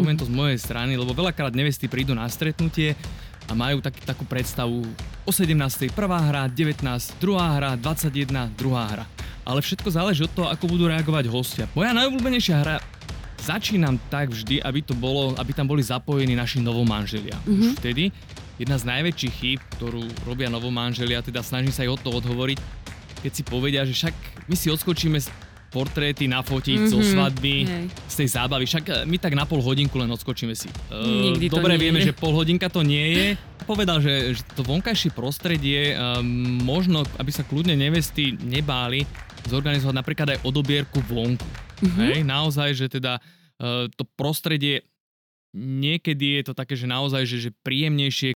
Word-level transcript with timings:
poviem 0.00 0.16
to 0.16 0.26
z 0.26 0.32
mojej 0.32 0.58
strany, 0.58 0.96
lebo 0.96 1.12
veľakrát 1.12 1.52
nevesty 1.52 1.84
prídu 1.86 2.16
na 2.16 2.24
stretnutie 2.32 2.96
a 3.46 3.52
majú 3.52 3.84
tak, 3.84 3.98
takú 4.00 4.24
predstavu 4.24 4.86
o 5.26 5.30
17. 5.30 5.92
prvá 5.92 6.18
hra, 6.24 6.48
19. 6.48 6.80
druhá 7.20 7.60
hra, 7.60 7.70
21. 7.76 8.48
druhá 8.56 8.84
hra. 8.88 9.04
Ale 9.44 9.60
všetko 9.60 9.88
záleží 9.92 10.24
od 10.24 10.32
toho, 10.32 10.48
ako 10.48 10.64
budú 10.70 10.88
reagovať 10.88 11.24
hostia. 11.28 11.64
Moja 11.76 11.92
najobľúbenejšia 11.92 12.56
hra 12.62 12.76
začínam 13.40 13.96
tak 14.12 14.30
vždy, 14.30 14.60
aby 14.60 14.80
to 14.84 14.92
bolo, 14.92 15.34
aby 15.40 15.50
tam 15.52 15.66
boli 15.66 15.80
zapojení 15.80 16.36
naši 16.36 16.60
novomanželia. 16.60 17.36
Mm-hmm. 17.40 17.60
Už 17.60 17.66
vtedy 17.80 18.12
jedna 18.60 18.76
z 18.76 18.84
najväčších 18.84 19.34
chýb, 19.34 19.60
ktorú 19.80 20.04
robia 20.28 20.52
novomanželia, 20.52 21.24
teda 21.24 21.40
snažím 21.40 21.72
sa 21.72 21.82
aj 21.82 21.96
od 21.96 22.00
toho 22.04 22.14
odhovoriť, 22.20 22.58
keď 23.24 23.32
si 23.32 23.42
povedia, 23.44 23.82
že 23.88 23.96
však 23.96 24.14
my 24.48 24.56
si 24.56 24.68
odskočíme 24.68 25.18
portréty 25.70 26.26
nafotiť 26.26 26.76
mm-hmm, 26.76 26.92
zo 26.92 27.00
svadby, 27.00 27.56
hej. 27.62 27.86
z 28.10 28.14
tej 28.18 28.28
zábavy. 28.34 28.66
Však 28.66 28.84
e, 28.84 28.92
my 29.06 29.16
tak 29.22 29.38
na 29.38 29.46
pol 29.46 29.62
hodinku 29.62 29.96
len 30.02 30.10
odskočíme 30.10 30.52
si. 30.52 30.66
Uh, 30.90 31.30
Nikdy 31.30 31.46
Dobre 31.46 31.78
to 31.78 31.78
nie 31.78 31.84
vieme, 31.86 32.00
je. 32.02 32.10
že 32.10 32.18
pol 32.18 32.34
hodinka 32.34 32.66
to 32.66 32.82
nie 32.82 33.06
je. 33.14 33.26
Povedal, 33.64 34.02
že, 34.02 34.34
že 34.34 34.42
to 34.58 34.66
vonkajšie 34.66 35.14
prostredie 35.14 35.94
um, 35.94 36.26
možno, 36.66 37.06
aby 37.22 37.30
sa 37.30 37.46
kľudne 37.46 37.78
nevesty 37.78 38.34
nebáli, 38.34 39.06
zorganizovať 39.46 39.94
napríklad 39.94 40.28
aj 40.34 40.38
odobierku 40.42 40.98
vonku. 41.06 41.46
Mm-hmm. 41.80 42.08
Hej, 42.12 42.18
naozaj, 42.26 42.68
že 42.76 42.86
teda 42.90 43.22
uh, 43.62 43.86
to 43.94 44.02
prostredie 44.18 44.84
niekedy 45.54 46.42
je 46.42 46.50
to 46.50 46.54
také, 46.54 46.74
že 46.74 46.90
naozaj, 46.90 47.22
že, 47.26 47.48
že 47.48 47.50
príjemnejšie. 47.62 48.34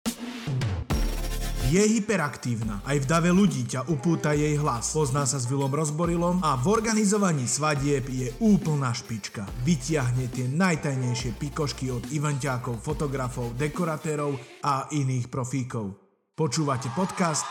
Je 1.73 1.82
hyperaktívna, 1.82 2.86
aj 2.86 3.02
v 3.02 3.09
dave 3.09 3.34
ľudí 3.34 3.66
ťa 3.66 3.90
upúta 3.90 4.30
jej 4.38 4.62
hlas. 4.62 4.94
Pozná 4.94 5.26
sa 5.26 5.41
s 5.41 5.50
Vilom 5.50 5.73
Rozborilom 5.73 6.38
a 6.45 6.54
v 6.54 6.70
organizovaní 6.70 7.50
svadieb 7.50 8.05
je 8.14 8.30
úplná 8.45 8.94
špička. 8.94 9.41
Vytiahne 9.66 10.30
tie 10.30 10.45
najtajnejšie 10.54 11.34
pikošky 11.34 11.90
od 11.90 12.05
eventákov, 12.14 12.78
fotografov, 12.78 13.58
dekoratérov 13.58 14.38
a 14.62 14.86
iných 14.94 15.34
profíkov. 15.34 15.97
Počúvate 16.38 16.94
podcast 16.94 17.42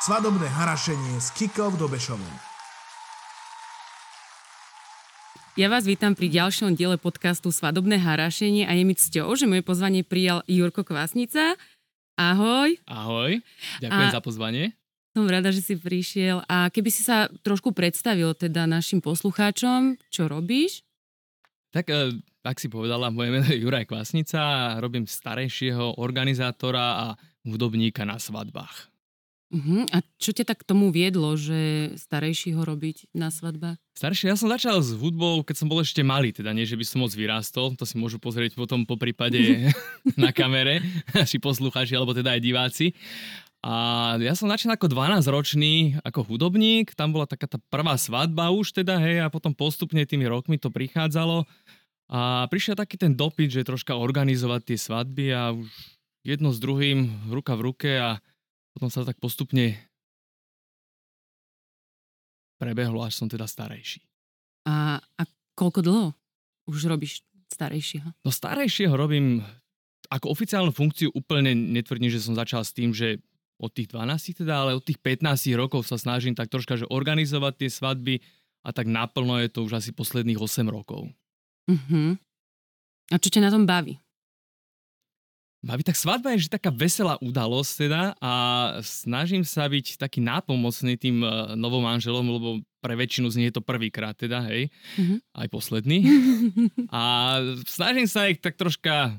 Svadobné 0.00 0.48
harašenie 0.48 1.20
s 1.20 1.36
Kikov 1.36 1.76
Dobešovom. 1.76 2.56
Ja 5.60 5.68
vás 5.68 5.84
vítam 5.84 6.16
pri 6.16 6.32
ďalšom 6.32 6.76
diele 6.76 6.96
podcastu 6.96 7.52
Svadobné 7.52 8.00
harašenie 8.00 8.64
a 8.68 8.72
je 8.72 8.84
mi 8.88 8.96
cťou, 8.96 9.36
že 9.36 9.44
moje 9.44 9.60
pozvanie 9.60 10.00
prijal 10.00 10.44
Jurko 10.48 10.80
Kvásnica, 10.80 11.60
Ahoj. 12.16 12.80
Ahoj, 12.88 13.44
ďakujem 13.84 14.08
a 14.08 14.16
za 14.16 14.24
pozvanie. 14.24 14.72
Som 15.12 15.28
rada, 15.28 15.52
že 15.52 15.60
si 15.60 15.76
prišiel. 15.76 16.40
A 16.48 16.72
keby 16.72 16.88
si 16.88 17.04
sa 17.04 17.28
trošku 17.44 17.76
predstavil 17.76 18.32
teda 18.32 18.64
našim 18.64 19.04
poslucháčom, 19.04 20.00
čo 20.08 20.24
robíš? 20.24 20.80
Tak, 21.76 21.92
e, 21.92 22.16
ak 22.40 22.56
si 22.56 22.72
povedala, 22.72 23.12
moje 23.12 23.28
meno 23.28 23.44
je 23.44 23.60
Juraj 23.60 23.84
Kvasnica 23.84 24.40
robím 24.80 25.04
starejšieho 25.04 26.00
organizátora 26.00 26.86
a 26.96 27.06
hudobníka 27.44 28.08
na 28.08 28.16
svadbách. 28.16 28.95
Uh-huh. 29.46 29.86
A 29.94 30.02
čo 30.18 30.34
ťa 30.34 30.42
tak 30.42 30.66
k 30.66 30.68
tomu 30.68 30.90
viedlo, 30.90 31.38
že 31.38 31.94
starejšího 31.94 32.58
robiť 32.66 33.14
na 33.14 33.30
svadbách? 33.30 33.78
Starší, 33.94 34.26
ja 34.26 34.34
som 34.34 34.50
začal 34.50 34.82
s 34.82 34.90
hudbou, 34.98 35.46
keď 35.46 35.56
som 35.62 35.70
bol 35.70 35.78
ešte 35.78 36.02
malý, 36.02 36.34
teda 36.34 36.50
nie, 36.50 36.66
že 36.66 36.74
by 36.74 36.82
som 36.82 37.06
moc 37.06 37.14
vyrástol, 37.14 37.78
to 37.78 37.86
si 37.86 37.94
môžu 37.94 38.18
pozrieť 38.18 38.58
potom 38.58 38.82
po 38.82 38.98
prípade 38.98 39.70
na 40.18 40.34
kamere, 40.34 40.82
naši 41.14 41.38
poslucháči, 41.38 41.94
alebo 41.94 42.10
teda 42.10 42.34
aj 42.34 42.42
diváci. 42.42 42.86
A 43.62 44.14
ja 44.18 44.34
som 44.34 44.50
začal 44.50 44.74
ako 44.74 44.90
12-ročný, 44.90 46.02
ako 46.02 46.26
hudobník, 46.26 46.94
tam 46.98 47.14
bola 47.14 47.26
taká 47.26 47.46
tá 47.46 47.58
prvá 47.70 47.94
svadba 47.98 48.50
už 48.50 48.82
teda, 48.82 48.98
hej, 48.98 49.22
a 49.22 49.30
potom 49.30 49.54
postupne 49.54 50.02
tými 50.06 50.26
rokmi 50.26 50.58
to 50.58 50.70
prichádzalo. 50.70 51.46
A 52.06 52.46
prišiel 52.46 52.78
taký 52.78 52.98
ten 52.98 53.14
dopyt, 53.14 53.50
že 53.50 53.66
troška 53.66 53.98
organizovať 53.98 54.74
tie 54.74 54.78
svadby 54.78 55.26
a 55.34 55.50
už 55.50 55.66
jedno 56.22 56.54
s 56.54 56.58
druhým 56.62 57.30
ruka 57.30 57.58
v 57.58 57.64
ruke 57.70 57.90
a 57.98 58.22
potom 58.76 58.92
sa 58.92 59.08
tak 59.08 59.16
postupne 59.16 59.72
prebehlo, 62.60 63.00
až 63.00 63.16
som 63.16 63.24
teda 63.24 63.48
starejší. 63.48 64.04
A, 64.68 65.00
a 65.00 65.22
koľko 65.56 65.80
dlho 65.80 66.06
už 66.68 66.84
robíš 66.84 67.24
starejšieho? 67.48 68.12
No 68.20 68.28
starejšieho 68.28 68.92
robím 68.92 69.40
ako 70.12 70.28
oficiálnu 70.28 70.76
funkciu 70.76 71.08
úplne 71.16 71.56
netvrdím, 71.56 72.12
že 72.12 72.20
som 72.20 72.36
začal 72.36 72.60
s 72.60 72.76
tým, 72.76 72.92
že 72.92 73.16
od 73.56 73.72
tých 73.72 73.88
12 73.88 74.44
teda, 74.44 74.54
ale 74.60 74.76
od 74.76 74.84
tých 74.84 75.00
15 75.00 75.24
rokov 75.56 75.88
sa 75.88 75.96
snažím 75.96 76.36
tak 76.36 76.52
troška, 76.52 76.76
že 76.76 76.84
organizovať 76.92 77.64
tie 77.64 77.70
svadby 77.72 78.14
a 78.60 78.68
tak 78.76 78.84
naplno 78.84 79.40
je 79.40 79.48
to 79.48 79.64
už 79.64 79.80
asi 79.80 79.90
posledných 79.96 80.36
8 80.36 80.68
rokov. 80.68 81.08
Uh-huh. 81.64 82.20
A 83.08 83.16
čo 83.16 83.32
ťa 83.32 83.48
na 83.48 83.50
tom 83.50 83.64
baví? 83.64 83.96
Baví, 85.64 85.82
tak 85.82 85.96
svadba 85.96 86.36
je 86.36 86.46
že 86.46 86.52
taká 86.52 86.68
veselá 86.68 87.16
udalosť 87.18 87.72
teda 87.88 88.14
a 88.20 88.32
snažím 88.84 89.42
sa 89.42 89.64
byť 89.66 89.96
taký 89.96 90.20
nápomocný 90.20 91.00
tým 91.00 91.24
uh, 91.24 91.56
novomanželom, 91.56 92.22
lebo 92.22 92.48
pre 92.84 92.94
väčšinu 92.94 93.26
z 93.32 93.36
nich 93.40 93.48
je 93.50 93.56
to 93.56 93.64
prvýkrát 93.64 94.14
teda, 94.14 94.44
hej, 94.46 94.68
mm-hmm. 95.00 95.18
aj 95.32 95.46
posledný. 95.50 95.98
a 96.92 97.02
snažím 97.66 98.06
sa 98.06 98.28
ich 98.28 98.38
tak 98.38 98.54
troška 98.54 99.16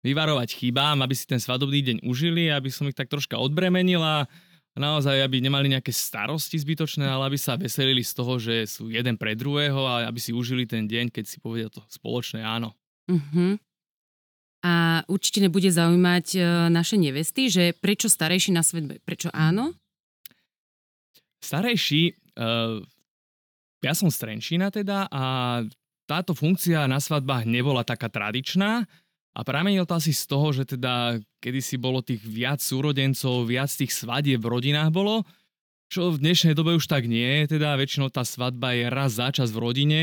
vyvarovať 0.00 0.56
chybám, 0.56 1.04
aby 1.04 1.12
si 1.12 1.28
ten 1.28 1.42
svadobný 1.42 1.84
deň 1.84 1.96
užili, 2.06 2.48
aby 2.48 2.72
som 2.72 2.88
ich 2.88 2.96
tak 2.96 3.12
troška 3.12 3.36
odbremenil 3.36 4.00
a 4.00 4.24
naozaj, 4.78 5.20
aby 5.20 5.44
nemali 5.44 5.68
nejaké 5.68 5.92
starosti 5.92 6.56
zbytočné, 6.56 7.04
ale 7.04 7.28
aby 7.28 7.36
sa 7.36 7.60
veselili 7.60 8.00
z 8.00 8.12
toho, 8.16 8.40
že 8.40 8.64
sú 8.64 8.88
jeden 8.88 9.20
pre 9.20 9.36
druhého 9.36 9.84
a 9.84 10.08
aby 10.08 10.16
si 10.16 10.32
užili 10.32 10.64
ten 10.64 10.88
deň, 10.88 11.12
keď 11.12 11.24
si 11.28 11.36
povedia 11.42 11.68
to 11.68 11.84
spoločné 11.92 12.40
áno. 12.40 12.72
Mm-hmm 13.10 13.69
a 14.60 15.00
určite 15.08 15.40
nebude 15.40 15.72
zaujímať 15.72 16.26
e, 16.36 16.40
naše 16.68 17.00
nevesty, 17.00 17.48
že 17.48 17.72
prečo 17.72 18.12
starejší 18.12 18.52
na 18.52 18.60
svet, 18.60 19.00
prečo 19.08 19.32
áno? 19.32 19.72
Starejší, 21.40 22.36
uh, 22.36 22.84
ja 23.80 23.92
som 23.96 24.12
z 24.12 24.16
Trenčína 24.20 24.68
teda 24.68 25.08
a 25.08 25.24
táto 26.04 26.36
funkcia 26.36 26.84
na 26.84 27.00
svadbách 27.00 27.48
nebola 27.48 27.80
taká 27.80 28.12
tradičná 28.12 28.84
a 29.32 29.40
pramenil 29.40 29.88
to 29.88 29.96
asi 29.96 30.12
z 30.12 30.28
toho, 30.28 30.52
že 30.52 30.76
teda 30.76 31.16
kedysi 31.40 31.80
bolo 31.80 32.04
tých 32.04 32.20
viac 32.20 32.60
súrodencov, 32.60 33.48
viac 33.48 33.72
tých 33.72 33.88
svadieb 33.88 34.44
v 34.44 34.52
rodinách 34.52 34.92
bolo, 34.92 35.24
čo 35.88 36.12
v 36.12 36.20
dnešnej 36.20 36.52
dobe 36.52 36.76
už 36.76 36.84
tak 36.84 37.08
nie 37.08 37.48
teda 37.48 37.78
väčšinou 37.80 38.12
tá 38.12 38.26
svadba 38.26 38.76
je 38.76 38.84
raz 38.92 39.16
za 39.16 39.32
čas 39.32 39.48
v 39.48 39.64
rodine 39.64 40.02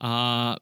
a 0.00 0.56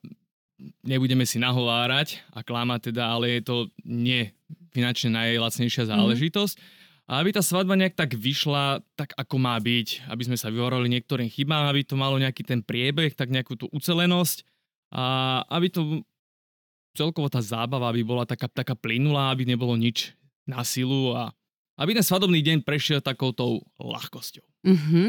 nebudeme 0.85 1.25
si 1.25 1.41
nahovárať 1.41 2.21
a 2.35 2.45
klamať 2.45 2.93
teda, 2.93 3.09
ale 3.09 3.39
je 3.39 3.43
to 3.47 3.57
nie 3.85 4.31
finančne 4.71 5.13
najlacnejšia 5.15 5.85
mhm. 5.87 5.91
záležitosť. 5.91 6.57
Mm. 6.57 6.79
A 7.11 7.19
aby 7.19 7.35
tá 7.35 7.43
svadba 7.43 7.75
nejak 7.75 7.99
tak 7.99 8.15
vyšla 8.15 8.87
tak, 8.95 9.11
ako 9.19 9.35
má 9.43 9.59
byť, 9.59 10.07
aby 10.07 10.23
sme 10.31 10.39
sa 10.39 10.47
vyhovorili 10.47 10.87
niektorým 10.95 11.27
chybám, 11.27 11.67
aby 11.67 11.83
to 11.83 11.99
malo 11.99 12.15
nejaký 12.23 12.47
ten 12.47 12.63
priebeh, 12.63 13.19
tak 13.19 13.35
nejakú 13.35 13.59
tú 13.59 13.67
ucelenosť 13.75 14.47
a 14.95 15.43
aby 15.51 15.75
to 15.75 16.07
celkovo 16.95 17.27
tá 17.27 17.43
zábava 17.43 17.91
aby 17.91 18.07
bola 18.07 18.23
taká, 18.23 18.47
taká 18.47 18.79
plynulá, 18.79 19.35
aby 19.35 19.43
nebolo 19.43 19.75
nič 19.75 20.15
na 20.47 20.63
silu 20.63 21.11
a 21.15 21.35
aby 21.83 21.99
ten 21.99 22.07
svadobný 22.07 22.47
deň 22.47 22.63
prešiel 22.63 23.03
takouto 23.03 23.67
ľahkosťou. 23.83 24.47
Mm-hmm. 24.71 25.09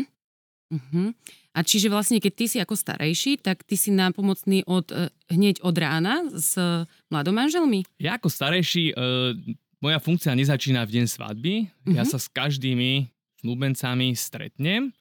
Mm-hmm. 0.73 1.07
A 1.51 1.67
čiže 1.67 1.91
vlastne, 1.91 2.23
keď 2.23 2.33
ty 2.33 2.45
si 2.47 2.57
ako 2.63 2.79
starejší, 2.79 3.43
tak 3.43 3.67
ty 3.67 3.75
si 3.75 3.91
nápomocný 3.91 4.63
od, 4.63 4.87
e, 4.87 5.11
hneď 5.35 5.59
od 5.59 5.75
rána 5.75 6.23
s 6.31 6.55
mladomanželmi? 7.11 7.83
Ja 7.99 8.15
ako 8.15 8.31
starejší, 8.31 8.95
e, 8.95 9.03
moja 9.83 9.99
funkcia 9.99 10.31
nezačína 10.31 10.87
v 10.87 10.93
deň 11.01 11.05
svadby. 11.11 11.53
Uh-huh. 11.67 11.97
Ja 11.97 12.07
mhm. 12.07 12.11
sa 12.15 12.17
s 12.21 12.31
každými 12.31 13.11
snúbencami 13.43 14.13
stretnem 14.15 14.93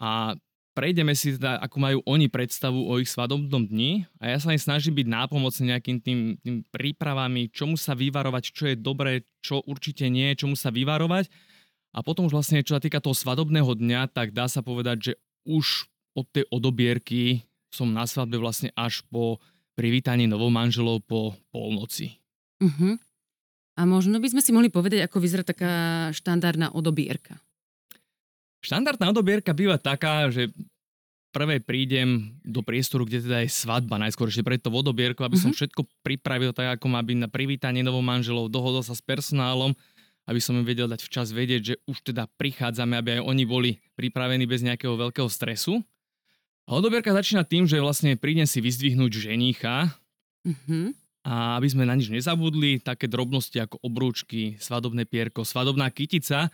a 0.00 0.34
prejdeme 0.72 1.12
si 1.12 1.36
teda, 1.36 1.60
ako 1.60 1.76
majú 1.76 1.98
oni 2.08 2.32
predstavu 2.32 2.88
o 2.88 2.96
ich 2.96 3.12
svadobnom 3.12 3.68
dni 3.68 4.08
a 4.16 4.32
ja 4.32 4.38
sa 4.40 4.56
im 4.56 4.58
snažím 4.58 4.96
byť 4.96 5.06
nápomocný 5.12 5.76
nejakým 5.76 5.98
tým, 6.00 6.18
tým 6.40 6.56
prípravami, 6.72 7.52
čomu 7.52 7.76
sa 7.76 7.92
vyvarovať, 7.92 8.44
čo 8.48 8.64
je 8.72 8.76
dobré, 8.80 9.28
čo 9.44 9.60
určite 9.68 10.08
nie, 10.08 10.32
čomu 10.32 10.56
sa 10.56 10.72
vyvarovať. 10.72 11.28
A 11.90 12.00
potom 12.00 12.30
už 12.30 12.32
vlastne, 12.32 12.64
čo 12.64 12.78
sa 12.78 12.82
týka 12.82 13.02
toho 13.02 13.12
svadobného 13.12 13.76
dňa, 13.76 14.14
tak 14.14 14.30
dá 14.32 14.48
sa 14.48 14.64
povedať, 14.64 14.96
že 15.10 15.12
už 15.46 15.88
od 16.16 16.26
tej 16.30 16.44
odobierky 16.50 17.46
som 17.70 17.90
na 17.94 18.04
svadbe 18.04 18.36
vlastne 18.36 18.74
až 18.74 19.06
po 19.08 19.38
privítaní 19.78 20.26
novomanželov 20.26 21.06
po 21.06 21.38
polnoci. 21.54 22.18
Uh-huh. 22.60 22.98
A 23.78 23.88
možno 23.88 24.20
by 24.20 24.28
sme 24.28 24.42
si 24.44 24.50
mohli 24.52 24.68
povedať, 24.68 25.06
ako 25.06 25.22
vyzerá 25.22 25.46
taká 25.46 25.72
štandardná 26.12 26.74
odobierka. 26.76 27.40
Štandardná 28.60 29.08
odobierka 29.08 29.56
býva 29.56 29.80
taká, 29.80 30.28
že 30.28 30.52
prvé 31.30 31.62
prídem 31.62 32.36
do 32.42 32.60
priestoru, 32.60 33.06
kde 33.06 33.24
teda 33.24 33.46
je 33.46 33.54
svadba 33.54 33.96
najskôr 33.96 34.28
ešte 34.28 34.44
pred 34.44 34.60
to 34.60 34.68
odobierkou, 34.68 35.24
aby 35.24 35.38
uh-huh. 35.38 35.48
som 35.48 35.52
mhm. 35.54 35.58
všetko 35.62 35.80
pripravil 36.04 36.50
tak, 36.52 36.76
ako 36.76 36.86
má 36.90 37.00
byť 37.00 37.16
na 37.16 37.28
privítanie 37.30 37.80
novomanželov, 37.86 38.52
dohodol 38.52 38.82
sa 38.84 38.92
s 38.92 39.00
personálom, 39.00 39.72
aby 40.30 40.38
som 40.38 40.54
im 40.54 40.62
vedel 40.62 40.86
dať 40.86 41.02
včas 41.02 41.34
vedieť, 41.34 41.62
že 41.66 41.74
už 41.90 42.14
teda 42.14 42.30
prichádzame, 42.38 42.94
aby 42.94 43.18
aj 43.18 43.22
oni 43.26 43.44
boli 43.44 43.70
pripravení 43.98 44.46
bez 44.46 44.62
nejakého 44.62 44.94
veľkého 44.94 45.26
stresu. 45.26 45.82
A 46.70 46.78
odobierka 46.78 47.10
začína 47.10 47.42
tým, 47.42 47.66
že 47.66 47.82
vlastne 47.82 48.14
prídem 48.14 48.46
si 48.46 48.62
vyzdvihnúť 48.62 49.26
ženícha. 49.26 49.90
Mm-hmm. 50.40 50.96
a 51.28 51.60
aby 51.60 51.68
sme 51.68 51.84
na 51.84 51.92
nič 51.92 52.08
nezabudli, 52.08 52.80
také 52.80 53.04
drobnosti 53.04 53.60
ako 53.60 53.76
obrúčky, 53.84 54.56
svadobné 54.56 55.04
pierko, 55.04 55.44
svadobná 55.44 55.92
kytica, 55.92 56.48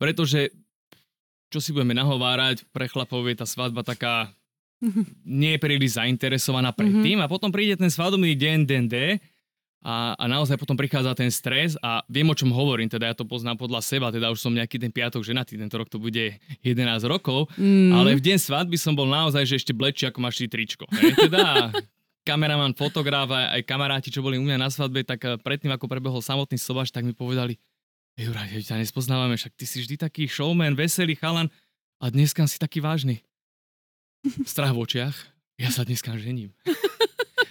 pretože 0.00 0.48
čo 1.52 1.60
si 1.60 1.76
budeme 1.76 1.92
nahovárať, 1.92 2.64
pre 2.72 2.88
chlapov 2.88 3.28
je 3.28 3.36
tá 3.36 3.44
svadba 3.44 3.84
taká 3.84 4.32
nie 5.28 5.52
je 5.52 5.60
príliš 5.60 6.00
zainteresovaná 6.00 6.72
predtým 6.72 7.20
mm-hmm. 7.20 7.28
a 7.28 7.32
potom 7.32 7.52
príde 7.52 7.76
ten 7.76 7.92
svadobný 7.92 8.32
deň, 8.32 8.58
den 8.64 8.88
D 8.88 9.20
a, 9.80 10.12
a 10.12 10.24
naozaj 10.28 10.60
potom 10.60 10.76
prichádza 10.76 11.16
ten 11.16 11.32
stres 11.32 11.72
a 11.80 12.04
viem, 12.04 12.28
o 12.28 12.36
čom 12.36 12.52
hovorím, 12.52 12.84
teda 12.84 13.08
ja 13.08 13.14
to 13.16 13.24
poznám 13.24 13.56
podľa 13.56 13.80
seba, 13.80 14.12
teda 14.12 14.28
už 14.28 14.36
som 14.36 14.52
nejaký 14.52 14.76
ten 14.76 14.92
piatok 14.92 15.24
ženatý, 15.24 15.56
tento 15.56 15.72
rok 15.80 15.88
to 15.88 15.96
bude 15.96 16.36
11 16.60 16.76
rokov, 17.08 17.48
mm. 17.56 17.88
ale 17.96 18.12
v 18.12 18.20
deň 18.20 18.38
svadby 18.44 18.76
som 18.76 18.92
bol 18.92 19.08
naozaj, 19.08 19.48
že 19.48 19.56
ešte 19.56 19.72
blečí, 19.72 20.04
ako 20.04 20.20
máš 20.20 20.44
ty 20.44 20.52
tričko. 20.52 20.84
Hej? 20.92 21.16
Teda 21.16 21.72
kameraman, 22.28 22.76
fotograf 22.76 23.32
a 23.32 23.56
aj 23.56 23.64
kamaráti, 23.64 24.12
čo 24.12 24.20
boli 24.20 24.36
u 24.36 24.44
mňa 24.44 24.60
na 24.60 24.68
svadbe, 24.68 25.00
tak 25.00 25.24
eh, 25.24 25.40
predtým, 25.40 25.72
ako 25.72 25.88
prebehol 25.88 26.20
samotný 26.20 26.60
sobaš, 26.60 26.92
tak 26.92 27.08
mi 27.08 27.16
povedali, 27.16 27.56
Juraj, 28.20 28.52
ja 28.52 28.76
ťa 28.76 28.84
nespoznávame, 28.84 29.40
však 29.40 29.56
ty 29.56 29.64
si 29.64 29.80
vždy 29.80 29.96
taký 29.96 30.28
showman, 30.28 30.76
veselý 30.76 31.16
chalan 31.16 31.48
a 32.04 32.12
dneska 32.12 32.44
si 32.44 32.60
taký 32.60 32.84
vážny. 32.84 33.24
Strach 34.44 34.76
v 34.76 34.84
očiach, 34.84 35.16
ja 35.56 35.72
sa 35.72 35.88
dneska 35.88 36.12
žením. 36.20 36.52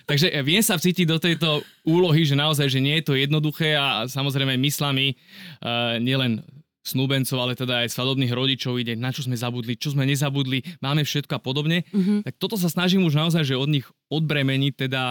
Takže 0.10 0.34
ja 0.34 0.42
viem 0.42 0.66
sa 0.66 0.74
vcítiť 0.74 1.06
do 1.06 1.22
tejto 1.22 1.62
úlohy, 1.86 2.26
že 2.26 2.34
naozaj, 2.34 2.66
že 2.66 2.82
nie 2.82 2.98
je 2.98 3.06
to 3.06 3.14
jednoduché 3.14 3.78
a 3.78 4.10
samozrejme 4.10 4.58
myslami 4.58 5.14
uh, 5.14 6.02
nielen 6.02 6.42
snúbencov, 6.82 7.38
ale 7.38 7.54
teda 7.54 7.86
aj 7.86 7.94
svadobných 7.94 8.34
rodičov 8.34 8.82
ide, 8.82 8.98
na 8.98 9.14
čo 9.14 9.22
sme 9.22 9.38
zabudli, 9.38 9.78
čo 9.78 9.94
sme 9.94 10.10
nezabudli, 10.10 10.82
máme 10.82 11.06
všetko 11.06 11.38
a 11.38 11.42
podobne. 11.44 11.86
Mm-hmm. 11.94 12.26
Tak 12.26 12.42
toto 12.42 12.58
sa 12.58 12.74
snažím 12.74 13.06
už 13.06 13.14
naozaj, 13.14 13.46
že 13.46 13.54
od 13.54 13.70
nich 13.70 13.86
odbremeniť, 14.10 14.90
teda 14.90 15.04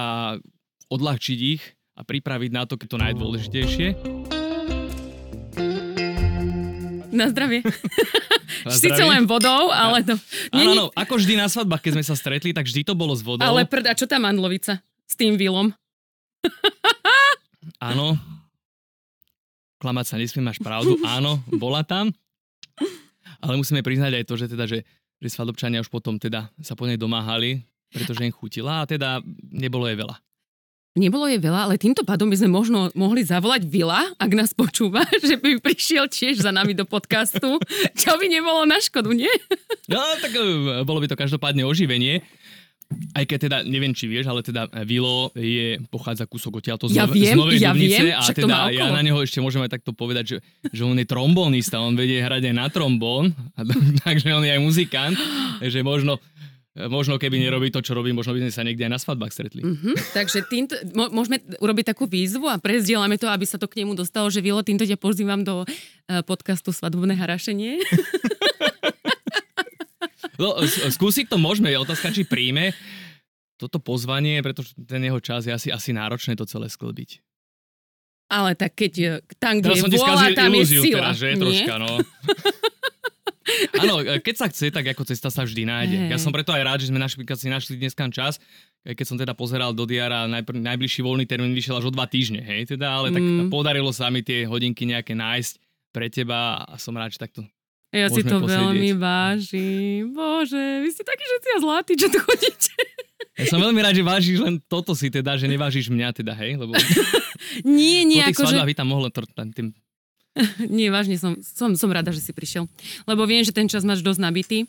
odľahčiť 0.91 1.39
ich 1.39 1.63
a 1.95 2.03
pripraviť 2.03 2.51
na 2.51 2.67
to, 2.67 2.75
keď 2.75 2.87
to 2.91 2.97
najdôležitejšie. 2.99 3.87
Na 7.15 7.31
zdravie. 7.31 7.63
Na 8.59 8.75
Sice 8.75 9.07
len 9.07 9.23
vodou, 9.23 9.71
ale 9.71 10.03
to... 10.03 10.19
Áno, 10.51 10.71
áno, 10.75 10.85
ako 10.91 11.15
vždy 11.15 11.39
na 11.39 11.47
svadbách, 11.47 11.79
keď 11.79 11.91
sme 11.95 12.03
sa 12.03 12.15
stretli, 12.19 12.51
tak 12.51 12.67
vždy 12.67 12.83
to 12.83 12.91
bolo 12.91 13.15
s 13.15 13.23
vodou. 13.23 13.39
Ale 13.39 13.63
prd, 13.63 13.87
a 13.87 13.93
čo 13.95 14.03
tá 14.03 14.19
mandlovica 14.19 14.83
tým 15.19 15.35
vilom? 15.35 15.75
áno. 17.91 18.15
Klamať 19.79 20.05
sa 20.07 20.15
nesmiem, 20.15 20.47
máš 20.47 20.59
pravdu. 20.59 20.99
Áno, 21.15 21.39
bola 21.47 21.87
tam. 21.87 22.11
Ale 23.39 23.55
musíme 23.55 23.79
priznať 23.79 24.19
aj 24.19 24.27
to, 24.27 24.35
že 24.35 24.51
teda, 24.51 24.67
že, 24.67 24.83
že 25.23 25.27
svadobčania 25.31 25.79
už 25.79 25.87
potom 25.87 26.19
teda 26.19 26.51
sa 26.59 26.75
po 26.75 26.83
nej 26.83 26.99
domáhali, 26.99 27.63
pretože 27.87 28.27
im 28.27 28.35
chutila 28.35 28.83
a 28.83 28.87
teda 28.87 29.23
nebolo 29.55 29.87
jej 29.87 29.95
veľa. 29.95 30.19
Nebolo 30.99 31.31
je 31.31 31.39
veľa, 31.39 31.69
ale 31.69 31.79
týmto 31.79 32.03
pádom 32.03 32.27
by 32.27 32.35
sme 32.43 32.51
možno 32.51 32.91
mohli 32.91 33.23
zavolať 33.23 33.63
Vila, 33.71 34.09
ak 34.19 34.31
nás 34.35 34.51
počúva, 34.51 35.07
že 35.27 35.39
by 35.39 35.63
prišiel 35.63 36.11
tiež 36.11 36.43
za 36.43 36.51
nami 36.51 36.75
do 36.75 36.83
podcastu, 36.83 37.55
čo 37.95 38.11
by 38.19 38.25
nebolo 38.27 38.67
na 38.67 38.83
škodu, 38.83 39.15
nie? 39.15 39.31
No, 39.87 40.01
tak 40.19 40.35
e, 40.35 40.83
bolo 40.83 40.99
by 40.99 41.07
to 41.07 41.15
každopádne 41.15 41.63
oživenie. 41.63 42.19
Aj 42.89 43.21
keď 43.21 43.37
teda, 43.45 43.57
neviem 43.69 43.93
či 43.93 44.09
vieš, 44.09 44.25
ale 44.33 44.41
teda 44.41 44.65
Vilo 44.81 45.29
je, 45.37 45.77
pochádza 45.93 46.25
kúsok 46.25 46.57
odtiaľto 46.57 46.89
z, 46.89 46.97
ja 46.97 47.05
viem, 47.05 47.33
z 47.33 47.37
Novej 47.37 47.61
ja 47.61 47.69
Dubnice 47.69 48.01
viem, 48.01 48.17
a 48.17 48.23
teda 48.25 48.57
ja 48.73 48.89
na 48.89 49.05
neho 49.05 49.21
ešte 49.21 49.37
môžeme 49.37 49.69
takto 49.69 49.93
povedať, 49.93 50.25
že, 50.25 50.37
že 50.73 50.81
on 50.81 50.97
je 50.97 51.05
trombónista, 51.05 51.77
on 51.77 51.93
vedie 51.93 52.17
hrať 52.17 52.49
aj 52.49 52.55
na 52.57 52.65
trombón, 52.73 53.29
takže 54.05 54.33
on 54.33 54.41
je 54.41 54.51
aj 54.57 54.61
muzikant, 54.61 55.17
takže 55.61 55.85
možno 55.85 56.17
možno 56.87 57.19
keby 57.19 57.43
nerobí 57.43 57.73
to, 57.73 57.83
čo 57.83 57.91
robí, 57.91 58.15
možno 58.15 58.31
by 58.31 58.45
sme 58.47 58.53
sa 58.53 58.63
niekde 58.63 58.87
aj 58.87 58.93
na 58.93 59.01
svadbách 59.01 59.33
stretli. 59.35 59.65
Mm-hmm. 59.65 59.95
Takže 60.15 60.39
týmto, 60.47 60.79
môžeme 61.11 61.43
urobiť 61.59 61.91
takú 61.91 62.07
výzvu 62.07 62.47
a 62.47 62.61
prezdielame 62.61 63.19
to, 63.19 63.27
aby 63.27 63.43
sa 63.43 63.59
to 63.59 63.67
k 63.67 63.83
nemu 63.83 63.97
dostalo, 63.97 64.31
že 64.31 64.39
Vilo, 64.39 64.63
týmto 64.63 64.87
ťa 64.87 64.95
pozývam 64.95 65.43
do 65.43 65.65
uh, 65.65 66.21
podcastu 66.23 66.71
Svadobné 66.71 67.19
harašenie. 67.19 67.83
no, 70.39 70.57
skúsiť 70.89 71.27
to 71.27 71.37
môžeme, 71.37 71.69
je 71.69 71.77
otázka, 71.77 72.15
či 72.15 72.23
príjme 72.23 72.71
toto 73.59 73.77
pozvanie, 73.83 74.39
pretože 74.39 74.71
ten 74.87 75.03
jeho 75.03 75.19
čas 75.19 75.43
je 75.43 75.51
asi, 75.51 75.67
asi 75.67 75.91
náročné 75.91 76.39
to 76.39 76.47
celé 76.47 76.71
sklbiť. 76.71 77.19
Ale 78.31 78.55
tak 78.55 78.77
keď 78.77 78.93
e, 78.95 79.07
tam, 79.35 79.59
kde 79.59 79.75
je 79.75 79.83
vôľa, 79.99 80.31
tam 80.37 80.53
je 80.55 80.65
sila. 80.69 81.11
Teraz, 81.11 81.15
že? 81.19 81.29
Troška, 81.35 81.75
no. 81.81 81.91
Áno, 83.81 84.05
keď 84.21 84.35
sa 84.37 84.45
chce, 84.45 84.69
tak 84.69 84.85
ako 84.93 85.03
cesta 85.09 85.33
sa 85.33 85.41
vždy 85.41 85.65
nájde. 85.65 85.97
Hey. 85.97 86.09
Ja 86.13 86.21
som 86.21 86.29
preto 86.29 86.53
aj 86.53 86.61
rád, 86.61 86.79
že 86.85 86.93
sme 86.93 87.01
našli, 87.01 87.25
si 87.25 87.49
našli 87.49 87.75
dneska 87.81 88.05
čas, 88.13 88.37
keď 88.85 89.05
som 89.05 89.17
teda 89.17 89.33
pozeral 89.33 89.73
do 89.73 89.89
diara, 89.89 90.29
najpr- 90.29 90.61
najbližší 90.61 91.01
voľný 91.01 91.25
termín 91.25 91.57
vyšiel 91.57 91.81
až 91.81 91.89
o 91.89 91.91
dva 91.91 92.05
týždne, 92.05 92.45
hej, 92.45 92.77
teda, 92.77 92.87
ale 92.87 93.09
mm. 93.09 93.15
tak 93.17 93.23
podarilo 93.49 93.89
sa 93.89 94.13
mi 94.13 94.21
tie 94.21 94.45
hodinky 94.45 94.85
nejaké 94.85 95.17
nájsť 95.17 95.53
pre 95.89 96.07
teba 96.13 96.61
a 96.69 96.77
som 96.77 96.93
rád, 96.93 97.09
že 97.11 97.19
takto 97.19 97.41
ja 97.89 98.07
si 98.13 98.21
to 98.21 98.37
posedieť. 98.37 98.53
veľmi 98.53 98.91
vážim. 99.01 100.13
Bože, 100.13 100.85
vy 100.85 100.89
ste 100.93 101.01
takí 101.01 101.23
všetci 101.25 101.49
a 101.49 101.57
zlatí, 101.57 101.93
čo 101.97 102.07
tu 102.13 102.21
chodíte. 102.21 102.73
Ja 103.39 103.45
som 103.47 103.63
veľmi 103.63 103.79
rád, 103.79 103.95
že 103.95 104.03
vážiš 104.03 104.37
len 104.43 104.59
toto 104.67 104.91
si 104.93 105.07
teda, 105.07 105.39
že 105.39 105.47
nevážiš 105.47 105.89
mňa 105.89 106.11
teda, 106.11 106.35
hej? 106.37 106.59
Lebo 106.59 106.75
nie, 107.65 108.03
nie, 108.05 108.21
ako 108.21 108.45
že... 108.45 108.61
tam 108.75 108.93
mohlo 108.93 109.07
tým 109.09 109.73
Nie, 110.75 110.93
vážne 110.93 111.17
som, 111.17 111.39
som, 111.41 111.73
som 111.73 111.89
rada, 111.89 112.13
že 112.13 112.21
si 112.21 112.31
prišiel. 112.35 112.67
Lebo 113.09 113.25
viem, 113.25 113.41
že 113.41 113.55
ten 113.55 113.65
čas 113.65 113.81
máš 113.81 114.05
dosť 114.05 114.21
nabitý 114.21 114.59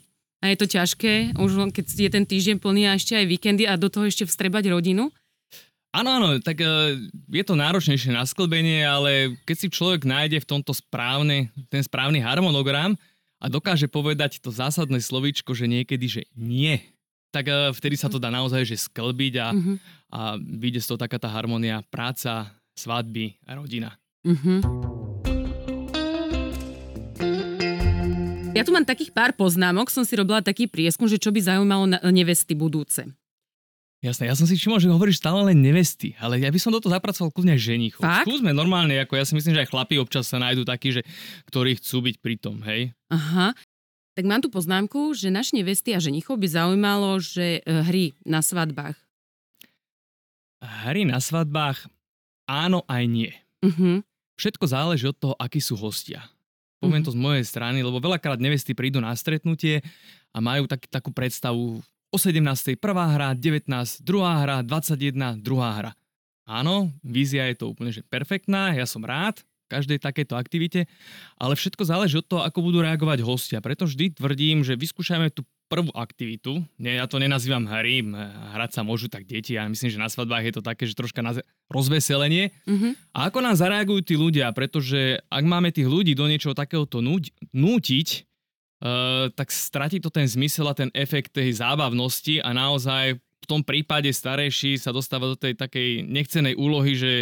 a 0.40 0.48
je 0.48 0.56
to 0.56 0.66
ťažké, 0.66 1.36
už 1.36 1.70
keď 1.74 1.84
je 1.84 2.10
ten 2.10 2.24
týždeň 2.24 2.56
plný 2.62 2.88
a 2.88 2.96
ešte 2.96 3.12
aj 3.18 3.26
víkendy 3.28 3.68
a 3.68 3.76
do 3.76 3.92
toho 3.92 4.08
ešte 4.08 4.24
vstrebať 4.24 4.72
rodinu. 4.72 5.12
Áno, 5.90 6.22
áno, 6.22 6.28
tak 6.38 6.62
uh, 6.62 6.94
je 7.26 7.42
to 7.42 7.58
náročnejšie 7.58 8.14
na 8.14 8.22
sklbenie, 8.22 8.86
ale 8.86 9.34
keď 9.42 9.56
si 9.58 9.66
človek 9.66 10.06
nájde 10.06 10.38
v 10.38 10.48
tomto 10.48 10.70
správny, 10.70 11.50
ten 11.66 11.82
správny 11.82 12.22
harmonogram 12.22 12.94
a 13.40 13.48
dokáže 13.48 13.88
povedať 13.88 14.38
to 14.44 14.52
zásadné 14.52 15.00
slovíčko, 15.00 15.56
že 15.56 15.64
niekedy, 15.64 16.06
že 16.06 16.22
nie, 16.36 16.76
tak 17.32 17.48
uh, 17.48 17.72
vtedy 17.72 17.96
sa 17.96 18.12
to 18.12 18.20
dá 18.20 18.28
naozaj 18.28 18.68
že 18.68 18.76
sklbiť 18.76 19.34
a, 19.40 19.48
uh-huh. 19.56 19.76
a 20.12 20.20
vyjde 20.36 20.84
z 20.84 20.86
toho 20.92 20.98
taká 21.00 21.16
tá 21.16 21.32
harmonia 21.32 21.80
práca, 21.88 22.52
svadby 22.76 23.40
a 23.48 23.56
rodina. 23.56 23.96
Uh-huh. 24.28 24.60
Ja 28.50 28.66
tu 28.66 28.74
mám 28.76 28.84
takých 28.84 29.14
pár 29.14 29.32
poznámok, 29.32 29.88
som 29.88 30.04
si 30.04 30.12
robila 30.18 30.44
taký 30.44 30.68
prieskum, 30.68 31.08
že 31.08 31.16
čo 31.16 31.32
by 31.32 31.40
zaujímalo 31.40 31.96
nevesty 32.12 32.52
budúce. 32.52 33.08
Jasné, 34.00 34.32
ja 34.32 34.34
som 34.36 34.48
si 34.48 34.56
všimol, 34.56 34.80
že 34.80 34.88
hovoríš 34.88 35.20
stále 35.20 35.52
len 35.52 35.60
nevesty, 35.60 36.16
ale 36.16 36.40
ja 36.40 36.48
by 36.48 36.56
som 36.56 36.72
do 36.72 36.80
toho 36.80 36.96
zapracoval 36.96 37.28
kľudne 37.36 37.52
ženichov. 37.60 38.00
Fakt? 38.00 38.24
Skúsme 38.24 38.56
normálne, 38.56 38.96
ako 38.96 39.12
ja 39.12 39.28
si 39.28 39.36
myslím, 39.36 39.52
že 39.52 39.68
aj 39.68 39.70
chlapi 39.76 40.00
občas 40.00 40.24
sa 40.24 40.40
nájdú 40.40 40.64
takí, 40.64 40.88
že, 40.88 41.04
ktorí 41.52 41.76
chcú 41.76 42.08
byť 42.08 42.16
pri 42.16 42.34
tom, 42.40 42.64
hej? 42.64 42.96
Aha. 43.12 43.52
Tak 44.16 44.24
mám 44.24 44.40
tu 44.40 44.48
poznámku, 44.48 45.12
že 45.12 45.28
naš 45.28 45.52
nevesty 45.52 45.92
a 45.92 46.00
ženichov 46.00 46.40
by 46.40 46.48
zaujímalo, 46.48 47.20
že 47.20 47.60
e, 47.60 47.84
hry 47.84 48.16
na 48.24 48.40
svadbách. 48.40 48.96
Hry 50.64 51.04
na 51.04 51.20
svadbách 51.20 51.84
áno 52.48 52.80
aj 52.88 53.04
nie. 53.04 53.32
Uh-huh. 53.60 54.00
Všetko 54.40 54.64
záleží 54.64 55.04
od 55.12 55.16
toho, 55.20 55.34
akí 55.36 55.60
sú 55.60 55.76
hostia. 55.76 56.24
Poviem 56.80 57.04
to 57.04 57.12
z 57.12 57.20
mojej 57.20 57.44
strany, 57.44 57.84
lebo 57.84 58.00
veľakrát 58.00 58.40
nevesty 58.40 58.72
prídu 58.72 59.04
na 59.04 59.12
stretnutie 59.12 59.84
a 60.32 60.40
majú 60.40 60.64
tak, 60.64 60.88
takú 60.88 61.12
predstavu 61.12 61.84
o 62.10 62.18
17. 62.18 62.74
prvá 62.76 63.06
hra, 63.14 63.32
19. 63.38 63.70
druhá 64.02 64.42
hra, 64.42 64.66
21. 64.66 65.38
druhá 65.38 65.70
hra. 65.78 65.92
Áno, 66.50 66.90
vízia 67.06 67.46
je 67.46 67.62
to 67.62 67.70
úplne 67.70 67.94
že 67.94 68.02
perfektná, 68.02 68.74
ja 68.74 68.82
som 68.82 69.06
rád, 69.06 69.46
každej 69.70 70.02
takéto 70.02 70.34
aktivite, 70.34 70.90
ale 71.38 71.54
všetko 71.54 71.86
záleží 71.86 72.18
od 72.18 72.26
toho, 72.26 72.42
ako 72.42 72.58
budú 72.58 72.82
reagovať 72.82 73.22
hostia. 73.22 73.62
Preto 73.62 73.86
vždy 73.86 74.18
tvrdím, 74.18 74.66
že 74.66 74.74
vyskúšajme 74.74 75.30
tú 75.30 75.46
prvú 75.70 75.94
aktivitu. 75.94 76.66
Nie, 76.82 76.98
ja 76.98 77.06
to 77.06 77.22
nenazývam 77.22 77.70
hry, 77.70 78.02
hrať 78.58 78.74
sa 78.74 78.82
môžu 78.82 79.06
tak 79.06 79.22
deti, 79.30 79.54
ja 79.54 79.70
myslím, 79.70 79.94
že 79.94 80.02
na 80.02 80.10
svadbách 80.10 80.50
je 80.50 80.54
to 80.58 80.62
také, 80.66 80.82
že 80.90 80.98
troška 80.98 81.22
na 81.22 81.38
rozveselenie. 81.70 82.50
Mm-hmm. 82.66 83.14
A 83.14 83.30
ako 83.30 83.38
nám 83.38 83.54
zareagujú 83.54 84.02
tí 84.02 84.18
ľudia, 84.18 84.50
pretože 84.50 85.22
ak 85.30 85.44
máme 85.46 85.70
tých 85.70 85.86
ľudí 85.86 86.18
do 86.18 86.26
niečoho 86.26 86.58
takéhoto 86.58 86.98
núť, 86.98 87.30
nútiť, 87.54 88.26
tak 89.36 89.48
stratí 89.52 90.00
to 90.00 90.08
ten 90.08 90.24
zmysel 90.24 90.64
a 90.68 90.74
ten 90.74 90.88
efekt 90.96 91.36
tej 91.36 91.52
zábavnosti 91.60 92.40
a 92.40 92.56
naozaj 92.56 93.20
v 93.20 93.46
tom 93.48 93.60
prípade 93.60 94.08
starejší 94.08 94.80
sa 94.80 94.92
dostáva 94.92 95.28
do 95.28 95.36
tej 95.36 95.56
takej 95.56 96.04
nechcenej 96.04 96.56
úlohy, 96.56 96.96
že 96.96 97.12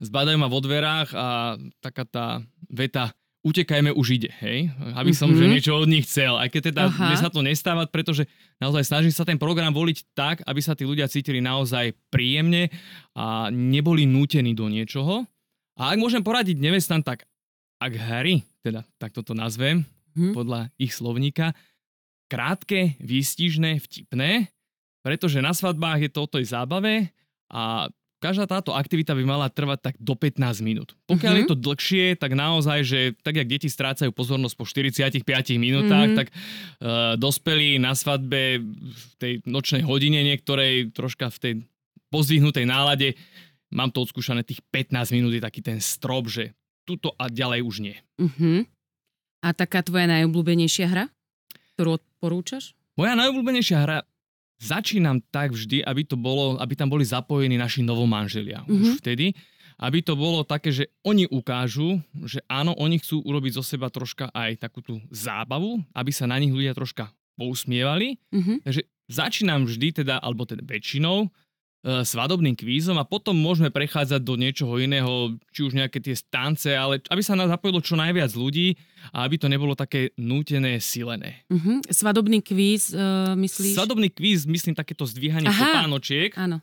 zbadajú 0.00 0.36
ma 0.40 0.48
vo 0.48 0.60
dverách 0.60 1.08
a 1.12 1.56
taká 1.80 2.04
tá 2.08 2.26
veta 2.68 3.12
utekajme 3.40 3.96
už 3.96 4.20
ide, 4.20 4.30
hej? 4.44 4.68
Aby 4.92 5.16
som 5.16 5.32
mm-hmm. 5.32 5.48
že 5.48 5.52
niečo 5.52 5.72
od 5.72 5.88
nich 5.88 6.04
chcel. 6.04 6.36
Aj 6.36 6.48
keď 6.52 6.72
teda 6.72 6.92
Aha. 6.92 7.16
sa 7.16 7.32
to 7.32 7.40
nestávať, 7.40 7.88
pretože 7.88 8.28
naozaj 8.60 8.84
snažím 8.84 9.12
sa 9.16 9.24
ten 9.24 9.40
program 9.40 9.72
voliť 9.72 10.12
tak, 10.12 10.44
aby 10.44 10.60
sa 10.60 10.76
tí 10.76 10.84
ľudia 10.84 11.08
cítili 11.08 11.40
naozaj 11.40 11.96
príjemne 12.12 12.68
a 13.16 13.48
neboli 13.48 14.04
nútení 14.04 14.52
do 14.52 14.68
niečoho. 14.68 15.24
A 15.80 15.96
ak 15.96 15.98
môžem 16.00 16.20
poradiť 16.20 16.60
nevestam, 16.60 17.00
tak 17.00 17.24
ak 17.80 17.92
hry, 17.96 18.44
teda 18.60 18.84
tak 19.00 19.16
toto 19.16 19.32
nazvem, 19.32 19.88
mm-hmm. 20.12 20.32
podľa 20.34 20.60
ich 20.76 20.92
slovníka, 20.92 21.54
krátke, 22.26 22.94
výstižné, 23.00 23.82
vtipné, 23.82 24.48
pretože 25.02 25.40
na 25.40 25.50
svadbách 25.50 26.06
je 26.06 26.10
to 26.12 26.20
o 26.24 26.30
tej 26.30 26.44
zábave 26.46 27.10
a 27.50 27.88
každá 28.20 28.44
táto 28.44 28.76
aktivita 28.76 29.16
by 29.16 29.24
mala 29.24 29.48
trvať 29.48 29.80
tak 29.80 29.94
do 29.96 30.12
15 30.12 30.60
minút. 30.60 30.92
Pokiaľ 31.08 31.32
Mhm. 31.32 31.40
je 31.40 31.44
to 31.48 31.56
dlhšie, 31.56 32.04
tak 32.20 32.36
naozaj, 32.36 32.78
že 32.84 33.00
tak 33.24 33.40
jak 33.40 33.48
deti 33.48 33.66
strácajú 33.66 34.12
pozornosť 34.12 34.54
po 34.60 34.68
45 34.68 35.56
minútach, 35.56 36.12
Mhm. 36.12 36.16
tak 36.20 36.28
uh, 36.28 37.16
dospelí 37.16 37.80
na 37.80 37.96
svadbe 37.96 38.60
v 38.60 39.04
tej 39.16 39.32
nočnej 39.48 39.82
hodine 39.82 40.20
niektorej, 40.20 40.92
troška 40.92 41.32
v 41.32 41.38
tej 41.40 41.52
pozdvihnutej 42.12 42.68
nálade, 42.68 43.16
mám 43.72 43.88
to 43.88 44.04
odskúšané, 44.04 44.44
tých 44.44 44.60
15 44.68 45.14
minút 45.16 45.32
je 45.32 45.40
taký 45.40 45.64
ten 45.64 45.80
strop, 45.80 46.28
že 46.28 46.52
tuto 46.84 47.14
a 47.16 47.30
ďalej 47.30 47.60
už 47.64 47.76
nie. 47.80 47.96
Uh-huh. 48.20 48.66
A 49.40 49.56
taká 49.56 49.80
tvoja 49.80 50.04
najobľúbenejšia 50.08 50.86
hra, 50.88 51.04
ktorú 51.76 51.96
odporúčaš? 51.96 52.76
Moja 52.96 53.16
najobľúbenejšia 53.16 53.78
hra 53.80 53.98
začínam 54.60 55.24
tak 55.32 55.56
vždy, 55.56 55.80
aby 55.80 56.04
to 56.04 56.20
bolo, 56.20 56.60
aby 56.60 56.76
tam 56.76 56.92
boli 56.92 57.00
zapojení 57.08 57.56
naši 57.56 57.80
novomanželia 57.80 58.60
mm-hmm. 58.60 58.76
už 58.76 58.86
Mhm. 58.92 58.98
vtedy, 59.00 59.26
aby 59.80 60.04
to 60.04 60.12
bolo 60.12 60.44
také, 60.44 60.68
že 60.68 60.92
oni 61.00 61.24
ukážu, 61.32 62.04
že 62.28 62.44
áno, 62.44 62.76
oni 62.76 63.00
chcú 63.00 63.24
urobiť 63.24 63.56
zo 63.56 63.64
seba 63.64 63.88
troška 63.88 64.28
aj 64.36 64.60
takú 64.60 64.84
tú 64.84 65.00
zábavu, 65.08 65.80
aby 65.96 66.12
sa 66.12 66.28
na 66.28 66.36
nich 66.36 66.52
ľudia 66.52 66.76
troška 66.76 67.08
pousmievali. 67.40 68.20
Uh-huh. 68.28 68.60
Takže 68.60 68.84
začínam 69.08 69.64
vždy 69.64 70.04
teda, 70.04 70.20
alebo 70.20 70.44
teda 70.44 70.60
väčšinou, 70.60 71.32
svadobným 71.80 72.52
kvízom 72.52 73.00
a 73.00 73.08
potom 73.08 73.32
môžeme 73.32 73.72
prechádzať 73.72 74.20
do 74.20 74.36
niečoho 74.36 74.76
iného, 74.76 75.32
či 75.48 75.64
už 75.64 75.72
nejaké 75.72 75.96
tie 75.96 76.12
stance, 76.12 76.68
ale 76.68 77.00
aby 77.08 77.22
sa 77.24 77.32
nás 77.32 77.48
zapojilo 77.48 77.80
čo 77.80 77.96
najviac 77.96 78.36
ľudí 78.36 78.76
a 79.16 79.24
aby 79.24 79.40
to 79.40 79.48
nebolo 79.48 79.72
také 79.72 80.12
nútené, 80.20 80.76
silené. 80.76 81.40
Uh-huh. 81.48 81.80
Svadobný 81.88 82.44
kvíz, 82.44 82.92
uh, 82.92 83.32
myslíš? 83.32 83.72
Svadobný 83.80 84.12
kvíz, 84.12 84.44
myslím, 84.44 84.76
takéto 84.76 85.08
zdvíhanie 85.08 85.48
Aha. 85.48 85.56
topánočiek, 85.56 86.36
Áno. 86.36 86.60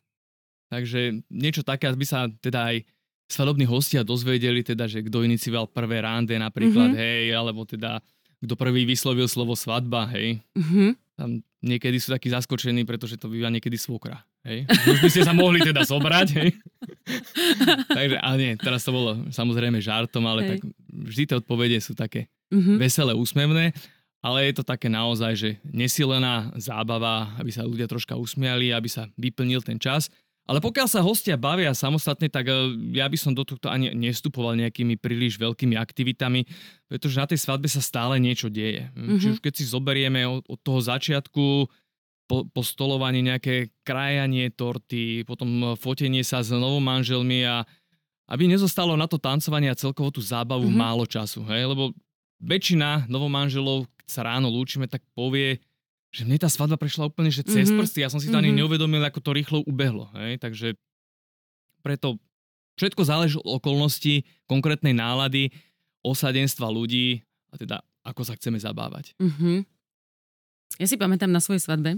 takže 0.69 1.25
niečo 1.33 1.65
také, 1.65 1.89
aby 1.89 2.05
sa 2.05 2.29
teda 2.29 2.77
aj 2.77 2.85
svadobní 3.25 3.65
hostia 3.65 4.05
dozvedeli, 4.05 4.61
teda, 4.61 4.85
že 4.85 5.01
kto 5.01 5.25
inicioval 5.25 5.65
prvé 5.67 6.05
rande 6.05 6.37
napríklad, 6.37 6.93
Mhm. 6.93 6.97
hej, 6.97 7.25
alebo 7.33 7.65
teda 7.65 8.05
kto 8.37 8.53
prvý 8.53 8.85
vyslovil 8.85 9.25
slovo 9.25 9.57
svadba, 9.57 10.05
hej. 10.13 10.45
Uh-huh. 10.53 10.93
Tam 11.17 11.41
niekedy 11.65 11.97
sú 11.97 12.13
takí 12.13 12.29
zaskočení, 12.29 12.85
pretože 12.85 13.17
to 13.17 13.25
býva 13.33 13.49
niekedy 13.49 13.73
svokra, 13.81 14.21
hej. 14.47 14.63
Už 14.87 14.99
by 15.03 15.09
ste 15.11 15.21
sa 15.21 15.35
mohli 15.35 15.59
teda 15.59 15.83
zobrať, 15.83 16.27
hej. 16.39 16.49
takže, 17.97 18.17
ale 18.17 18.35
nie, 18.39 18.51
teraz 18.55 18.81
to 18.83 18.91
bolo 18.91 19.27
samozrejme 19.29 19.77
žartom, 19.77 20.23
ale 20.23 20.39
Hej. 20.41 20.49
tak 20.55 20.59
vždy 20.87 21.23
tie 21.27 21.35
odpovede 21.37 21.77
sú 21.79 21.93
také 21.93 22.31
Uh-huh. 22.47 22.79
veselé, 22.79 23.11
úsmevné, 23.11 23.75
ale 24.23 24.47
je 24.47 24.55
to 24.55 24.63
také 24.63 24.87
naozaj, 24.87 25.35
že 25.35 25.49
nesilená 25.67 26.47
zábava, 26.55 27.35
aby 27.35 27.51
sa 27.51 27.67
ľudia 27.67 27.91
troška 27.91 28.15
usmiali, 28.15 28.71
aby 28.71 28.87
sa 28.87 29.11
vyplnil 29.19 29.59
ten 29.67 29.75
čas. 29.75 30.07
Ale 30.47 30.63
pokiaľ 30.63 30.87
sa 30.87 31.03
hostia 31.03 31.35
bavia 31.35 31.75
samostatne, 31.75 32.31
tak 32.31 32.47
eh, 32.47 32.55
ja 32.95 33.03
by 33.11 33.19
som 33.19 33.35
do 33.35 33.43
tohto 33.43 33.67
ani 33.67 33.91
nestupoval 33.91 34.55
nejakými 34.55 34.95
príliš 34.95 35.35
veľkými 35.35 35.75
aktivitami, 35.75 36.47
pretože 36.87 37.19
na 37.19 37.27
tej 37.27 37.43
svadbe 37.43 37.67
sa 37.67 37.83
stále 37.83 38.15
niečo 38.15 38.47
deje. 38.47 38.87
Mm-hmm. 38.95 39.19
Či 39.19 39.27
Mhm. 39.27 39.33
už 39.35 39.39
keď 39.43 39.53
si 39.59 39.63
zoberieme 39.67 40.23
od, 40.23 40.47
od 40.47 40.59
toho 40.63 40.79
začiatku, 40.79 41.67
po, 42.27 42.43
po 42.45 42.61
stolovaní 42.61 43.23
nejaké 43.23 43.71
krajanie 43.81 44.51
torty, 44.51 45.23
potom 45.23 45.47
eh, 45.63 45.67
fotenie 45.75 46.21
sa 46.21 46.43
s 46.43 46.51
novomanželmi 46.51 47.39
a 47.41 47.63
aby 48.27 48.43
nezostalo 48.45 48.99
na 48.99 49.07
to 49.07 49.15
tancovanie 49.15 49.71
a 49.71 49.79
celkovo 49.79 50.11
tú 50.11 50.19
zábavu 50.19 50.67
Mhm. 50.67 50.69
mm-hmm. 50.69 50.83
málo 50.83 51.03
času. 51.07 51.47
Hej? 51.47 51.71
Lebo 51.71 51.95
väčšina 52.37 53.07
novomanželov, 53.07 53.87
keď 53.97 54.07
sa 54.07 54.21
ráno 54.27 54.51
lúčime, 54.51 54.85
tak 54.85 54.99
povie, 55.15 55.63
že 56.11 56.27
mne 56.27 56.35
tá 56.37 56.47
svadba 56.47 56.75
prešla 56.75 57.07
úplne 57.07 57.31
že 57.31 57.41
cez 57.41 57.71
Mhm. 57.71 57.79
prsty. 57.79 58.03
Ja 58.03 58.11
som 58.11 58.19
si 58.19 58.27
to 58.27 58.35
ani 58.35 58.51
Mhm. 58.51 58.57
neuvedomil, 58.59 58.99
ako 59.01 59.23
to 59.23 59.31
rýchlo 59.31 59.63
ubehlo. 59.63 60.11
Hej? 60.13 60.43
Takže 60.43 60.75
preto 61.79 62.19
všetko 62.75 63.01
záleží 63.01 63.35
od 63.39 63.47
okolností, 63.57 64.21
konkrétnej 64.45 64.91
nálady, 64.91 65.49
osadenstva 66.03 66.67
ľudí 66.67 67.23
a 67.49 67.55
teda 67.55 67.77
ako 68.03 68.21
sa 68.23 68.35
chceme 68.35 68.55
zabávať. 68.55 69.11
Uh-huh. 69.19 69.63
Ja 70.77 70.85
si 70.85 70.99
pamätám 70.99 71.31
na 71.31 71.41
svojej 71.41 71.63
svadbe, 71.63 71.97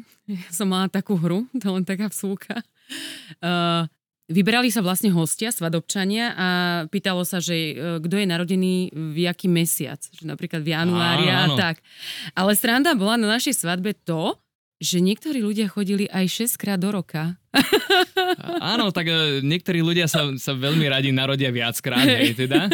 som 0.54 0.70
mala 0.70 0.88
takú 0.88 1.18
hru, 1.20 1.50
to 1.58 1.68
len 1.74 1.84
taká 1.84 2.08
vsúka. 2.08 2.64
Uh, 3.44 3.90
vyberali 4.32 4.72
sa 4.72 4.80
vlastne 4.80 5.12
hostia, 5.12 5.52
svadobčania 5.52 6.32
a 6.38 6.48
pýtalo 6.88 7.26
sa, 7.28 7.42
že 7.44 7.76
uh, 7.76 7.98
kto 8.00 8.16
je 8.22 8.26
narodený 8.30 8.76
v 8.94 9.18
jaký 9.28 9.52
mesiac, 9.52 10.00
že 10.00 10.24
napríklad 10.24 10.64
v 10.64 10.72
januári 10.78 11.28
a 11.28 11.52
tak. 11.60 11.84
Ale 12.38 12.56
sranda 12.56 12.96
bola 12.96 13.20
na 13.20 13.36
našej 13.36 13.58
svadbe 13.58 13.98
to, 14.08 14.40
že 14.80 15.04
niektorí 15.04 15.44
ľudia 15.44 15.68
chodili 15.68 16.08
aj 16.08 16.56
6 16.56 16.56
krát 16.56 16.80
do 16.80 16.88
roka. 16.96 17.36
Áno, 18.64 18.96
tak 18.96 19.12
e, 19.12 19.44
niektorí 19.44 19.84
ľudia 19.84 20.08
sa, 20.08 20.32
sa 20.40 20.56
veľmi 20.56 20.88
radi 20.88 21.12
narodia 21.12 21.52
viackrát, 21.52 22.08
hej, 22.08 22.48
teda. 22.48 22.72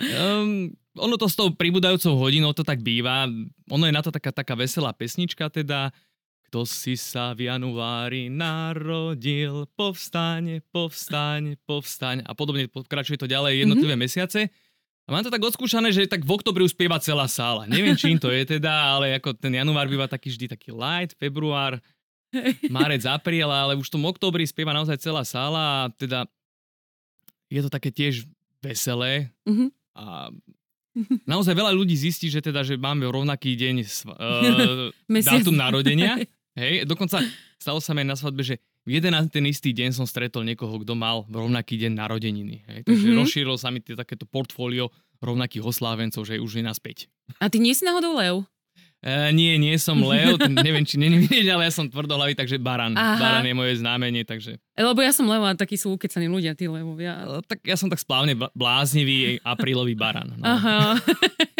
Um, 0.00 0.72
ono 0.98 1.14
to 1.14 1.30
s 1.30 1.38
tou 1.38 1.54
pribúdajúcou 1.54 2.18
hodinou 2.18 2.50
to 2.50 2.66
tak 2.66 2.82
býva. 2.82 3.30
Ono 3.70 3.84
je 3.86 3.94
na 3.94 4.02
to 4.02 4.10
taká, 4.10 4.34
taká 4.34 4.58
veselá 4.58 4.90
pesnička, 4.90 5.46
teda 5.46 5.94
kto 6.50 6.66
si 6.66 6.98
sa 6.98 7.30
v 7.30 7.46
januári 7.46 8.26
narodil, 8.26 9.70
povstaň, 9.78 10.58
povstaň, 10.74 11.54
povstaň 11.62 12.26
a 12.26 12.34
podobne 12.34 12.66
pokračuje 12.66 13.22
to 13.22 13.30
ďalej 13.30 13.62
jednotlivé 13.62 13.94
mm-hmm. 13.94 14.02
mesiace. 14.02 14.50
A 15.06 15.14
mám 15.14 15.22
to 15.22 15.30
tak 15.30 15.42
odskúšané, 15.42 15.94
že 15.94 16.10
tak 16.10 16.26
v 16.26 16.34
oktobri 16.34 16.66
už 16.66 16.74
spieva 16.74 16.98
celá 16.98 17.30
sála. 17.30 17.70
Neviem, 17.70 17.94
čím 17.94 18.18
to 18.18 18.34
je 18.34 18.58
teda, 18.58 18.98
ale 18.98 19.14
ako 19.18 19.34
ten 19.38 19.54
január 19.54 19.86
býva 19.86 20.10
taký 20.10 20.34
vždy 20.34 20.50
taký 20.50 20.74
light, 20.74 21.14
február, 21.22 21.78
marec, 22.74 23.06
apríl, 23.06 23.46
ale 23.46 23.78
už 23.78 23.86
v 23.86 23.94
tom 23.94 24.06
oktobri 24.10 24.42
spieva 24.42 24.74
naozaj 24.74 24.98
celá 24.98 25.22
sála 25.22 25.86
a 25.86 25.90
teda 25.94 26.26
je 27.46 27.62
to 27.62 27.70
také 27.70 27.94
tiež 27.94 28.26
veselé 28.58 29.30
Mhm. 29.46 29.70
a 29.94 30.34
naozaj 31.30 31.54
veľa 31.54 31.72
ľudí 31.72 31.94
zistí, 31.94 32.26
že 32.28 32.40
teda, 32.40 32.62
že 32.62 32.74
máme 32.74 33.06
rovnaký 33.06 33.54
deň 33.54 33.74
uh, 34.10 34.90
dátum 35.28 35.54
narodenia. 35.54 36.18
Hej, 36.60 36.82
dokonca 36.84 37.22
stalo 37.62 37.78
sa 37.78 37.94
mi 37.94 38.02
aj 38.02 38.08
na 38.10 38.16
svadbe, 38.18 38.42
že 38.42 38.58
v 38.82 38.98
jeden 38.98 39.14
a 39.14 39.22
ten 39.28 39.46
istý 39.46 39.70
deň 39.70 39.94
som 39.94 40.06
stretol 40.08 40.42
niekoho, 40.42 40.82
kto 40.82 40.98
mal 40.98 41.22
rovnaký 41.30 41.78
deň 41.78 41.92
narodeniny. 41.94 42.56
Hej, 42.66 42.78
takže 42.84 42.90
Mhm. 42.90 43.06
mm-hmm. 43.06 43.20
rozšírilo 43.22 43.56
sa 43.56 43.68
mi 43.70 43.78
tie, 43.78 43.94
takéto 43.94 44.26
portfólio 44.26 44.90
rovnakých 45.20 45.62
oslávencov, 45.62 46.24
že 46.26 46.40
už 46.40 46.58
je 46.58 46.64
naspäť. 46.64 47.06
A 47.38 47.46
ty 47.52 47.60
nie 47.60 47.76
si 47.76 47.84
náhodou 47.86 48.16
Leo? 48.16 48.48
E, 49.00 49.32
nie, 49.32 49.56
nie 49.56 49.80
som 49.80 49.96
Leo, 49.96 50.36
ten, 50.36 50.52
neviem, 50.52 50.84
či 50.84 51.00
není 51.00 51.24
vidieť, 51.24 51.48
ale 51.56 51.68
ja 51.68 51.72
som 51.72 51.88
tvrdohlavý, 51.88 52.36
takže 52.36 52.60
Baran. 52.60 52.92
Aha. 52.92 53.16
Baran 53.16 53.48
je 53.48 53.56
moje 53.56 53.80
znamenie, 53.80 54.28
takže... 54.28 54.60
Lebo 54.76 55.00
ja 55.00 55.08
som 55.08 55.24
Leo 55.24 55.40
a 55.40 55.56
takí 55.56 55.80
sú 55.80 55.96
ukecaní 55.96 56.28
ľudia, 56.28 56.52
tí 56.52 56.68
Leovia. 56.68 57.24
E, 57.24 57.40
tak 57.48 57.64
ja 57.64 57.80
som 57.80 57.88
tak 57.88 57.96
splávne 57.96 58.36
bl- 58.36 58.52
bláznivý 58.52 59.40
aprílový 59.40 59.96
Baran. 59.96 60.36
No. 60.36 60.44
Aha. 60.44 61.00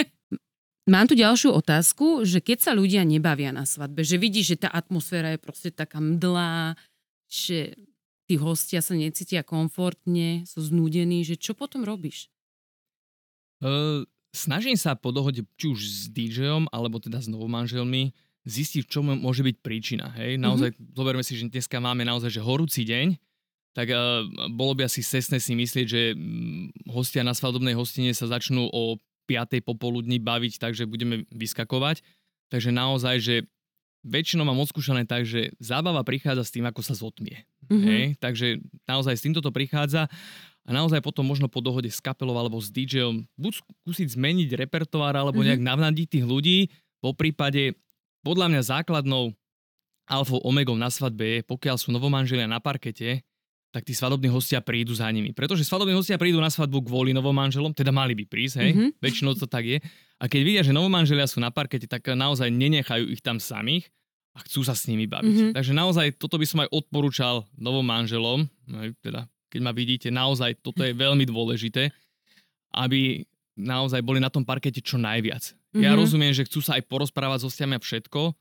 Mám 0.93 1.09
tu 1.09 1.17
ďalšiu 1.17 1.57
otázku, 1.57 2.29
že 2.29 2.45
keď 2.45 2.59
sa 2.61 2.73
ľudia 2.77 3.09
nebavia 3.09 3.57
na 3.57 3.65
svadbe, 3.65 4.05
že 4.05 4.21
vidíš, 4.21 4.57
že 4.57 4.61
tá 4.67 4.69
atmosféra 4.69 5.33
je 5.33 5.41
proste 5.41 5.71
taká 5.73 5.97
mdlá, 6.03 6.77
že 7.31 7.73
tí 8.29 8.37
hostia 8.37 8.85
sa 8.85 8.93
necítia 8.93 9.41
komfortne, 9.41 10.45
sú 10.45 10.61
znúdení, 10.61 11.25
že 11.25 11.41
čo 11.41 11.57
potom 11.57 11.89
robíš? 11.89 12.29
Uh, 13.65 14.05
snažím 14.31 14.79
sa 14.79 14.95
po 14.95 15.11
dohode, 15.11 15.47
či 15.59 15.67
už 15.71 15.81
s 15.81 16.01
DJom, 16.11 16.71
alebo 16.71 16.99
teda 17.03 17.19
s 17.19 17.27
novomanželmi, 17.31 18.15
zistiť, 18.49 18.89
čo 18.89 19.05
môže 19.05 19.45
byť 19.45 19.57
príčina. 19.61 20.11
Hej? 20.17 20.41
Naozaj, 20.41 20.73
mm-hmm. 20.73 20.97
zoberme 20.97 21.23
si, 21.23 21.37
že 21.37 21.53
dneska 21.53 21.77
máme 21.77 22.09
naozaj 22.09 22.33
že 22.33 22.41
horúci 22.41 22.89
deň, 22.89 23.21
tak 23.77 23.93
uh, 23.93 24.27
bolo 24.51 24.75
by 24.75 24.91
asi 24.91 25.05
cestné 25.05 25.39
si 25.39 25.55
myslieť, 25.55 25.87
že 25.87 26.03
mm, 26.17 26.91
hostia 26.91 27.23
na 27.23 27.37
svadobnej 27.37 27.77
hostine 27.77 28.11
sa 28.11 28.27
začnú 28.27 28.67
o 28.67 28.99
5. 29.31 29.63
popoludní 29.63 30.19
baviť, 30.19 30.59
takže 30.59 30.91
budeme 30.91 31.23
vyskakovať. 31.31 32.03
Takže 32.51 32.75
naozaj, 32.75 33.17
že 33.23 33.35
väčšinou 34.03 34.43
mám 34.43 34.59
odskúšané 34.59 35.07
tak, 35.07 35.23
že 35.23 35.55
zábava 35.63 36.03
prichádza 36.03 36.43
s 36.43 36.51
tým, 36.51 36.67
ako 36.67 36.81
sa 36.83 36.99
zotmie. 36.99 37.47
Mhm. 37.71 37.87
Hej? 37.87 38.03
Takže 38.19 38.47
naozaj 38.91 39.15
s 39.15 39.23
týmto 39.23 39.39
to 39.45 39.55
prichádza 39.55 40.11
a 40.71 40.73
naozaj 40.73 41.03
potom 41.03 41.27
možno 41.27 41.51
po 41.51 41.59
dohode 41.59 41.91
s 41.91 41.99
kapelou 41.99 42.39
alebo 42.39 42.63
s 42.63 42.71
DJom 42.71 43.27
buď 43.35 43.53
skúsiť 43.59 44.15
zmeniť 44.15 44.55
repertoár 44.55 45.19
alebo 45.19 45.43
Mhm. 45.43 45.47
nejak 45.51 45.63
navnadiť 45.67 46.07
tých 46.07 46.25
ľudí. 46.25 46.59
Po 47.03 47.11
prípade, 47.11 47.75
podľa 48.23 48.47
mňa 48.47 48.63
základnou 48.63 49.35
alfou 50.07 50.39
omegou 50.43 50.79
na 50.79 50.87
svadbe 50.87 51.27
je, 51.27 51.39
pokiaľ 51.43 51.77
sú 51.77 51.91
novomanželia 51.91 52.47
na 52.47 52.63
parkete, 52.63 53.27
tak 53.71 53.87
tí 53.87 53.95
svadobní 53.95 54.27
hostia 54.27 54.59
prídu 54.59 54.91
za 54.95 55.07
nimi. 55.07 55.31
Pretože 55.31 55.63
svadobní 55.63 55.95
hostia 55.95 56.19
prídu 56.19 56.43
na 56.43 56.51
svadbu 56.51 56.83
kvôli 56.83 57.15
novomanželom, 57.15 57.71
teda 57.71 57.95
mali 57.95 58.19
by 58.19 58.25
prísť, 58.27 58.55
hej, 58.59 58.71
Mhm. 58.71 58.79
mm-hmm. 58.79 58.99
väčšinou 58.99 59.33
to 59.39 59.47
tak 59.47 59.63
je. 59.67 59.79
A 60.19 60.27
keď 60.27 60.41
vidia, 60.43 60.63
že 60.67 60.75
novomanželia 60.75 61.27
sú 61.27 61.39
na 61.39 61.51
parkete, 61.51 61.87
tak 61.87 62.03
naozaj 62.07 62.51
nenechajú 62.51 63.07
ich 63.09 63.23
tam 63.23 63.39
samých 63.39 63.87
a 64.35 64.43
chcú 64.43 64.67
sa 64.67 64.75
s 64.75 64.91
nimi 64.91 65.07
baviť. 65.07 65.27
Mhm. 65.31 65.39
Mm-hmm. 65.51 65.55
Takže 65.55 65.73
naozaj 65.73 66.07
toto 66.19 66.37
by 66.39 66.47
som 66.47 66.59
aj 66.63 66.69
odporúčal 66.75 67.47
novomanželom, 67.55 68.51
teda 69.01 69.31
keď 69.51 69.61
ma 69.61 69.75
vidíte, 69.75 70.09
naozaj 70.09 70.63
toto 70.63 70.87
je 70.87 70.95
veľmi 70.95 71.27
dôležité, 71.27 71.91
aby 72.71 73.27
naozaj 73.59 74.01
boli 74.01 74.23
na 74.23 74.31
tom 74.31 74.47
parkete 74.47 74.79
čo 74.81 74.97
najviac. 74.97 75.53
Mm-hmm. 75.53 75.83
Ja 75.85 75.93
Mhm. 75.93 75.99
rozumiem, 75.99 76.33
že 76.33 76.47
chcú 76.47 76.63
sa 76.63 76.79
aj 76.79 76.87
porozprávať 76.87 77.45
s 77.45 77.47
hostiami 77.51 77.77
a 77.77 77.83
všetko, 77.83 78.33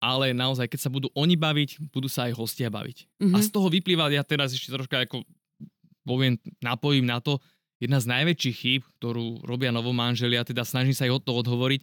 ale 0.00 0.32
naozaj, 0.34 0.66
keď 0.66 0.80
sa 0.80 0.90
budú 0.90 1.08
oni 1.14 1.36
baviť, 1.38 1.92
budú 1.92 2.08
sa 2.10 2.26
aj 2.26 2.36
hostia 2.36 2.68
baviť. 2.68 3.06
Mhm. 3.22 3.34
A 3.34 3.38
z 3.40 3.48
toho 3.48 3.70
vyplýva, 3.70 4.10
ja 4.10 4.26
teraz 4.26 4.52
ešte 4.52 4.74
troška 4.74 5.06
ako 5.06 5.22
poviem, 6.04 6.40
napojím 6.64 7.06
na 7.06 7.20
to, 7.22 7.38
jedna 7.80 8.00
z 8.00 8.10
najväčších 8.10 8.56
chýb, 8.56 8.82
ktorú 8.98 9.44
robia 9.44 9.70
novomanželia, 9.70 10.44
teda 10.44 10.64
snažím 10.66 10.96
sa 10.96 11.06
ich 11.06 11.14
od 11.14 11.22
toho 11.24 11.40
odhovoriť, 11.40 11.80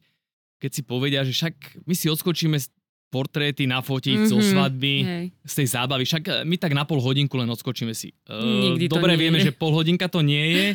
keď 0.57 0.71
si 0.73 0.81
povedia, 0.81 1.21
že 1.21 1.33
však 1.37 1.85
my 1.85 1.93
si 1.93 2.09
odskočíme 2.09 2.57
z 2.57 2.67
portréty 3.07 3.63
nafotiť 3.65 4.17
mm-hmm, 4.19 4.29
zo 4.29 4.37
Mhm, 4.37 4.47
svadby, 4.47 4.93
Hej. 5.01 5.25
z 5.41 5.53
tej 5.55 5.67
zábavy. 5.69 6.03
Však 6.03 6.23
e, 6.23 6.31
my 6.43 6.55
tak 6.55 6.71
na 6.71 6.83
pol 6.83 6.99
hodinku 6.99 7.35
len 7.35 7.47
odskočíme 7.47 7.91
si. 7.91 8.11
Nikdy 8.27 8.85
Uh, 8.85 8.89
to 8.89 8.95
dobre 8.95 9.13
nie 9.13 9.21
vieme, 9.21 9.39
je. 9.39 9.45
že 9.45 9.53
pol 9.53 9.71
hodinka 9.71 10.05
to 10.05 10.19
nie 10.19 10.45
je. 10.49 10.65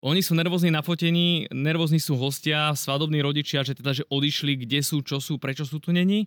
Oni 0.00 0.18
sú 0.18 0.32
nervózni 0.32 0.68
na 0.68 0.80
fotení, 0.80 1.46
nervózni 1.48 1.96
sú 1.96 2.14
hostia, 2.16 2.70
svadobní 2.72 3.18
rodičia, 3.18 3.60
že 3.60 3.72
teda, 3.72 3.92
že 3.92 4.02
odišli, 4.04 4.58
kde 4.58 4.78
sú, 4.80 4.98
čo 5.00 5.18
sú, 5.18 5.38
prečo 5.38 5.62
sú 5.62 5.78
tu 5.78 5.90
není. 5.90 6.26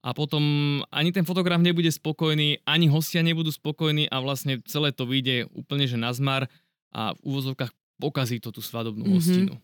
A 0.00 0.10
potom 0.10 0.42
ani 0.88 1.10
ten 1.10 1.22
fotograf 1.22 1.58
nebude 1.58 1.88
spokojný, 1.88 2.62
ani 2.64 2.86
hostia 2.86 3.20
nebudú 3.20 3.50
spokojní 3.50 4.06
a 4.06 4.16
vlastne 4.18 4.62
celé 4.64 4.90
to 4.90 5.04
vyjde 5.04 5.50
úplne, 5.52 5.84
že 5.84 5.94
na 5.94 6.10
zmar 6.10 6.46
a 6.88 7.12
v 7.12 7.20
úvozovkách 7.26 7.68
pokazí 7.96 8.38
to 8.38 8.48
tú 8.48 8.58
svadobnú 8.58 9.04
Mhm. 9.04 9.12
hostinu. 9.12 9.54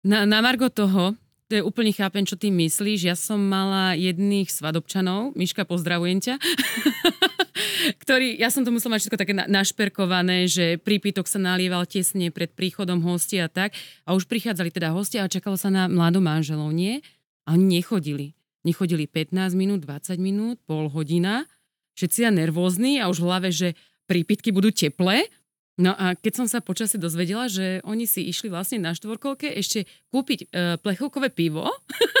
Na, 0.00 0.24
na 0.24 0.38
Margo 0.38 0.66
toho, 0.66 1.12
to 1.48 1.56
je 1.56 1.64
úplne 1.64 1.88
chápem, 1.96 2.28
čo 2.28 2.36
ty 2.36 2.52
myslíš. 2.52 3.08
Ja 3.08 3.16
som 3.16 3.40
mala 3.40 3.96
jedných 3.96 4.52
svadobčanov, 4.52 5.32
Miška, 5.32 5.64
pozdravujem 5.64 6.20
ťa, 6.20 6.34
ktorý, 8.04 8.36
ja 8.36 8.52
som 8.52 8.68
to 8.68 8.70
musela 8.70 8.96
mať 8.96 9.08
všetko 9.08 9.20
také 9.24 9.32
na, 9.32 9.48
našperkované, 9.48 10.44
že 10.44 10.76
prípitok 10.76 11.24
sa 11.24 11.40
nalieval 11.40 11.88
tesne 11.88 12.28
pred 12.28 12.52
príchodom 12.52 13.00
hostia 13.00 13.48
a 13.48 13.52
tak. 13.52 13.72
A 14.04 14.12
už 14.12 14.28
prichádzali 14.28 14.68
teda 14.68 14.92
hostia 14.92 15.24
a 15.24 15.32
čakalo 15.32 15.56
sa 15.56 15.72
na 15.72 15.88
mladom 15.88 16.20
manželov, 16.20 16.68
nie? 16.68 17.00
A 17.48 17.56
oni 17.56 17.80
nechodili. 17.80 18.36
Nechodili 18.68 19.08
15 19.08 19.56
minút, 19.56 19.88
20 19.88 20.20
minút, 20.20 20.60
pol 20.68 20.92
hodina. 20.92 21.48
Všetci 21.96 22.28
a 22.28 22.30
nervózni 22.30 23.00
a 23.00 23.08
už 23.08 23.24
v 23.24 23.26
hlave, 23.26 23.48
že 23.48 23.72
prípitky 24.04 24.52
budú 24.52 24.68
teplé. 24.68 25.32
No 25.78 25.94
a 25.94 26.18
keď 26.18 26.42
som 26.42 26.46
sa 26.50 26.58
počasie 26.58 26.98
dozvedela, 26.98 27.46
že 27.46 27.78
oni 27.86 28.02
si 28.02 28.26
išli 28.26 28.50
vlastne 28.50 28.82
na 28.82 28.98
štvorkolke 28.98 29.46
ešte 29.54 29.86
kúpiť 30.10 30.38
e, 30.42 30.46
plechovkové 30.82 31.30
pivo, 31.30 31.70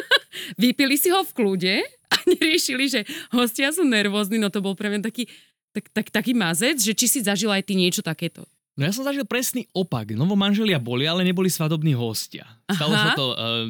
vypili 0.62 0.94
si 0.94 1.10
ho 1.10 1.26
v 1.26 1.34
kľude 1.34 1.74
a 1.82 2.16
neriešili, 2.30 2.86
že 2.86 3.00
hostia 3.34 3.74
sú 3.74 3.82
nervózni, 3.82 4.38
no 4.38 4.46
to 4.46 4.62
bol 4.62 4.78
pre 4.78 4.94
mňa 4.94 5.02
taký, 5.02 5.26
tak, 5.74 5.90
tak, 5.90 6.06
taký 6.14 6.38
mazec, 6.38 6.78
že 6.78 6.94
či 6.94 7.10
si 7.10 7.18
zažila 7.18 7.58
aj 7.58 7.66
ty 7.66 7.74
niečo 7.74 8.00
takéto. 8.00 8.46
No 8.78 8.86
ja 8.86 8.94
som 8.94 9.02
zažil 9.02 9.26
presný 9.26 9.66
opak. 9.74 10.14
Novomanželia 10.14 10.78
boli, 10.78 11.02
ale 11.02 11.26
neboli 11.26 11.50
svadobní 11.50 11.98
hostia. 11.98 12.46
Stalo 12.70 12.94
Aha. 12.94 13.02
sa 13.02 13.10
to, 13.18 13.26
uh, 13.34 13.66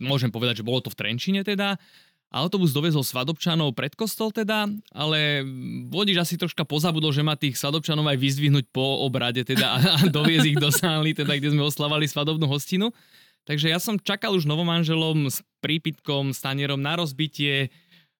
môžem 0.00 0.32
povedať, 0.32 0.64
že 0.64 0.66
bolo 0.66 0.80
to 0.80 0.88
v 0.88 0.96
Trenčine 0.96 1.44
teda. 1.44 1.76
Autobus 2.32 2.72
dovezol 2.72 3.04
svadobčanov 3.04 3.76
pred 3.76 3.92
kostol 3.92 4.32
teda, 4.32 4.64
ale 4.88 5.44
vodič 5.86 6.16
asi 6.16 6.40
troška 6.40 6.64
pozabudol, 6.64 7.12
že 7.12 7.20
má 7.20 7.36
tých 7.36 7.60
svadobčanov 7.60 8.08
aj 8.08 8.16
vyzdvihnúť 8.16 8.72
po 8.72 9.04
obrade 9.04 9.44
teda 9.44 9.66
a, 9.68 9.78
a 10.00 10.08
doviezť 10.08 10.46
ich 10.48 10.56
do 10.56 10.72
sály, 10.72 11.12
teda, 11.12 11.36
kde 11.36 11.52
sme 11.52 11.60
oslavali 11.60 12.08
svadobnú 12.08 12.48
hostinu. 12.48 12.88
Takže 13.44 13.68
ja 13.68 13.76
som 13.76 14.00
čakal 14.00 14.32
už 14.32 14.48
novomanželom 14.48 15.28
s 15.28 15.44
prípitkom, 15.60 16.32
s 16.32 16.40
tanierom 16.40 16.80
na 16.80 16.96
rozbitie. 16.96 17.68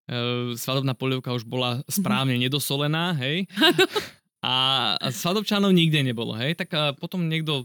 E, 0.04 0.18
svadobná 0.58 0.92
polievka 0.92 1.32
už 1.32 1.48
bola 1.48 1.80
správne 1.88 2.36
nedosolená, 2.36 3.16
hej. 3.16 3.48
A, 4.42 4.54
a 4.98 5.06
svadobčanov 5.14 5.70
nikde 5.70 6.02
nebolo, 6.02 6.34
hej. 6.34 6.58
Tak 6.58 6.68
a 6.74 6.82
potom 6.92 7.30
niekto 7.30 7.64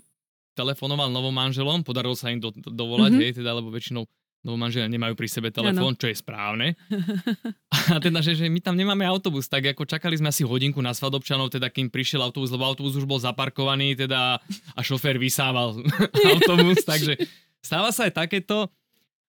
telefonoval 0.53 1.09
novomanželom, 1.09 1.81
podarilo 1.81 2.13
sa 2.13 2.29
im 2.29 2.37
do, 2.39 2.53
do, 2.53 2.69
dovolať, 2.69 3.11
Mhm. 3.13 3.19
hej, 3.21 3.31
teda, 3.41 3.57
lebo 3.57 3.73
väčšinou 3.73 4.05
novomanželia 4.47 4.87
nemajú 4.87 5.13
pri 5.13 5.27
sebe 5.27 5.51
telefón, 5.51 5.93
čo 5.93 6.07
je 6.07 6.15
správne. 6.15 6.79
A 7.91 7.99
teda, 7.99 8.23
že, 8.23 8.33
že 8.33 8.47
my 8.47 8.63
tam 8.63 8.73
nemáme 8.73 9.03
autobus, 9.03 9.45
tak 9.45 9.67
ako 9.67 9.83
čakali 9.83 10.15
sme 10.15 10.31
asi 10.31 10.47
hodinku 10.47 10.79
na 10.79 10.95
svadobčanov, 10.95 11.51
teda 11.51 11.67
kým 11.67 11.91
prišiel 11.91 12.23
autobus, 12.23 12.47
lebo 12.47 12.63
autobus 12.63 12.95
už 12.95 13.03
bol 13.03 13.19
zaparkovaný, 13.19 13.99
teda 13.99 14.39
a 14.73 14.79
šofér 14.79 15.19
vysával 15.19 15.75
autobus, 16.31 16.81
takže 16.81 17.19
stáva 17.59 17.91
sa 17.91 18.07
aj 18.07 18.15
takéto. 18.15 18.71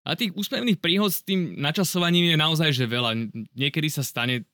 A 0.07 0.15
tých 0.17 0.33
úspevných 0.33 0.79
príhod 0.79 1.11
s 1.11 1.21
tým 1.21 1.59
načasovaním 1.59 2.33
je 2.33 2.37
naozaj 2.39 2.71
že 2.73 2.87
veľa. 2.89 3.29
Niekedy 3.53 3.93
sa 3.93 4.01
stane, 4.01 4.47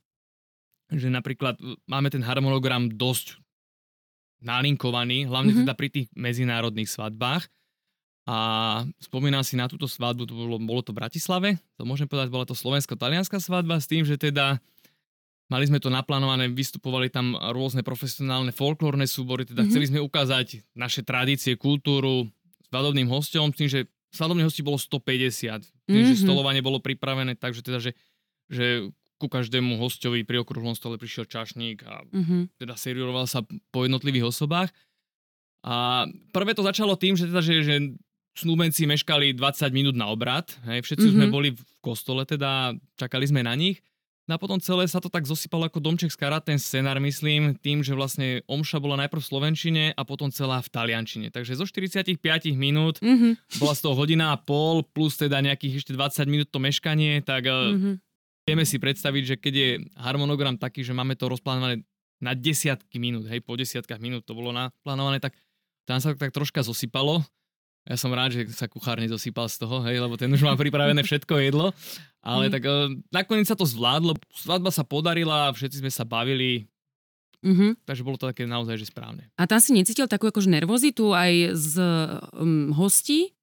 že 0.90 1.06
napríklad 1.06 1.54
máme 1.86 2.10
ten 2.10 2.24
harmonogram 2.24 2.90
dosť 2.90 3.38
nalinkovaný, 4.42 5.24
hlavne 5.24 5.52
Mhm. 5.54 5.60
teda 5.64 5.74
pri 5.74 5.88
tých 5.88 6.06
medzinárodných 6.12 6.90
svadbách. 6.90 7.46
A 8.24 8.36
spomínam 9.04 9.44
si 9.44 9.52
na 9.52 9.68
túto 9.68 9.84
svadbu, 9.84 10.24
to 10.24 10.32
bolo, 10.32 10.56
bolo 10.56 10.80
to 10.80 10.96
v 10.96 11.04
Bratislave, 11.04 11.60
to 11.76 11.84
môžem 11.84 12.08
povedať, 12.08 12.32
bola 12.32 12.48
to 12.48 12.56
slovensko-talianská 12.56 13.36
svadba 13.36 13.76
s 13.76 13.84
tým, 13.84 14.00
že 14.08 14.16
teda 14.16 14.64
mali 15.52 15.68
sme 15.68 15.76
to 15.76 15.92
naplánované, 15.92 16.48
vystupovali 16.48 17.12
tam 17.12 17.36
rôzne 17.36 17.84
profesionálne 17.84 18.48
folklórne 18.48 19.04
súbory, 19.04 19.44
teda 19.44 19.64
Mhm. 19.64 19.68
chceli 19.68 19.86
sme 19.92 20.00
ukázať 20.00 20.64
naše 20.72 21.04
tradície, 21.04 21.52
kultúru 21.60 22.32
svadobným 22.72 23.12
hosťom, 23.12 23.52
s 23.52 23.56
tým, 23.60 23.68
že 23.68 23.80
svadobných 24.16 24.48
hostí 24.48 24.64
bolo 24.64 24.80
150, 24.80 25.60
tým, 25.84 26.02
že 26.08 26.16
Mhm. 26.16 26.24
stolovanie 26.24 26.64
bolo 26.64 26.80
pripravené, 26.80 27.36
takže 27.36 27.60
teda, 27.60 27.76
že, 27.76 27.92
že 28.48 28.88
ku 29.20 29.28
každému 29.28 29.76
hostovi 29.76 30.24
pri 30.24 30.40
okrúhlom 30.40 30.72
stole 30.72 30.96
prišiel 30.96 31.28
čašník 31.28 31.84
a 31.84 32.02
Uh-huh. 32.08 32.48
teda 32.56 32.72
servíroval 32.74 33.28
sa 33.28 33.44
po 33.68 33.84
jednotlivých 33.84 34.32
osobách. 34.32 34.72
A 35.64 36.04
prvé 36.32 36.52
to 36.52 36.60
začalo 36.60 36.92
tým, 36.96 37.16
že, 37.16 37.28
teda, 37.30 37.40
že, 37.40 37.54
že 37.64 37.74
snúbenci 38.34 38.84
meškali 38.84 39.32
20 39.32 39.70
minút 39.70 39.94
na 39.94 40.10
obrad. 40.10 40.50
Hej, 40.66 40.82
všetci 40.84 41.06
mm-hmm. 41.06 41.16
sme 41.18 41.26
Mhm. 41.26 41.32
boli 41.32 41.48
v 41.54 41.62
kostole, 41.78 42.26
teda 42.26 42.74
čakali 42.98 43.24
sme 43.26 43.42
na 43.42 43.54
nich. 43.54 43.78
No 44.24 44.34
a 44.34 44.38
potom 44.40 44.56
celé 44.56 44.88
sa 44.88 45.04
to 45.04 45.12
tak 45.12 45.28
zosypalo 45.28 45.68
ako 45.68 45.84
domček 45.84 46.08
z 46.08 46.16
karát, 46.16 46.40
ten 46.40 46.56
scenár, 46.56 46.96
myslím, 46.96 47.52
tým, 47.60 47.84
že 47.84 47.92
vlastne 47.92 48.40
omša 48.48 48.80
bola 48.80 48.96
najprv 49.04 49.20
v 49.20 49.28
slovenčine 49.28 49.84
a 49.92 50.00
potom 50.00 50.32
celá 50.32 50.64
v 50.64 50.72
taliančine. 50.72 51.28
Takže 51.28 51.60
zo 51.60 51.68
45 51.68 52.16
minút 52.56 53.04
Uh-huh. 53.04 53.36
bola 53.60 53.76
z 53.76 53.80
toho 53.84 53.92
hodina 53.92 54.32
a 54.32 54.40
pol, 54.40 54.80
plus 54.80 55.20
teda 55.20 55.44
nejakých 55.44 55.84
ešte 55.84 55.92
20 55.92 56.24
minút 56.24 56.48
to 56.48 56.56
meškanie, 56.56 57.20
tak. 57.20 57.44
Uh-huh. 57.44 58.00
vieme 58.48 58.64
si 58.64 58.80
predstaviť, 58.80 59.22
že 59.28 59.36
keď 59.36 59.54
je 59.56 59.68
harmonogram 60.00 60.56
taký, 60.56 60.80
že 60.80 60.96
máme 60.96 61.20
to 61.20 61.28
rozplánované 61.28 61.84
na 62.24 62.32
desiatky 62.32 62.96
minút, 62.96 63.28
hej, 63.28 63.44
po 63.44 63.60
desiatkách 63.60 64.00
minút 64.00 64.24
to 64.24 64.32
bolo 64.32 64.56
naplánované, 64.56 65.20
tak 65.20 65.36
tam 65.84 66.00
sa 66.00 66.12
to 66.12 66.20
tak 66.20 66.32
troška 66.32 66.64
zosypalo. 66.64 67.20
Ja 67.84 68.00
som 68.00 68.08
rád, 68.10 68.32
že 68.32 68.48
sa 68.48 68.64
kuchár 68.64 68.96
nezosypal 68.96 69.44
z 69.44 69.60
toho, 69.60 69.84
hej, 69.84 70.00
lebo 70.00 70.16
ten 70.16 70.32
už 70.32 70.40
má 70.40 70.56
pripravené 70.56 71.04
všetko 71.04 71.36
jedlo. 71.36 71.68
Ale 72.24 72.48
Mhm. 72.48 72.52
tak 72.56 72.62
uh, 72.64 72.88
nakoniec 73.12 73.44
sa 73.44 73.52
to 73.52 73.68
zvládlo, 73.68 74.16
svadba 74.32 74.72
sa 74.72 74.80
podarila, 74.80 75.52
všetci 75.52 75.84
sme 75.84 75.92
sa 75.92 76.08
bavili, 76.08 76.64
Uh-huh. 77.44 77.76
takže 77.84 78.00
bolo 78.00 78.16
to 78.16 78.24
také 78.24 78.48
naozaj, 78.48 78.80
že 78.80 78.88
správne. 78.88 79.28
A 79.36 79.44
tam 79.44 79.60
si 79.60 79.76
necítil 79.76 80.08
takú 80.08 80.32
akože 80.32 80.48
nervozitu 80.48 81.12
aj 81.12 81.52
z 81.52 81.74
um, 82.32 82.72
hostí? 82.72 83.33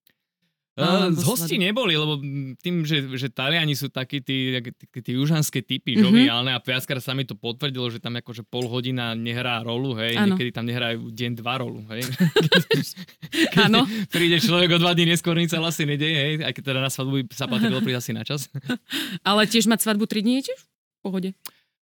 Uh, 0.72 1.12
Alebo 1.12 1.20
z 1.20 1.24
hostí 1.28 1.56
neboli, 1.60 2.00
lebo 2.00 2.16
tým, 2.56 2.88
že, 2.88 3.04
že 3.20 3.28
Taliani 3.28 3.76
sú 3.76 3.92
takí 3.92 4.24
tí, 4.24 4.56
tí, 4.64 5.00
tí 5.04 5.12
južanské 5.20 5.60
typy, 5.60 6.00
Mhm. 6.00 6.04
žoviálne 6.08 6.52
a 6.56 6.64
viackrát 6.64 7.04
sa 7.04 7.12
mi 7.12 7.28
to 7.28 7.36
potvrdilo, 7.36 7.92
že 7.92 8.00
tam 8.00 8.16
akože 8.16 8.48
pol 8.48 8.72
hodina 8.72 9.12
nehrá 9.12 9.60
rolu, 9.60 10.00
hej, 10.00 10.16
Áno. 10.16 10.32
niekedy 10.32 10.56
tam 10.56 10.64
nehrajú 10.64 11.12
deň 11.12 11.32
dva 11.36 11.60
rolu, 11.60 11.84
hej. 11.92 12.08
Áno. 13.68 13.84
Príde 14.16 14.40
človek 14.40 14.76
o 14.76 14.80
dva 14.80 14.96
dní 14.96 15.12
neskôr, 15.12 15.36
nič 15.36 15.52
sa 15.52 15.60
asi 15.60 15.84
nedeje, 15.84 16.16
hej, 16.16 16.34
aj 16.40 16.54
keď 16.56 16.64
teda 16.64 16.80
na 16.80 16.92
svadbu 16.92 17.28
by 17.28 17.36
sa 17.36 17.46
patrilo 17.48 17.84
prísť 17.84 18.00
asi 18.00 18.12
na 18.16 18.24
čas. 18.24 18.48
Ale 19.28 19.48
tiež 19.48 19.68
mať 19.68 19.84
svadbu 19.84 20.08
3 20.08 20.24
dní 20.24 20.40
tiež 20.40 20.56
v 20.56 20.66
pohode. 21.04 21.30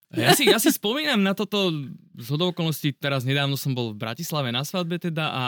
Ja 0.09 0.33
si, 0.33 0.49
ja 0.49 0.57
si 0.57 0.73
spomínam 0.73 1.21
na 1.21 1.37
toto 1.37 1.69
z 2.17 2.27
hodou 2.33 2.57
okolností, 2.57 2.97
teraz 2.97 3.29
nedávno 3.29 3.61
som 3.61 3.77
bol 3.77 3.93
v 3.93 4.01
Bratislave 4.01 4.49
na 4.49 4.65
svadbe 4.65 4.97
teda 4.97 5.29
a 5.29 5.43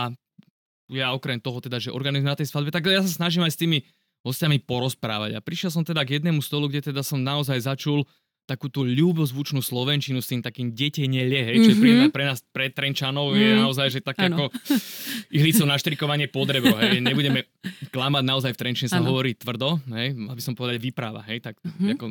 ja 0.93 1.11
okrem 1.11 1.39
toho 1.39 1.59
teda, 1.59 1.79
že 1.79 1.91
organizujem 1.91 2.27
na 2.27 2.37
tej 2.37 2.47
svadbe, 2.47 2.71
tak 2.71 2.85
ja 2.85 3.01
sa 3.01 3.11
snažím 3.11 3.43
aj 3.43 3.53
s 3.55 3.61
tými 3.61 3.79
hostiami 4.21 4.61
porozprávať. 4.61 5.33
A 5.33 5.41
prišiel 5.41 5.71
som 5.71 5.81
teda 5.81 6.05
k 6.05 6.21
jednému 6.21 6.39
stolu, 6.41 6.69
kde 6.69 6.93
teda 6.93 7.01
som 7.01 7.17
naozaj 7.17 7.57
začul 7.65 8.05
takú 8.45 8.67
tú 8.67 8.83
ľubozvučnú 8.83 9.63
slovenčinu 9.63 10.19
s 10.19 10.27
tým 10.27 10.43
takým 10.43 10.75
detenielie, 10.75 11.39
hej, 11.39 11.57
čo 11.63 11.71
je 11.71 11.79
pre, 11.79 11.91
Mhm. 11.95 12.11
pre 12.11 12.25
nás, 12.27 12.43
pre 12.51 12.67
Trenčanov, 12.67 13.39
je 13.39 13.55
Mm. 13.55 13.63
naozaj, 13.63 13.87
že 13.89 14.01
také 14.03 14.27
Áno. 14.27 14.35
ako 14.35 14.45
ihlicou 15.31 15.71
naštrikovanie 15.71 16.27
pod 16.27 16.51
rebro, 16.51 16.75
hej. 16.77 16.99
Nebudeme 16.99 17.47
klamať, 17.89 18.23
naozaj 18.27 18.51
v 18.51 18.59
Trenčine 18.59 18.91
sa 18.91 18.99
Áno. 18.99 19.15
hovorí 19.15 19.39
tvrdo, 19.39 19.79
hej, 19.95 20.19
aby 20.27 20.43
som 20.43 20.59
povedať 20.59 20.83
vypráva, 20.83 21.23
hej, 21.31 21.39
tak 21.41 21.63
Mhm. 21.63 21.95
ako, 21.95 22.05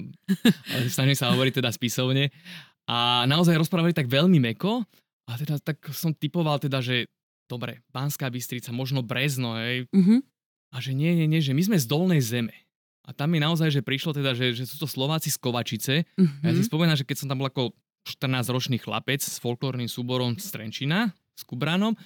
ale 0.71 0.81
snažím 0.87 1.17
sa 1.19 1.35
hovoriť 1.35 1.59
teda 1.59 1.69
spisovne. 1.75 2.31
A 2.87 3.27
naozaj 3.27 3.59
rozprávali 3.59 3.91
tak 3.91 4.07
veľmi 4.07 4.39
meko 4.39 4.87
a 5.27 5.31
teda 5.35 5.59
tak 5.59 5.77
som 5.91 6.15
typoval 6.15 6.57
teda, 6.57 6.79
že 6.79 7.03
dobre, 7.49 7.81
Banská 7.89 8.29
Bystrica, 8.29 8.69
možno 8.69 9.01
Brezno, 9.01 9.57
hej, 9.57 9.89
Uh-huh. 9.89 10.21
a 10.69 10.77
že 10.77 10.93
nie, 10.93 11.11
nie, 11.11 11.25
nie, 11.25 11.41
že 11.41 11.51
my 11.51 11.63
sme 11.63 11.75
z 11.75 11.85
Dolnej 11.85 12.21
zeme. 12.21 12.53
A 13.01 13.11
tam 13.11 13.27
mi 13.27 13.37
naozaj, 13.37 13.71
že 13.71 13.81
prišlo 13.81 14.13
teda, 14.13 14.31
že, 14.31 14.53
že 14.53 14.63
sú 14.63 14.77
to 14.77 14.85
Slováci 14.85 15.27
z 15.27 15.37
Kovačice. 15.37 15.93
Uh-huh. 16.13 16.29
A 16.39 16.45
ja 16.45 16.53
si 16.53 16.61
spomínam, 16.61 16.93
že 16.93 17.01
keď 17.01 17.17
som 17.17 17.27
tam 17.27 17.41
bol 17.41 17.49
ako 17.49 17.73
14-ročný 18.05 18.77
chlapec 18.77 19.19
s 19.19 19.37
folklórnym 19.37 19.87
súborom 19.87 20.33
z 20.35 20.45
Trenčina, 20.47 21.09
s 21.33 21.41
Kubranom, 21.41 21.97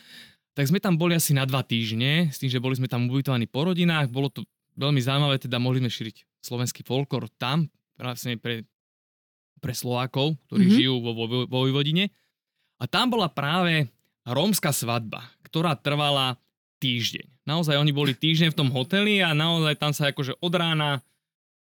tak 0.54 0.64
sme 0.66 0.78
tam 0.78 0.96
boli 0.96 1.14
asi 1.14 1.32
na 1.32 1.44
dva 1.44 1.60
týždne, 1.60 2.30
s 2.30 2.38
tým, 2.38 2.48
že 2.48 2.58
boli 2.58 2.74
sme 2.74 2.88
tam 2.88 3.06
ubytovaní 3.06 3.46
po 3.46 3.66
rodinách, 3.66 4.08
bolo 4.08 4.30
to 4.30 4.48
veľmi 4.74 4.98
zaujímavé, 4.98 5.38
teda 5.38 5.58
mohli 5.58 5.80
sme 5.80 5.90
šíriť 5.90 6.24
slovenský 6.40 6.82
folklór 6.82 7.28
tam, 7.36 7.68
vlastne 7.94 8.38
pre, 8.38 8.64
pre 9.60 9.74
Slovákov, 9.74 10.38
ktorí 10.48 10.66
Mhm. 10.66 10.74
žijú 10.74 10.96
vo, 10.98 11.12
vo, 11.14 11.26
vo 11.28 11.38
Vojvodine. 11.48 12.10
A 12.80 12.88
tam 12.88 13.10
bola 13.10 13.28
práve 13.28 13.88
rómska 14.28 14.72
svadba, 14.72 15.28
ktorá 15.48 15.76
trvala 15.76 16.40
týždeň. 16.80 17.48
Naozaj 17.48 17.76
oni 17.80 17.92
boli 17.96 18.12
týždeň 18.16 18.52
v 18.52 18.60
tom 18.60 18.70
hoteli 18.72 19.20
a 19.24 19.36
naozaj 19.36 19.80
tam 19.80 19.92
sa 19.92 20.12
akože 20.12 20.40
od 20.40 20.54
rána 20.56 21.04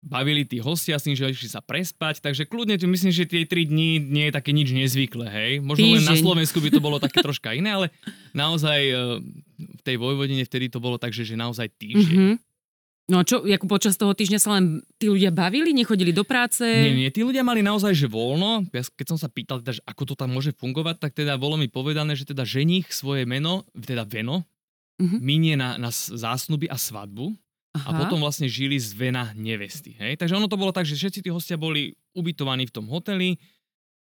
bavili 0.00 0.48
tí 0.48 0.56
hostia 0.64 0.96
s 0.96 1.04
tým, 1.04 1.12
že 1.12 1.28
išli 1.28 1.52
sa 1.52 1.60
prespať, 1.60 2.24
takže 2.24 2.48
kľudne 2.48 2.80
tu 2.80 2.88
myslím, 2.88 3.12
že 3.12 3.28
tie 3.28 3.44
3 3.44 3.68
dní 3.68 4.00
nie 4.00 4.24
je 4.28 4.32
také 4.32 4.56
nič 4.56 4.72
nezvyklé, 4.72 5.28
hej. 5.28 5.52
Možno 5.60 5.92
len 5.92 6.00
na 6.00 6.16
Týždeň. 6.16 6.24
Slovensku 6.24 6.58
by 6.64 6.70
to 6.72 6.80
bolo 6.80 6.96
také 6.96 7.20
troška 7.20 7.52
iné, 7.52 7.68
ale 7.68 7.86
naozaj 8.32 8.80
e, 8.80 8.94
v 9.60 9.80
tej 9.84 10.00
Vojvodine 10.00 10.40
vtedy 10.48 10.72
to 10.72 10.80
bolo 10.80 10.96
tak, 10.96 11.12
že, 11.12 11.28
že 11.28 11.36
naozaj 11.36 11.68
týždeň. 11.76 12.16
Mhm. 12.16 12.34
No 13.10 13.20
a 13.20 13.26
čo, 13.26 13.42
ako 13.42 13.66
počas 13.66 13.98
toho 13.98 14.14
týždňa 14.14 14.38
sa 14.38 14.54
len 14.54 14.78
tí 14.96 15.10
ľudia 15.10 15.34
bavili, 15.34 15.74
nechodili 15.74 16.14
do 16.14 16.22
práce? 16.22 16.62
Nie, 16.62 16.94
nie, 16.94 17.10
tí 17.10 17.26
ľudia 17.26 17.42
mali 17.42 17.58
naozaj 17.60 17.90
že 17.92 18.06
voľno. 18.06 18.70
Ja, 18.70 18.86
keď 18.86 19.06
som 19.10 19.18
sa 19.18 19.26
pýtal, 19.26 19.58
teda, 19.60 19.76
že 19.76 19.82
ako 19.82 20.02
to 20.06 20.14
tam 20.14 20.30
môže 20.30 20.54
fungovať, 20.54 21.02
tak 21.02 21.18
teda 21.18 21.34
bolo 21.34 21.58
mi 21.58 21.66
povedané, 21.66 22.14
že 22.14 22.22
teda 22.24 22.46
ženich 22.46 22.94
svoje 22.94 23.26
meno, 23.26 23.66
teda 23.74 24.06
veno, 24.06 24.46
Mhm. 25.00 25.16
minie 25.18 25.54
na, 25.56 25.80
na 25.80 25.88
zásnuby 25.90 26.68
a 26.68 26.76
svadbu 26.76 27.32
Aha. 27.72 27.88
a 27.88 28.04
potom 28.04 28.20
vlastne 28.20 28.44
žili 28.46 28.76
z 28.76 28.92
vena 28.92 29.32
nevesty. 29.32 29.96
Hej? 29.96 30.20
Takže 30.20 30.36
ono 30.36 30.44
to 30.44 30.60
bolo 30.60 30.76
tak, 30.76 30.84
že 30.84 30.92
všetci 30.92 31.24
tí 31.24 31.32
hostia 31.32 31.56
boli 31.56 31.96
ubytovaní 32.12 32.68
v 32.68 32.74
tom 32.76 32.84
hoteli, 32.84 33.40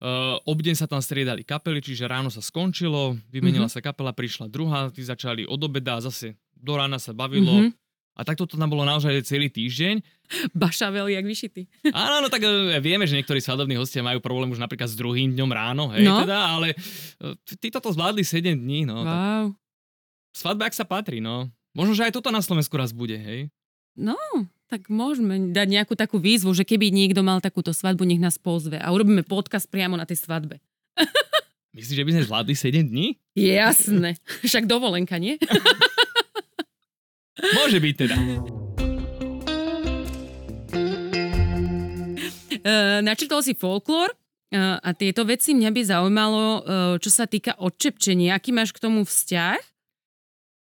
uh, 0.04 0.36
obdeň 0.44 0.76
sa 0.76 0.92
tam 0.92 1.00
striedali 1.00 1.48
kapely, 1.48 1.80
čiže 1.80 2.04
ráno 2.04 2.28
sa 2.28 2.44
skončilo, 2.44 3.16
vymenila 3.32 3.72
Mhm. 3.72 3.74
sa 3.74 3.80
kapela, 3.80 4.12
prišla 4.12 4.52
druhá, 4.52 4.92
tí 4.92 5.00
začali 5.00 5.48
od 5.48 5.60
obeda 5.64 6.04
zase 6.04 6.36
do 6.52 6.76
rána 6.76 7.00
sa 7.00 7.16
bavilo. 7.16 7.72
Mhm. 7.72 7.79
A 8.20 8.28
takto 8.28 8.44
to 8.44 8.60
tam 8.60 8.68
bolo 8.68 8.84
naozaj 8.84 9.24
celý 9.24 9.48
týždeň. 9.48 10.04
Bašavel, 10.52 11.08
jak 11.08 11.24
vyšitý. 11.24 11.72
Áno, 11.90 12.20
no 12.20 12.28
tak 12.28 12.44
e, 12.44 12.52
vieme, 12.78 13.08
že 13.08 13.16
niektorí 13.16 13.40
svadobní 13.40 13.80
hostia 13.80 14.04
majú 14.04 14.20
problém 14.20 14.52
už 14.52 14.60
napríklad 14.60 14.92
s 14.92 15.00
druhým 15.00 15.32
dňom 15.32 15.48
ráno, 15.48 15.88
hej, 15.96 16.04
No. 16.04 16.22
teda, 16.22 16.60
ale 16.60 16.76
e, 16.76 16.78
títo 17.56 17.80
to 17.80 17.90
zvládli 17.90 18.22
7 18.22 18.44
dní, 18.54 18.84
no. 18.84 19.08
Tak 19.08 19.16
Wow. 19.16 19.46
svadba, 20.36 20.68
ak 20.68 20.76
sa 20.76 20.84
patrí, 20.84 21.24
no. 21.24 21.48
Možno, 21.72 21.96
že 21.96 22.04
aj 22.04 22.14
toto 22.14 22.28
na 22.28 22.44
Slovensku 22.44 22.76
raz 22.76 22.92
bude, 22.92 23.16
hej. 23.16 23.48
No, 23.96 24.20
tak 24.68 24.92
môžeme 24.92 25.50
dať 25.50 25.68
nejakú 25.72 25.96
takú 25.96 26.20
výzvu, 26.20 26.52
že 26.52 26.68
keby 26.68 26.92
niekto 26.92 27.24
mal 27.24 27.40
takúto 27.40 27.72
svadbu, 27.72 28.04
nech 28.04 28.20
nás 28.20 28.36
pozve 28.36 28.78
a 28.78 28.92
urobíme 28.92 29.24
podcast 29.24 29.66
priamo 29.66 29.96
na 29.96 30.04
tej 30.04 30.20
svadbe. 30.20 30.60
Myslíš, 31.70 31.96
že 31.96 32.06
by 32.06 32.12
sme 32.18 32.24
zvládli 32.26 32.54
7 32.54 32.82
dní? 32.84 33.08
Jasné. 33.34 34.18
Však 34.44 34.66
dovolenka, 34.66 35.16
nie? 35.22 35.38
Môže 37.40 37.78
byť 37.80 37.96
teda. 37.96 38.16
Uh, 42.60 43.00
načrtol 43.02 43.40
si 43.40 43.56
folklór 43.56 44.12
uh, 44.12 44.78
a 44.84 44.90
tieto 44.92 45.24
veci 45.24 45.56
mňa 45.56 45.70
by 45.72 45.82
zaujímalo, 45.86 46.44
uh, 46.44 46.60
čo 47.00 47.08
sa 47.08 47.24
týka 47.24 47.56
odčepčenia. 47.56 48.36
Aký 48.36 48.52
máš 48.52 48.76
k 48.76 48.84
tomu 48.84 49.08
vzťah? 49.08 49.60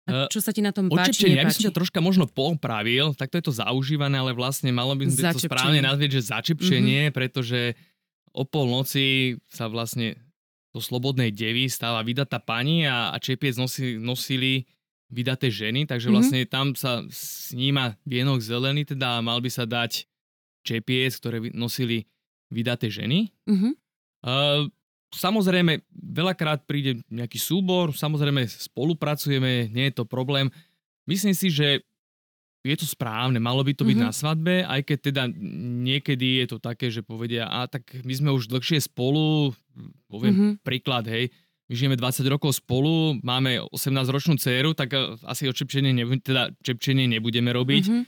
A 0.02 0.26
čo 0.26 0.42
sa 0.42 0.50
ti 0.50 0.58
na 0.58 0.74
tom 0.74 0.90
páči, 0.90 1.14
Odčepčenie, 1.14 1.38
ja 1.38 1.46
by 1.46 1.54
som 1.54 1.62
nepáči? 1.62 1.68
ťa 1.70 1.78
troška 1.78 2.00
možno 2.02 2.26
popravil, 2.26 3.14
takto 3.14 3.38
je 3.38 3.44
to 3.46 3.54
zaužívané, 3.54 4.18
ale 4.18 4.34
vlastne 4.34 4.74
malo 4.74 4.98
by 4.98 5.06
sme 5.06 5.30
to 5.30 5.46
správne 5.46 5.78
nazvieť, 5.78 6.18
že 6.18 6.22
začepčenie, 6.26 7.06
Mhm. 7.08 7.14
pretože 7.14 7.78
o 8.34 8.42
polnoci 8.42 9.38
sa 9.46 9.70
vlastne 9.70 10.18
do 10.74 10.82
slobodnej 10.82 11.30
devy 11.30 11.70
stáva 11.70 12.02
vydatá 12.02 12.42
pani 12.42 12.82
a, 12.82 13.14
a 13.14 13.16
čepiec 13.22 13.54
nosi, 13.54 13.94
nosili 14.00 14.66
vydaté 15.12 15.52
ženy, 15.52 15.84
takže 15.84 16.08
Mhm. 16.08 16.14
vlastne 16.16 16.40
tam 16.48 16.72
sa 16.72 17.04
sníma 17.12 18.00
vienok 18.02 18.40
zelený, 18.40 18.88
teda 18.88 19.20
mal 19.20 19.38
by 19.38 19.50
sa 19.52 19.68
dať 19.68 20.08
čepiec, 20.64 21.12
ktoré 21.20 21.52
nosili 21.52 22.08
vydaté 22.48 22.88
ženy. 22.88 23.28
Mhm. 23.44 23.76
Uh, 24.22 24.70
samozrejme, 25.10 25.82
veľakrát 25.92 26.64
príde 26.64 27.04
nejaký 27.10 27.36
súbor, 27.36 27.92
samozrejme 27.92 28.46
spolupracujeme, 28.48 29.68
nie 29.68 29.90
je 29.90 29.94
to 30.00 30.04
problém. 30.06 30.48
Myslím 31.04 31.34
si, 31.34 31.50
že 31.50 31.82
je 32.62 32.76
to 32.78 32.86
správne, 32.86 33.42
malo 33.42 33.66
by 33.66 33.74
to 33.74 33.82
byť 33.82 33.98
Mhm. 33.98 34.04
na 34.06 34.12
svadbe, 34.14 34.54
aj 34.62 34.80
keď 34.86 34.98
teda 35.02 35.22
niekedy 35.82 36.40
je 36.40 36.54
to 36.54 36.58
také, 36.62 36.88
že 36.88 37.02
povedia, 37.02 37.50
a 37.50 37.66
tak 37.66 37.90
my 38.06 38.14
sme 38.14 38.30
už 38.30 38.46
dlhšie 38.46 38.78
spolu, 38.80 39.50
poviem 40.06 40.32
Mhm. 40.32 40.50
príklad, 40.62 41.04
hej, 41.04 41.34
žijeme 41.76 41.96
20 41.96 42.24
rokov 42.28 42.60
spolu, 42.60 43.18
máme 43.20 43.64
18-ročnú 43.72 44.36
dceru, 44.36 44.76
tak 44.76 44.92
eh, 44.94 45.16
asi 45.24 45.48
odčepčenie, 45.48 45.92
nebu- 45.92 46.22
teda 46.22 46.52
čepčenie 46.60 47.08
nebudeme 47.08 47.50
robiť. 47.50 47.84
Mhm. 47.88 48.02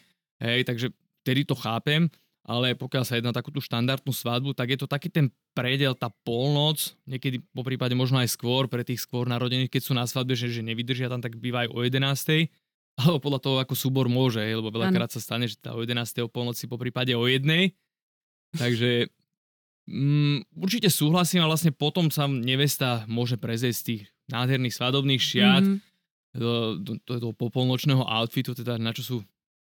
Hej, 0.44 0.61
takže 0.68 0.87
vtedy 1.24 1.48
to 1.48 1.57
chápem, 1.57 2.11
ale 2.44 2.77
pokiaľ 2.77 3.05
sa 3.09 3.16
jedná 3.16 3.33
o 3.33 3.38
takúto 3.38 3.64
štandardnú 3.64 4.12
svadbu, 4.12 4.53
tak 4.53 4.77
je 4.77 4.79
to 4.85 4.87
taký 4.90 5.09
ten 5.09 5.33
predel, 5.57 5.96
tá 5.96 6.12
polnoc, 6.29 6.92
niekedy 7.09 7.40
po 7.57 7.64
prípade 7.64 7.96
možno 7.96 8.20
aj 8.20 8.29
skôr, 8.29 8.68
pre 8.68 8.85
tých 8.85 9.00
skôr 9.00 9.24
narodených, 9.24 9.72
keď 9.72 9.83
sú 9.83 9.92
na 9.96 10.05
svadbe, 10.05 10.37
že, 10.37 10.53
že 10.53 10.61
nevydržia 10.61 11.09
tam, 11.09 11.24
tak 11.24 11.40
býva 11.40 11.64
aj 11.64 11.72
o 11.72 11.81
11. 11.81 12.53
Alebo 13.00 13.18
podľa 13.18 13.40
toho, 13.42 13.57
ako 13.59 13.74
súbor 13.74 14.07
môže, 14.07 14.44
hej, 14.44 14.61
lebo 14.61 14.70
veľakrát 14.70 15.11
sa 15.11 15.18
stane, 15.18 15.48
že 15.48 15.59
tá 15.59 15.74
o 15.74 15.83
11. 15.83 15.98
o 16.22 16.29
polnoci, 16.31 16.68
po 16.68 16.77
prípade 16.77 17.11
o 17.16 17.24
jednej. 17.27 17.74
Takže 18.55 19.11
mm, 19.87 20.55
určite 20.55 20.88
súhlasím 20.88 21.40
a 21.40 21.49
vlastne 21.49 21.70
potom 21.70 22.09
sa 22.09 22.25
nevesta 22.25 23.05
môže 23.07 23.35
prezieť 23.35 23.75
z 23.75 23.83
tých 23.85 24.03
nádherných 24.27 24.73
svadobných 24.73 25.20
šiat 25.20 25.62
Mhm. 25.62 25.77
do, 26.35 26.53
do, 26.77 26.92
do, 26.99 27.14
do 27.20 27.29
popolnočného 27.31 28.03
outfitu, 28.03 28.53
teda 28.53 28.75
na 28.75 28.90
čo 28.90 29.03
sú 29.03 29.16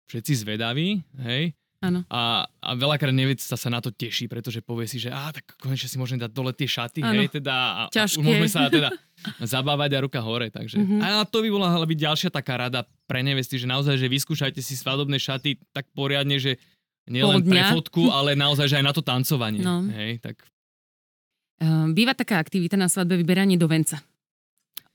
všetci 0.08 0.34
zvedaví, 0.38 1.04
hej. 1.22 1.52
Áno. 1.82 2.06
A, 2.08 2.46
a 2.46 2.70
veľakrát 2.72 3.10
nevesta 3.10 3.58
sa 3.58 3.66
na 3.66 3.82
to 3.82 3.90
teší, 3.90 4.30
pretože 4.30 4.62
povie 4.62 4.86
si, 4.86 4.96
že 4.96 5.10
á, 5.10 5.34
tak 5.34 5.58
konečne 5.58 5.90
si 5.90 5.98
môžem 5.98 6.16
dať 6.16 6.30
dole 6.30 6.54
tie 6.54 6.70
šaty, 6.70 7.02
Áno. 7.02 7.18
hej, 7.18 7.34
teda 7.34 7.50
a, 7.50 7.82
a 7.82 7.90
Ťažké. 7.90 8.22
už 8.22 8.24
môžeme 8.24 8.46
sa 8.46 8.70
teda 8.70 8.94
zabávať 9.50 9.98
a 9.98 10.00
ruka 10.00 10.22
hore, 10.22 10.48
takže. 10.48 10.78
Mhm. 10.78 11.02
A 11.02 11.26
to 11.26 11.42
by 11.42 11.50
bola 11.50 11.74
byť 11.76 12.00
ďalšia 12.00 12.30
taká 12.30 12.62
rada 12.62 12.86
pre 13.04 13.20
nevesty, 13.20 13.58
že 13.58 13.66
naozaj, 13.66 13.98
že 13.98 14.06
vyskúšajte 14.08 14.62
si 14.62 14.78
svadobné 14.78 15.18
šaty 15.18 15.58
tak 15.72 15.90
poriadne, 15.92 16.38
že 16.38 16.62
nielen 17.08 17.42
pre 17.42 17.62
fotku, 17.70 18.10
ale 18.10 18.34
naozaj, 18.34 18.68
že 18.68 18.78
aj 18.78 18.86
na 18.86 18.94
to 18.94 19.02
tancovanie, 19.02 19.62
No. 19.62 19.88
hej, 19.88 20.20
tak 20.20 20.42
Uh, 21.62 21.86
býva 21.94 22.18
taká 22.18 22.42
aktivita 22.42 22.74
na 22.74 22.90
svadbe 22.90 23.14
vyberanie 23.14 23.54
do 23.54 23.70
venca. 23.70 24.02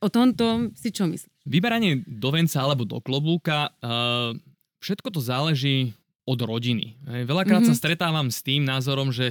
O 0.02 0.10
tomto 0.10 0.74
si 0.74 0.90
čo 0.90 1.06
myslíš? 1.06 1.46
Vyberanie 1.46 2.02
do 2.02 2.34
venca 2.34 2.58
alebo 2.58 2.82
do 2.82 2.98
klobúka, 2.98 3.70
uh, 3.86 4.34
všetko 4.82 5.14
to 5.14 5.22
záleží 5.22 5.94
od 6.26 6.42
rodiny. 6.42 6.98
Hej, 7.06 7.22
Veľakrát 7.22 7.62
Mhm. 7.62 7.70
sa 7.70 7.74
stretávam 7.78 8.34
s 8.34 8.42
tým 8.42 8.66
názorom, 8.66 9.14
že 9.14 9.30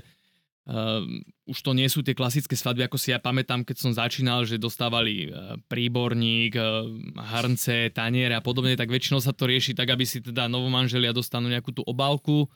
uh, 0.63 1.03
už 1.43 1.59
to 1.59 1.75
nie 1.75 1.85
sú 1.85 1.99
tie 2.01 2.15
klasické 2.15 2.55
svadby, 2.55 2.87
ako 2.87 2.95
si 2.95 3.11
ja 3.11 3.19
pamätám, 3.19 3.67
keď 3.67 3.83
som 3.83 3.91
začínal, 3.91 4.47
že 4.47 4.55
dostávali 4.55 5.27
uh, 5.27 5.59
príborník, 5.67 6.55
uh, 6.55 6.87
hrnce, 7.35 7.91
taniere 7.91 8.33
a 8.33 8.39
podobne, 8.39 8.79
tak 8.79 8.87
väčšinou 8.87 9.19
sa 9.19 9.35
to 9.35 9.43
rieši 9.43 9.75
tak, 9.75 9.91
aby 9.91 10.07
si 10.07 10.23
teda 10.23 10.47
novomanželia 10.47 11.11
dostanú 11.11 11.51
nejakú 11.51 11.75
tú 11.75 11.83
obálku, 11.83 12.47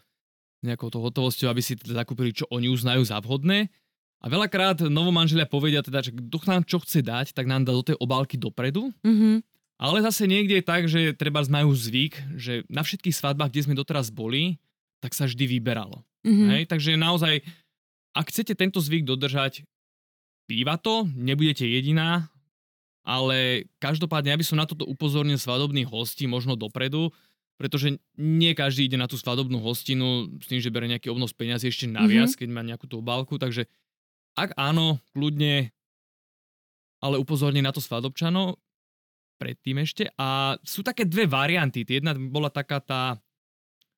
nejakou 0.60 0.92
to 0.92 1.00
hotovosťou, 1.00 1.48
aby 1.48 1.62
si 1.64 1.80
teda 1.80 2.04
zakúpili, 2.04 2.36
čo 2.36 2.44
oni 2.52 2.68
uznajú 2.68 3.04
za 3.08 3.20
vhodné. 3.20 3.72
A 4.20 4.28
veľakrát 4.28 4.84
novomanželia 4.84 5.48
povedia 5.48 5.80
teda, 5.80 6.04
že 6.04 6.12
kto 6.12 6.38
nám 6.44 6.68
čo 6.68 6.84
chce 6.84 7.00
dať, 7.00 7.32
tak 7.32 7.48
nám 7.48 7.64
dá 7.64 7.72
do 7.72 7.84
tej 7.84 7.96
obálky 8.04 8.36
dopredu, 8.36 8.92
Mhm. 9.00 9.40
ale 9.80 9.98
zase 10.04 10.28
niekde 10.28 10.60
je 10.60 10.66
tak, 10.68 10.92
že 10.92 11.16
treba 11.16 11.40
majú 11.48 11.72
zvyk, 11.72 12.36
že 12.36 12.68
na 12.68 12.84
všetkých 12.84 13.16
svadbách, 13.16 13.48
kde 13.48 13.64
sme 13.64 13.80
doteraz 13.80 14.12
boli, 14.12 14.60
tak 15.00 15.16
sa 15.16 15.24
vždy 15.24 15.48
vyberalo. 15.48 16.04
Mhm. 16.28 16.46
Hej? 16.52 16.62
Takže 16.68 17.00
naozaj, 17.00 17.40
ak 18.12 18.26
chcete 18.28 18.60
tento 18.60 18.84
zvyk 18.84 19.08
dodržať, 19.08 19.64
býva 20.52 20.76
to, 20.76 21.08
nebudete 21.16 21.64
jediná, 21.64 22.28
ale 23.08 23.70
každopádne, 23.80 24.36
ja 24.36 24.40
by 24.40 24.44
som 24.44 24.60
na 24.60 24.68
toto 24.68 24.84
upozornil 24.84 25.40
svadobných 25.40 25.88
hostí 25.88 26.28
možno 26.28 26.60
dopredu, 26.60 27.16
pretože 27.60 28.00
nie 28.16 28.56
každý 28.56 28.88
ide 28.88 28.96
na 28.96 29.12
tú 29.12 29.20
svadobnú 29.20 29.60
hostinu 29.60 30.32
s 30.40 30.48
tým, 30.48 30.64
že 30.64 30.72
bere 30.72 30.88
nejaký 30.88 31.12
obnos 31.12 31.36
peniazy 31.36 31.68
ešte 31.68 31.92
naviac, 31.92 32.32
keď 32.40 32.48
má 32.48 32.64
nejakú 32.64 32.88
tú 32.88 33.04
obálku, 33.04 33.36
takže 33.36 33.68
ak 34.40 34.56
áno, 34.56 35.04
kľudne, 35.12 35.76
ale 37.04 37.16
upozorní 37.20 37.60
na 37.60 37.76
to 37.76 37.84
svadobčanov 37.84 38.56
predtým 39.36 39.84
ešte. 39.84 40.08
A 40.16 40.56
sú 40.64 40.84
také 40.84 41.04
dve 41.04 41.28
varianty. 41.28 41.84
Jedna 41.84 42.16
bola 42.16 42.48
taká 42.48 42.80
tá, 42.80 43.20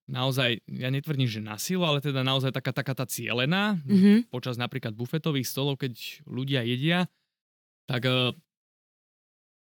naozaj, 0.10 0.62
ja 0.66 0.90
netvrdím, 0.90 1.30
že 1.30 1.42
na 1.42 1.58
silu, 1.62 1.86
ale 1.86 2.02
teda 2.02 2.26
naozaj 2.26 2.50
taká, 2.54 2.74
taká 2.74 2.94
tá 2.98 3.06
cielená, 3.06 3.78
Mhm. 3.86 4.30
počas 4.34 4.58
napríklad 4.58 4.98
bufetových 4.98 5.46
stolov, 5.46 5.78
keď 5.78 5.94
ľudia 6.26 6.66
jedia, 6.66 7.06
tak 7.86 8.06
eh, 8.10 8.34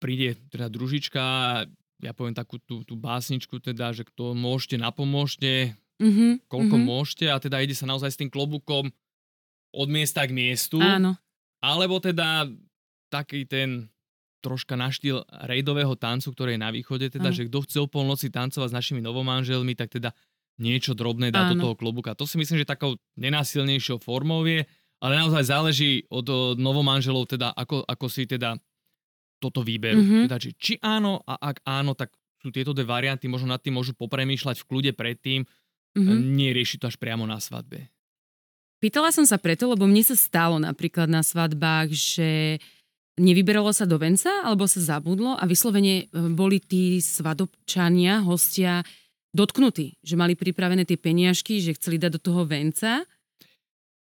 príde 0.00 0.38
teda 0.50 0.70
družička, 0.70 1.22
ja 2.00 2.12
poviem 2.12 2.34
takú 2.34 2.56
tú, 2.58 2.82
tú 2.82 2.96
básničku 2.96 3.60
teda, 3.60 3.92
že 3.92 4.04
kto 4.04 4.32
môžete, 4.34 4.76
napomôžte, 4.76 5.76
Mhm. 6.00 6.48
koľko 6.48 6.76
Mhm. 6.80 6.84
môžete 6.86 7.26
a 7.28 7.36
teda 7.36 7.60
ide 7.60 7.76
sa 7.76 7.84
naozaj 7.84 8.10
s 8.10 8.20
tým 8.20 8.32
klobúkom 8.32 8.88
od 9.70 9.88
miesta 9.92 10.24
k 10.24 10.32
miestu. 10.32 10.80
Áno. 10.80 11.14
Alebo 11.60 12.00
teda 12.00 12.48
taký 13.12 13.44
ten 13.44 13.92
troška 14.40 14.72
na 14.80 14.88
štýl 14.88 15.20
rejdového 15.44 15.92
tancu, 16.00 16.32
ktorý 16.32 16.56
je 16.56 16.64
na 16.64 16.72
východe, 16.72 17.12
teda, 17.12 17.28
Áno. 17.28 17.36
že 17.36 17.44
kto 17.52 17.58
chce 17.68 17.76
o 17.84 17.86
polnoci 17.86 18.32
tancovať 18.32 18.72
s 18.72 18.76
našimi 18.80 19.04
novomanželmi, 19.04 19.76
tak 19.76 19.92
teda 19.92 20.16
niečo 20.56 20.96
drobné 20.96 21.28
dá 21.28 21.52
do 21.52 21.60
Áno. 21.60 21.62
toho 21.68 21.74
klobúka. 21.76 22.16
To 22.16 22.24
si 22.24 22.40
myslím, 22.40 22.64
že 22.64 22.68
takou 22.68 22.96
nenásilnejšou 23.20 24.00
formou 24.00 24.40
je, 24.48 24.64
ale 25.00 25.12
naozaj 25.20 25.44
záleží 25.44 26.08
od 26.08 26.24
eh, 26.24 26.36
novomanželov, 26.56 27.28
teda 27.28 27.52
ako, 27.52 27.84
ako 27.84 28.06
si 28.08 28.24
teda 28.24 28.56
toto 29.40 29.64
výberú. 29.64 29.98
Mhm. 30.04 30.20
Teda, 30.28 30.36
či, 30.36 30.52
či 30.60 30.72
áno 30.84 31.24
a 31.24 31.40
ak 31.40 31.64
áno, 31.64 31.96
tak 31.96 32.12
sú 32.40 32.52
tieto 32.52 32.76
dve 32.76 32.84
varianty, 32.84 33.28
možno 33.28 33.52
nad 33.52 33.60
tým 33.60 33.76
môžu 33.80 33.92
popremýšľať 33.96 34.64
v 34.64 34.68
kľude 34.68 34.92
predtým, 34.92 35.48
Mhm. 35.90 36.06
mm-hmm. 36.06 36.34
nie 36.38 36.50
riešiť 36.54 36.78
to 36.78 36.86
až 36.86 36.96
priamo 37.02 37.26
na 37.26 37.42
svadbe. 37.42 37.90
Pýtala 38.80 39.12
som 39.12 39.26
sa 39.28 39.36
preto, 39.36 39.68
lebo 39.68 39.84
mne 39.84 40.00
sa 40.06 40.16
stalo 40.16 40.56
napríklad 40.56 41.10
na 41.10 41.20
svadbách, 41.20 41.92
že 41.92 42.56
nevyberalo 43.20 43.74
sa 43.76 43.84
do 43.84 44.00
venca, 44.00 44.30
alebo 44.40 44.64
sa 44.64 44.80
zabudlo 44.80 45.36
a 45.36 45.44
vyslovene 45.44 46.08
e, 46.08 46.32
boli 46.32 46.62
tí 46.62 46.96
svadobčania, 47.02 48.24
hostia 48.24 48.80
dotknutí, 49.36 50.00
že 50.00 50.16
mali 50.16 50.32
pripravené 50.32 50.88
tie 50.88 50.96
peniažky, 50.96 51.60
že 51.60 51.76
chceli 51.76 52.00
dať 52.00 52.16
do 52.16 52.20
toho 52.22 52.48
venca. 52.48 53.04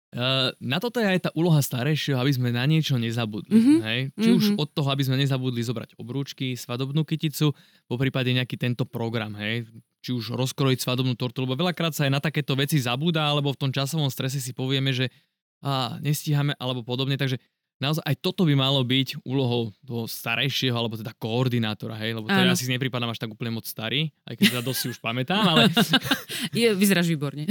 Uh, 0.10 0.50
na 0.58 0.82
toto 0.82 0.98
je 0.98 1.06
aj 1.06 1.30
tá 1.30 1.32
úloha 1.38 1.62
starejšieho, 1.62 2.17
aby 2.17 2.34
sme 2.34 2.50
na 2.50 2.65
niečo 2.65 2.98
nezabudli. 2.98 3.54
Mhm. 3.54 3.74
Hej? 3.86 4.00
Či 4.17 4.30
už 4.34 4.45
Mhm. 4.52 4.58
od 4.58 4.69
toho, 4.74 4.89
aby 4.89 5.06
sme 5.06 5.22
nezabudli 5.22 5.62
zobrať 5.62 6.02
obrúčky, 6.02 6.58
svadobnú 6.58 7.06
kyticu, 7.06 7.54
po 7.86 7.95
prípade 7.95 8.34
nejaký 8.34 8.58
tento 8.58 8.89
program. 8.89 9.38
Hej? 9.38 9.69
Či 10.02 10.17
už 10.17 10.34
rozkrojiť 10.34 10.82
svadobnú 10.82 11.13
tortu, 11.13 11.45
lebo 11.45 11.54
veľakrát 11.54 11.93
sa 11.93 12.10
aj 12.10 12.12
na 12.17 12.22
takéto 12.24 12.58
veci 12.58 12.82
zabúda, 12.82 13.30
alebo 13.30 13.54
v 13.54 13.62
tom 13.62 13.69
časovom 13.69 14.10
strese 14.10 14.41
si 14.41 14.50
povieme, 14.50 14.89
že 14.89 15.13
a, 15.62 16.00
nestíhame, 16.02 16.58
alebo 16.58 16.82
podobne. 16.82 17.13
Takže 17.13 17.38
naozaj 17.80 18.04
aj 18.04 18.15
toto 18.20 18.44
by 18.44 18.54
malo 18.54 18.84
byť 18.84 19.24
úlohou 19.24 19.72
toho 19.88 20.04
starejšieho, 20.06 20.76
alebo 20.76 21.00
teda 21.00 21.15
koordinátora. 21.15 21.96
Hej? 21.96 22.20
Lebo 22.20 22.28
teda 22.28 22.52
ja 22.52 22.56
si 22.60 22.68
nepripadám 22.68 23.10
až 23.10 23.24
tak 23.24 23.32
úplne 23.32 23.56
moc 23.56 23.65
starý, 23.65 24.12
aj 24.28 24.36
keď 24.36 24.46
teda 24.60 24.63
dosť 24.68 24.80
si 24.80 24.88
už 24.94 25.00
pamätám, 25.00 25.42
ale 25.48 25.72
Je, 26.60 26.76
vyzeráš 26.76 27.08
výborne. 27.08 27.48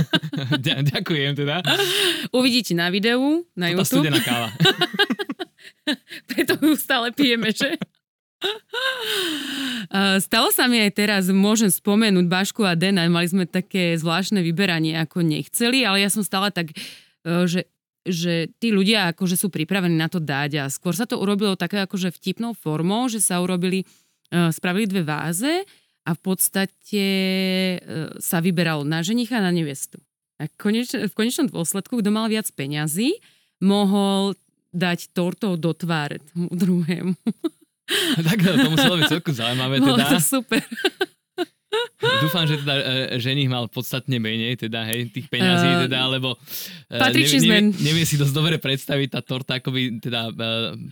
ďa- 0.64 0.82
ďakujem 0.82 1.32
teda. 1.36 1.60
Uvidíte 2.32 2.72
na 2.72 2.88
videu, 2.88 3.44
na 3.52 3.70
To 3.70 3.84
tá 3.84 3.84
YouTube, 3.84 4.02
studená 4.02 4.20
káva. 4.24 4.48
preto 6.32 6.56
ju 6.58 6.74
stále 6.74 7.12
pijeme, 7.12 7.52
že? 7.52 7.76
Stalo 10.20 10.52
sa 10.52 10.68
mi 10.68 10.80
aj 10.82 10.92
teraz, 10.92 11.22
môžem 11.32 11.72
spomenúť 11.72 12.26
Bašku 12.28 12.62
a 12.68 12.76
Dena, 12.76 13.08
mali 13.08 13.28
sme 13.28 13.48
také 13.48 13.96
zvláštne 13.96 14.44
vyberanie, 14.44 14.98
ako 15.00 15.24
nechceli, 15.24 15.88
ale 15.88 16.04
ja 16.04 16.10
som 16.12 16.20
stále 16.20 16.52
tak, 16.52 16.74
uh, 17.24 17.48
že, 17.48 17.64
že 18.06 18.48
tí 18.62 18.70
ľudia 18.70 19.12
akože 19.12 19.34
sú 19.34 19.50
pripravení 19.50 19.98
na 19.98 20.06
to 20.06 20.22
dať 20.22 20.50
a 20.62 20.64
skôr 20.70 20.94
sa 20.94 21.04
to 21.04 21.18
urobilo 21.18 21.58
také 21.58 21.82
akože 21.82 22.14
vtipnou 22.14 22.54
formou, 22.54 23.10
že 23.10 23.18
sa 23.18 23.42
urobili, 23.42 23.82
uh, 24.30 24.54
spravili 24.54 24.86
dve 24.86 25.02
váze 25.02 25.66
a 26.06 26.10
v 26.14 26.20
podstate 26.22 27.06
uh, 27.82 28.14
sa 28.22 28.38
vyberalo 28.38 28.86
na 28.86 29.02
ženicha 29.02 29.42
a 29.42 29.44
na 29.44 29.50
nevestu. 29.50 29.98
A 30.38 30.46
koneč, 30.54 30.94
v 30.94 31.12
konečnom 31.16 31.50
dôsledku, 31.50 31.98
kto 31.98 32.10
mal 32.14 32.30
viac 32.30 32.46
peňazí, 32.54 33.18
mohol 33.58 34.36
dať 34.76 35.16
tortou 35.16 35.56
do 35.56 35.72
tváre 35.72 36.20
tomu 36.30 36.52
druhému. 36.52 37.16
tak 38.26 38.38
to 38.44 38.68
muselo 38.68 39.00
byť 39.00 39.08
celku 39.08 39.30
zaujímavé 39.32 39.78
Bolo 39.82 39.96
teda. 39.96 40.12
to 40.14 40.20
super. 40.20 40.62
Dúfam, 41.96 42.44
že 42.44 42.56
teda 42.56 42.74
e, 42.74 42.82
ženich 43.18 43.46
mal 43.46 43.66
podstatne 43.66 44.16
menej, 44.16 44.54
teda 44.58 44.84
hej, 44.84 45.10
tých 45.10 45.26
peňazí, 45.26 45.66
Eh, 45.66 45.80
teda, 45.84 46.06
lebo 46.08 46.36
e, 46.86 46.96
nevie, 47.10 47.26
nevie, 47.38 47.60
nevie 47.74 48.04
si 48.04 48.14
dosť 48.14 48.32
dobre 48.32 48.56
predstaviť 48.56 49.08
tá 49.10 49.20
torta, 49.20 49.58
ako 49.58 49.70
by 49.70 49.82
teda 49.98 50.20
e, 50.26 50.32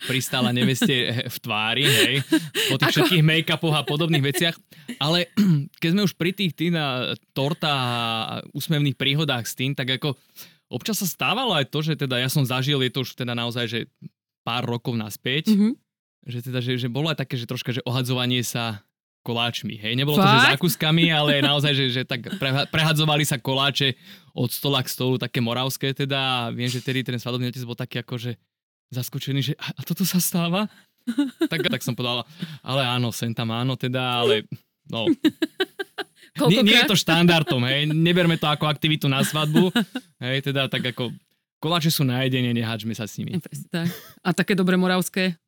pristála 0.02 0.50
neveste 0.50 0.92
v 1.24 1.36
tvári, 1.38 1.84
hej, 1.84 2.14
po 2.68 2.76
tých 2.76 2.90
Ako- 2.90 2.96
všetkých 3.06 3.22
make-upoch 3.22 3.72
a 3.72 3.82
podobných 3.82 4.24
veciach. 4.24 4.56
Ale 4.98 5.30
keď 5.80 5.88
sme 5.90 6.02
už 6.02 6.14
pri 6.14 6.32
tých 6.32 6.52
tých 6.52 6.72
na 6.72 7.14
torta 7.30 7.70
a 7.70 7.88
úsmevných 8.50 8.96
príhodách 8.96 9.44
s 9.44 9.54
tým, 9.54 9.72
tak 9.72 9.94
ako 9.94 10.18
občas 10.66 10.98
sa 10.98 11.06
stávalo 11.06 11.54
aj 11.54 11.68
to, 11.68 11.80
že 11.80 11.94
teda 11.94 12.18
ja 12.18 12.26
som 12.26 12.42
zažil, 12.42 12.80
je 12.80 12.90
to 12.90 13.04
už 13.04 13.14
teda 13.14 13.32
naozaj, 13.32 13.64
že 13.64 13.80
pár 14.42 14.64
rokov 14.64 14.92
naspäť, 14.92 15.52
Mhm. 15.52 15.70
že 16.24 16.38
teda, 16.42 16.58
že, 16.58 16.76
že 16.76 16.88
bolo 16.88 17.08
aj 17.08 17.20
také, 17.20 17.36
že 17.36 17.44
troška, 17.44 17.70
že 17.70 17.84
ohadzovanie 17.84 18.40
sa 18.40 18.80
koláčmi, 19.24 19.80
hej, 19.80 19.96
nebolo 19.96 20.20
to, 20.20 20.28
že 20.28 20.36
Fakt? 20.36 20.50
zákuskami, 20.60 21.08
ale 21.08 21.40
naozaj, 21.40 21.72
že, 21.72 21.86
že 21.88 22.02
tak 22.04 22.28
preha- 22.36 22.68
prehadzovali 22.68 23.24
sa 23.24 23.40
koláče 23.40 23.96
od 24.36 24.52
stola 24.52 24.84
k 24.84 24.92
stolu, 24.92 25.16
také 25.16 25.40
moravské 25.40 25.96
teda 25.96 26.20
a 26.20 26.38
viem, 26.52 26.68
že 26.68 26.84
tedy 26.84 27.00
ten 27.00 27.16
svadobný 27.16 27.48
otec 27.48 27.64
bol 27.64 27.72
taký 27.72 28.04
ako, 28.04 28.20
že 28.20 28.36
zaskočený, 28.92 29.40
že 29.40 29.52
a, 29.56 29.72
a 29.72 29.80
toto 29.80 30.04
sa 30.04 30.20
stáva? 30.20 30.68
tak, 31.52 31.64
tak 31.64 31.80
som 31.80 31.96
povedal, 31.96 32.28
ale 32.60 32.84
áno, 32.84 33.08
sem 33.08 33.32
tam 33.32 33.48
áno 33.48 33.80
teda, 33.80 34.20
ale 34.20 34.44
no, 34.92 35.08
nie, 36.52 36.60
nie 36.60 36.76
je 36.84 36.88
to 36.92 36.96
štandardom, 36.96 37.64
hej, 37.64 37.88
neberme 37.88 38.36
to 38.36 38.44
ako 38.44 38.68
aktivitu 38.68 39.08
na 39.08 39.24
svadbu, 39.24 39.72
hej, 40.24 40.44
teda 40.44 40.68
tak 40.68 40.92
ako 40.92 41.08
koláče 41.64 41.88
sú 41.88 42.04
na 42.04 42.20
jedenie, 42.28 42.52
neháčme 42.52 42.92
sa 42.92 43.08
s 43.08 43.16
nimi. 43.16 43.40
Presne 43.40 43.68
tak. 43.72 43.88
A 44.20 44.36
také 44.36 44.52
dobre 44.52 44.76
moravské. 44.76 45.40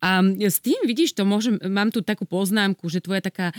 A 0.00 0.18
s 0.40 0.58
tým, 0.58 0.80
vidíš, 0.82 1.12
to 1.12 1.22
môžem, 1.22 1.60
mám 1.62 1.88
tu 1.88 2.00
takú 2.00 2.24
poznámku, 2.24 2.88
že 2.88 2.98
tvoja 2.98 3.20
taká 3.20 3.52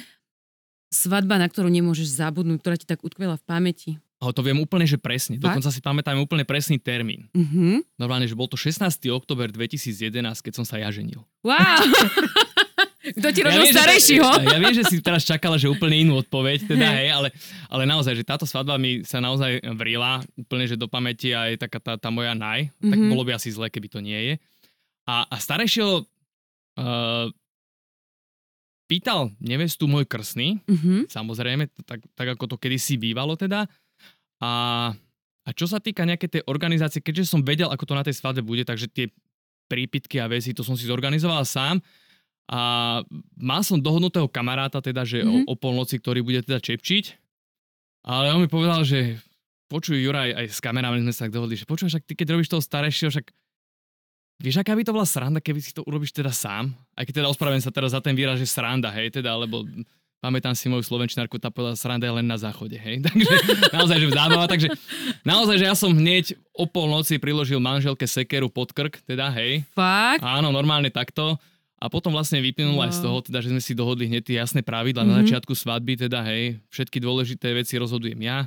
svadba, 0.89 1.37
na 1.37 1.45
ktorú 1.45 1.69
nemôžeš 1.69 2.17
zabudnúť, 2.17 2.59
ktorá 2.59 2.75
ti 2.75 2.83
tak 2.83 2.99
utkvela 2.99 3.37
v 3.37 3.45
pamäti. 3.45 3.91
A 4.17 4.29
to 4.29 4.41
viem 4.41 4.57
úplne, 4.57 4.83
že 4.83 4.97
presne. 4.97 5.33
Fakt? 5.35 5.49
Dokonca 5.57 5.69
si 5.69 5.79
pamätám 5.79 6.17
úplne 6.17 6.43
presný 6.43 6.77
termín. 6.77 7.25
Mhm. 7.31 7.81
Normálne, 7.95 8.25
že 8.25 8.33
bol 8.33 8.45
to 8.45 8.53
16. 8.53 8.81
október 9.09 9.49
2011, 9.49 10.13
keď 10.39 10.53
som 10.53 10.61
sa 10.61 10.77
ja 10.77 10.89
ženil. 10.89 11.21
Wow! 11.41 11.57
Kto 13.01 13.27
ti 13.29 13.41
robil 13.41 13.65
že- 13.65 13.73
starejšieho? 13.73 14.29
Ja, 14.45 14.45
ja 14.47 14.59
viem, 14.59 14.73
že 14.73 14.85
si 14.85 14.97
teraz 14.99 15.25
čakala, 15.25 15.57
že 15.57 15.65
úplne 15.65 15.97
inú 15.97 16.21
odpoveď, 16.21 16.65
teda, 16.69 16.85
hej, 16.91 17.09
ale, 17.09 17.29
ale 17.65 17.83
naozaj, 17.83 18.13
že 18.13 18.21
táto 18.21 18.45
svadba 18.45 18.77
mi 18.77 19.01
sa 19.01 19.17
naozaj 19.17 19.57
vrila 19.73 20.21
úplne, 20.35 20.65
že 20.65 20.77
do 20.77 20.85
pamäti 20.85 21.33
a 21.33 21.49
je 21.49 21.57
taká 21.57 21.81
tá, 21.81 21.97
tá 21.97 22.09
moja 22.09 22.33
naj, 22.33 22.69
tak 22.71 22.97
Mhm. 22.97 23.09
bolo 23.09 23.25
by 23.25 23.35
asi 23.35 23.49
zle, 23.49 23.67
keby 23.67 23.89
to 23.89 23.99
nie 23.99 24.17
je. 24.21 24.33
A, 25.03 25.25
a 25.25 25.35
starejšieho 25.35 26.05
uh, 26.75 27.27
pýtal 28.85 29.31
nevestu 29.39 29.87
môj 29.87 30.03
krsný, 30.03 30.59
Mhm. 30.67 31.07
samozrejme, 31.07 31.71
tak, 31.87 32.03
tak 32.11 32.27
ako 32.29 32.45
to 32.45 32.55
kedysi 32.59 32.99
bývalo 32.99 33.35
teda. 33.35 33.65
A, 34.43 34.51
a 35.41 35.49
čo 35.53 35.63
sa 35.65 35.79
týka 35.79 36.03
nejaké 36.03 36.27
tej 36.27 36.43
organizácie, 36.43 36.99
keďže 36.99 37.29
som 37.29 37.39
vedel, 37.39 37.71
ako 37.71 37.85
to 37.85 37.93
na 37.95 38.03
tej 38.03 38.17
svadbe 38.17 38.43
bude, 38.43 38.67
takže 38.67 38.91
tie 38.91 39.07
prípitky 39.71 40.19
a 40.19 40.27
veci, 40.27 40.51
to 40.51 40.61
som 40.61 40.75
si 40.75 40.83
zorganizoval 40.83 41.47
sám. 41.47 41.79
A 42.51 42.99
mal 43.39 43.63
som 43.63 43.79
dohodnutého 43.79 44.27
kamaráta, 44.27 44.83
teda, 44.83 45.07
že 45.07 45.23
Mhm. 45.23 45.47
o, 45.47 45.51
o 45.51 45.55
polnoci, 45.55 45.95
ktorý 45.95 46.19
bude 46.19 46.43
teda 46.43 46.59
čepčiť. 46.59 47.15
Ale 48.03 48.33
on 48.33 48.41
mi 48.43 48.49
povedal, 48.49 48.83
že 48.83 49.21
počuj 49.71 49.95
Juraj, 49.95 50.35
aj 50.35 50.45
s 50.51 50.59
kamerami 50.59 50.99
sme 50.99 51.13
sa 51.15 51.29
tak 51.29 51.31
dohodli, 51.31 51.55
že 51.55 51.63
počuj, 51.63 51.87
však 51.87 52.03
ty 52.03 52.11
keď 52.11 52.35
robíš 52.35 52.51
toho 52.51 52.59
starejšieho, 52.59 53.07
však 53.07 53.31
vieš, 54.41 54.57
aká 54.57 54.73
by 54.73 54.81
to 54.81 54.91
bola 54.91 55.05
sranda, 55.05 55.37
keby 55.37 55.59
si 55.59 55.71
to 55.71 55.81
urobíš 55.81 56.11
teda 56.11 56.29
sám? 56.29 56.73
Aj 56.91 57.03
keď 57.03 57.21
teda 57.21 57.27
ospravedlňujem 57.29 57.63
sa 57.63 57.71
teraz 57.71 57.91
za 57.91 58.01
ten 58.01 58.11
výraz, 58.11 58.35
že 58.35 58.45
sranda, 58.45 58.89
hej, 58.91 59.13
teda, 59.13 59.37
lebo 59.37 59.63
pamätám 60.17 60.53
si 60.53 60.65
moju 60.65 60.81
slovenčinárku, 60.81 61.37
tá 61.37 61.49
povedala, 61.49 61.73
sranda 61.73 62.05
je 62.05 62.13
len 62.13 62.25
na 62.25 62.37
záchode, 62.37 62.75
hej. 62.75 63.01
Takže 63.05 63.33
naozaj, 63.71 63.97
že 63.97 64.07
zábava, 64.11 64.45
takže 64.45 64.67
naozaj, 65.21 65.55
že 65.57 65.65
ja 65.65 65.73
som 65.73 65.89
hneď 65.89 66.33
o 66.51 66.65
polnoci 66.65 67.17
priložil 67.17 67.57
manželke 67.57 68.05
sekeru 68.05 68.45
pod 68.45 68.69
krk, 68.69 69.01
teda, 69.01 69.29
hej. 69.33 69.65
Fakt? 69.73 70.21
Áno, 70.21 70.49
normálne 70.49 70.89
takto. 70.89 71.37
A 71.81 71.89
potom 71.89 72.13
vlastne 72.13 72.37
vyplynulo 72.37 72.77
aj 72.77 72.93
z 72.93 72.99
Wow. 73.01 73.05
toho, 73.09 73.17
teda, 73.25 73.39
že 73.41 73.49
sme 73.49 73.57
si 73.57 73.73
dohodli 73.73 74.05
hneď 74.05 74.21
tie 74.21 74.37
jasné 74.37 74.61
pravidla 74.61 75.01
na 75.01 75.17
Mhm. 75.17 75.19
začiatku 75.25 75.57
svadby, 75.57 75.97
teda 75.97 76.21
hej, 76.29 76.61
všetky 76.69 77.01
dôležité 77.01 77.57
veci 77.57 77.73
rozhodujem 77.81 78.21
ja, 78.21 78.45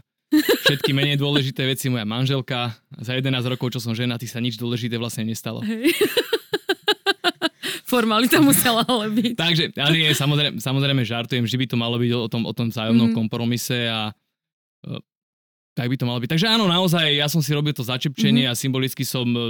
všetky 0.64 0.90
menej 0.90 1.16
dôležité 1.16 1.64
veci 1.64 1.87
moja 1.87 2.05
manželka. 2.05 2.73
Za 2.97 3.12
11 3.12 3.31
rokov, 3.47 3.70
čo 3.70 3.79
som 3.79 3.92
ženatý, 3.92 4.25
sa 4.25 4.38
nič 4.38 4.55
dôležité 4.55 4.94
vlastne 4.94 5.23
nestalo. 5.23 5.61
Hej. 5.61 5.92
Formalita 7.85 8.40
musela 8.40 8.83
ale 8.83 9.07
byť. 9.09 9.33
Takže, 9.35 9.64
ale 9.77 9.94
nie, 9.94 10.11
samozrejme, 10.11 10.57
samozrejme 10.59 11.03
žartujem, 11.03 11.44
že 11.44 11.55
by 11.55 11.66
to 11.66 11.77
malo 11.77 11.97
byť 11.97 12.11
o 12.12 12.29
tom, 12.29 12.42
o 12.42 12.53
tom 12.53 12.68
vzájomnom 12.68 13.12
Mhm. 13.12 13.16
kompromise 13.16 13.87
a 13.87 14.11
e, 14.83 14.99
tak 15.73 15.87
by 15.87 15.97
to 15.97 16.05
malo 16.05 16.18
byť. 16.18 16.31
Takže 16.31 16.47
áno, 16.49 16.64
naozaj, 16.64 17.07
ja 17.12 17.27
som 17.27 17.38
si 17.38 17.51
robil 17.51 17.70
to 17.70 17.83
začepčenie 17.83 18.47
Mhm. 18.47 18.51
a 18.51 18.55
symbolicky 18.55 19.03
som 19.03 19.27
e, 19.27 19.40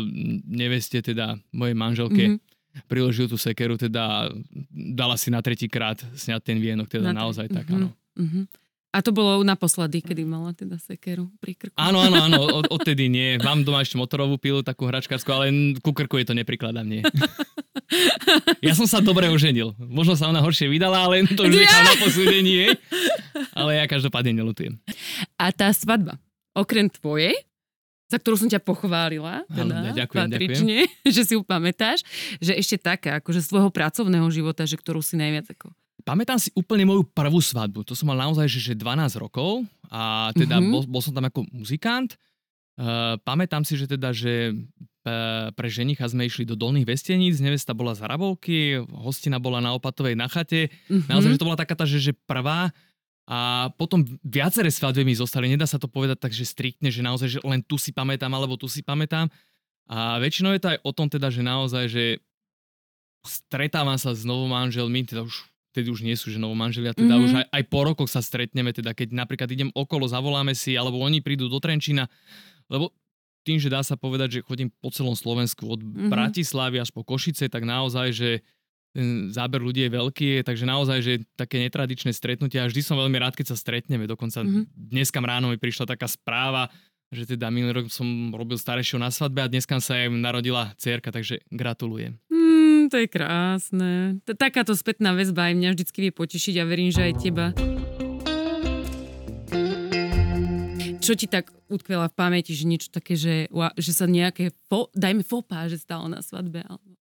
neveste, 0.44 1.00
teda 1.00 1.38
mojej 1.50 1.74
manželke, 1.74 2.24
Mhm. 2.26 2.36
priložil 2.84 3.26
tú 3.26 3.36
sekeru, 3.36 3.78
teda 3.78 4.28
dala 4.70 5.14
si 5.14 5.30
na 5.30 5.38
tretí 5.38 5.64
krát 5.66 6.02
sňať 6.12 6.40
ten 6.44 6.58
vienok, 6.58 6.90
teda 6.90 7.10
Na- 7.10 7.24
naozaj 7.24 7.48
tak, 7.48 7.64
Mhm. 7.64 7.72
áno. 7.72 7.88
Mhm. 8.18 8.40
A 8.94 9.02
to 9.02 9.10
bolo 9.10 9.42
naposledy, 9.42 9.98
kedy 10.06 10.22
mala 10.22 10.54
teda 10.54 10.78
sekeru 10.78 11.26
pri 11.42 11.58
krku. 11.58 11.74
Áno, 11.74 11.98
áno, 11.98 12.30
áno, 12.30 12.38
od, 12.62 12.70
odtedy 12.70 13.10
nie. 13.10 13.42
Mám 13.42 13.66
doma 13.66 13.82
ešte 13.82 13.98
motorovú 13.98 14.38
pilu, 14.38 14.62
takú 14.62 14.86
hračkárskú, 14.86 15.34
ale 15.34 15.50
ku 15.82 15.90
krku 15.90 16.22
je 16.22 16.30
to 16.30 16.34
neprikladám, 16.38 16.86
nie. 16.86 17.02
Ja 18.64 18.72
som 18.72 18.88
sa 18.88 18.98
dobre 18.98 19.28
oženil. 19.28 19.76
Možno 19.76 20.16
sa 20.18 20.26
ona 20.26 20.40
horšie 20.40 20.66
vydala, 20.66 21.04
ale 21.04 21.28
to 21.30 21.46
už 21.46 21.52
nechám 21.52 21.84
na 21.84 21.94
posúdenie. 22.00 22.74
Ale 23.52 23.76
ja 23.76 23.84
každopádne 23.84 24.34
nelutujem. 24.34 24.80
A 25.36 25.52
tá 25.52 25.70
svadba, 25.70 26.16
okrem 26.56 26.88
tvojej, 26.88 27.36
za 28.08 28.16
ktorú 28.18 28.40
som 28.40 28.48
ťa 28.48 28.64
pochválila, 28.64 29.44
Áno, 29.52 29.70
teda, 29.70 29.90
ďakujem, 29.94 30.22
patrične, 30.26 30.76
že 31.14 31.22
si 31.22 31.32
ju 31.36 31.44
pamätáš, 31.44 32.02
že 32.40 32.56
ešte 32.56 32.80
taká, 32.80 33.20
akože 33.20 33.44
svojho 33.44 33.68
pracovného 33.68 34.26
života, 34.32 34.64
že 34.64 34.80
ktorú 34.80 35.04
si 35.04 35.20
najviac 35.20 35.50
ako 35.54 35.70
pamätám 36.04 36.38
si 36.38 36.52
úplne 36.52 36.84
moju 36.84 37.02
prvú 37.08 37.40
svadbu. 37.40 37.82
To 37.88 37.96
som 37.96 38.12
mal 38.12 38.20
naozaj, 38.20 38.46
že, 38.46 38.72
že 38.72 38.74
12 38.76 39.16
rokov 39.18 39.64
a 39.88 40.30
teda 40.36 40.60
mm-hmm. 40.60 40.72
bol, 40.72 40.82
bol 40.86 41.02
som 41.02 41.16
tam 41.16 41.26
ako 41.26 41.48
muzikant. 41.50 42.20
Uh, 42.74 43.16
pamätám 43.24 43.64
si, 43.64 43.74
že 43.80 43.88
teda, 43.88 44.12
že 44.12 44.52
pre 45.52 45.68
ženicha 45.68 46.08
sme 46.08 46.24
išli 46.24 46.48
do 46.48 46.56
Dolných 46.56 46.88
Vesteníc, 46.88 47.36
nevesta 47.36 47.76
bola 47.76 47.92
z 47.92 48.08
Hrabovky, 48.08 48.80
hostina 48.88 49.36
bola 49.36 49.60
na 49.60 49.76
Opatovej 49.76 50.16
na 50.16 50.32
chate. 50.32 50.72
Mm-hmm. 50.88 51.12
Naozaj, 51.12 51.30
že 51.36 51.40
to 51.40 51.48
bola 51.48 51.60
taká 51.60 51.76
tá, 51.76 51.84
že, 51.84 52.00
že 52.00 52.12
prvá. 52.24 52.72
A 53.28 53.68
potom 53.76 54.04
viaceré 54.24 54.72
svadby 54.72 55.04
mi 55.04 55.12
zostali. 55.12 55.48
Nedá 55.48 55.68
sa 55.68 55.76
to 55.76 55.92
povedať 55.92 56.24
tak, 56.24 56.32
že 56.32 56.48
striktne, 56.48 56.88
že 56.88 57.04
naozaj, 57.04 57.28
že 57.36 57.38
len 57.44 57.60
tu 57.60 57.76
si 57.76 57.92
pamätám, 57.92 58.32
alebo 58.32 58.56
tu 58.56 58.64
si 58.64 58.80
pamätám. 58.80 59.28
A 59.88 60.16
väčšinou 60.24 60.56
je 60.56 60.60
to 60.64 60.72
aj 60.72 60.78
o 60.80 60.92
tom 60.96 61.08
teda, 61.12 61.28
že 61.28 61.44
naozaj, 61.44 61.84
že 61.88 62.04
stretávam 63.24 64.00
sa 64.00 64.16
s 64.16 64.24
novomanželmi, 64.24 65.04
teda 65.04 65.24
už 65.24 65.36
tedy 65.74 65.90
už 65.90 66.06
nie 66.06 66.14
sú 66.14 66.30
že 66.30 66.38
novomanželia, 66.38 66.94
teda 66.94 67.18
mm-hmm. 67.18 67.26
už 67.26 67.32
aj, 67.42 67.46
aj 67.50 67.64
po 67.66 67.80
rokoch 67.82 68.06
sa 68.06 68.22
stretneme, 68.22 68.70
teda 68.70 68.94
keď 68.94 69.10
napríklad 69.10 69.50
idem 69.50 69.74
okolo, 69.74 70.06
zavoláme 70.06 70.54
si, 70.54 70.78
alebo 70.78 71.02
oni 71.02 71.18
prídu 71.18 71.50
do 71.50 71.58
Trenčína, 71.58 72.06
lebo 72.70 72.94
tým, 73.42 73.58
že 73.58 73.68
dá 73.68 73.82
sa 73.82 73.98
povedať, 73.98 74.40
že 74.40 74.46
chodím 74.46 74.70
po 74.80 74.88
celom 74.94 75.18
Slovensku 75.18 75.66
od 75.66 75.82
mm-hmm. 75.82 76.08
Bratislavy 76.08 76.80
až 76.80 76.94
po 76.94 77.02
Košice, 77.02 77.50
tak 77.50 77.66
naozaj, 77.66 78.14
že 78.14 78.30
ten 78.94 79.34
záber 79.34 79.58
ľudí 79.58 79.84
je 79.84 79.90
veľký, 79.90 80.46
takže 80.46 80.64
naozaj, 80.64 80.98
že 81.02 81.12
také 81.34 81.58
netradičné 81.58 82.14
stretnutia, 82.14 82.62
a 82.62 82.70
vždy 82.70 82.80
som 82.80 82.94
veľmi 82.94 83.18
rád, 83.18 83.34
keď 83.34 83.52
sa 83.52 83.56
stretneme, 83.58 84.06
dokonca 84.06 84.46
mm-hmm. 84.46 84.70
dneska 84.94 85.18
ráno 85.18 85.50
mi 85.50 85.58
prišla 85.58 85.90
taká 85.90 86.06
správa, 86.06 86.70
že 87.10 87.26
teda 87.36 87.50
minulý 87.50 87.84
rok 87.84 87.86
som 87.90 88.32
robil 88.34 88.58
starejšieho 88.58 89.02
na 89.02 89.10
svadbe 89.10 89.42
a 89.42 89.50
dneska 89.50 89.78
sa 89.78 89.98
im 90.02 90.22
narodila 90.22 90.74
cerka, 90.78 91.14
takže 91.14 91.42
gratulujem. 91.50 92.18
Mm, 92.30 92.43
to 92.88 92.96
je 93.00 93.08
krásne. 93.08 94.18
Takáto 94.24 94.74
spätná 94.74 95.12
väzba 95.12 95.50
aj 95.50 95.54
mňa 95.56 95.70
vždycky 95.74 95.98
vie 96.08 96.12
potešiť 96.12 96.54
a 96.60 96.64
verím, 96.64 96.90
že 96.90 97.02
aj 97.10 97.14
teba. 97.20 97.46
Čo 101.04 101.12
ti 101.12 101.28
tak 101.28 101.52
utkvela 101.68 102.08
v 102.08 102.16
pamäti, 102.16 102.56
že 102.56 102.64
niečo 102.64 102.88
také, 102.88 103.12
že, 103.12 103.52
že 103.76 103.92
sa 103.92 104.08
nejaké, 104.08 104.56
fo, 104.72 104.88
dajme 104.96 105.20
fopa, 105.20 105.68
že 105.68 105.76
stalo 105.76 106.08
na 106.08 106.24
svadbe? 106.24 106.64
Alebo... 106.64 106.96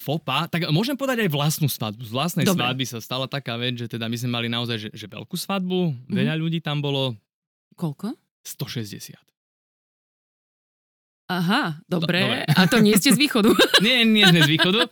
Fopa? 0.00 0.48
Tak 0.48 0.72
môžem 0.72 0.96
povedať 0.96 1.28
aj 1.28 1.30
vlastnú 1.30 1.68
svadbu. 1.68 2.00
Z 2.08 2.12
vlastnej 2.12 2.48
Dobre. 2.48 2.64
svadby 2.64 2.84
sa 2.88 3.04
stala 3.04 3.28
taká 3.28 3.60
vec, 3.60 3.76
že 3.76 3.84
teda 3.84 4.08
my 4.08 4.16
sme 4.16 4.30
mali 4.32 4.48
naozaj 4.48 4.76
že, 4.80 4.88
že 4.96 5.06
veľkú 5.12 5.36
svadbu, 5.36 5.80
mm-hmm. 5.92 6.16
veľa 6.16 6.34
ľudí 6.40 6.64
tam 6.64 6.80
bolo. 6.80 7.12
Koľko? 7.76 8.16
160. 8.48 9.29
Aha, 11.30 11.78
dobre. 11.86 12.18
dobre. 12.26 12.42
A 12.58 12.66
to 12.66 12.82
nie 12.82 12.98
ste 12.98 13.14
z 13.14 13.18
východu? 13.22 13.54
nie, 13.86 14.02
nie 14.02 14.26
sme 14.26 14.42
z 14.42 14.50
východu. 14.50 14.82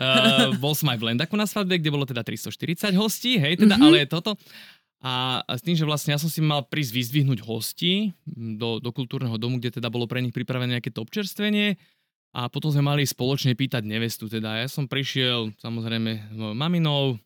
Uh, 0.00 0.56
bol 0.56 0.72
som 0.72 0.88
aj 0.88 0.96
v 0.96 1.12
Lendaku 1.12 1.36
na 1.36 1.44
svadbe, 1.44 1.76
kde 1.76 1.92
bolo 1.92 2.08
teda 2.08 2.24
340 2.24 2.96
hostí, 2.96 3.36
hej, 3.36 3.60
teda, 3.60 3.76
mm-hmm. 3.76 3.84
ale 3.92 4.08
toto. 4.08 4.32
A, 5.04 5.44
a 5.44 5.52
s 5.52 5.60
tým, 5.60 5.76
že 5.76 5.84
vlastne 5.84 6.16
ja 6.16 6.18
som 6.18 6.32
si 6.32 6.40
mal 6.40 6.64
prísť 6.64 6.96
vyzdvihnúť 6.96 7.44
hostí 7.44 8.16
do, 8.24 8.80
do 8.80 8.88
kultúrneho 8.96 9.36
domu, 9.36 9.60
kde 9.60 9.76
teda 9.76 9.92
bolo 9.92 10.08
pre 10.08 10.24
nich 10.24 10.32
pripravené 10.32 10.80
nejaké 10.80 10.88
to 10.88 11.04
občerstvenie 11.04 11.76
a 12.32 12.48
potom 12.48 12.72
sme 12.72 12.88
mali 12.88 13.04
spoločne 13.04 13.52
pýtať 13.52 13.84
nevestu. 13.84 14.32
Teda 14.32 14.64
ja 14.64 14.68
som 14.72 14.88
prišiel 14.88 15.52
samozrejme 15.60 16.32
s 16.32 16.36
mojou 16.40 16.56
maminou, 16.56 17.20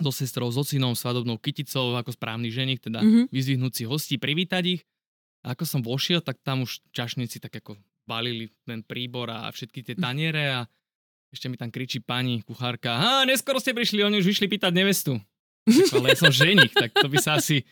so 0.00 0.12
sestrou, 0.12 0.48
s 0.48 0.56
ocinom, 0.56 0.96
svadobnou 0.96 1.36
kyticou 1.36 1.96
ako 1.96 2.12
správny 2.16 2.48
ženich, 2.48 2.80
teda 2.80 3.04
mm-hmm. 3.04 3.24
vyzdvihnúť 3.32 3.72
si 3.72 3.84
hostí, 3.84 4.14
privítať 4.16 4.64
ich 4.76 4.80
a 5.40 5.56
ako 5.56 5.64
som 5.64 5.80
vošiel, 5.80 6.20
tak 6.20 6.40
tam 6.44 6.64
už 6.64 6.84
čašníci 6.92 7.40
tak 7.40 7.56
ako 7.60 7.80
balili 8.04 8.50
ten 8.66 8.82
príbor 8.82 9.30
a 9.30 9.48
všetky 9.48 9.86
tie 9.86 9.96
taniere 9.96 10.44
a 10.50 10.60
ešte 11.30 11.46
mi 11.46 11.54
tam 11.54 11.70
kričí 11.70 12.02
pani 12.02 12.42
kuchárka, 12.42 12.98
a 12.98 13.22
neskoro 13.22 13.62
ste 13.62 13.70
prišli, 13.70 14.02
oni 14.02 14.18
už 14.18 14.26
vyšli 14.26 14.50
pýtať 14.50 14.74
nevestu. 14.74 15.14
Ale 15.94 16.10
ja 16.10 16.18
som 16.18 16.34
ženich, 16.34 16.74
tak 16.74 16.90
to 16.90 17.06
by 17.06 17.18
sa 17.22 17.38
asi 17.38 17.62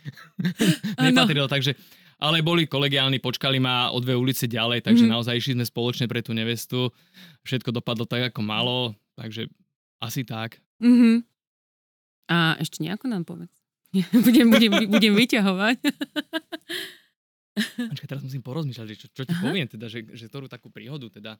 nepatrilo. 1.03 1.51
Takže, 1.51 1.75
ale 2.23 2.45
boli 2.47 2.71
kolegiálni, 2.71 3.19
počkali 3.19 3.59
ma 3.59 3.91
o 3.91 3.99
dve 3.99 4.15
ulice 4.15 4.47
ďalej, 4.47 4.87
takže 4.87 5.05
mm. 5.09 5.11
naozaj 5.11 5.35
išli 5.35 5.59
sme 5.59 5.67
spoločne 5.67 6.07
pre 6.07 6.23
tú 6.23 6.31
nevestu. 6.31 6.95
Všetko 7.43 7.75
dopadlo 7.75 8.07
tak, 8.07 8.31
ako 8.31 8.41
malo, 8.47 8.95
takže 9.19 9.51
asi 9.99 10.23
tak. 10.23 10.63
Mm-hmm. 10.79 11.27
A 12.31 12.55
ešte 12.63 12.79
nejako 12.85 13.11
nám 13.11 13.27
povedz. 13.27 13.51
budem, 14.27 14.53
budem, 14.53 14.73
budem 14.87 15.13
vyťahovať. 15.19 15.83
Počkaj, 17.93 18.09
teraz 18.09 18.23
musím 18.25 18.43
porozmýšľať, 18.43 18.87
čo, 18.97 19.07
čo 19.13 19.23
ti 19.27 19.35
Aha. 19.35 19.45
poviem, 19.45 19.67
teda, 19.69 19.87
že, 19.91 20.07
že 20.15 20.27
ktorú 20.31 20.47
takú 20.47 20.71
príhodu, 20.71 21.09
teda. 21.11 21.37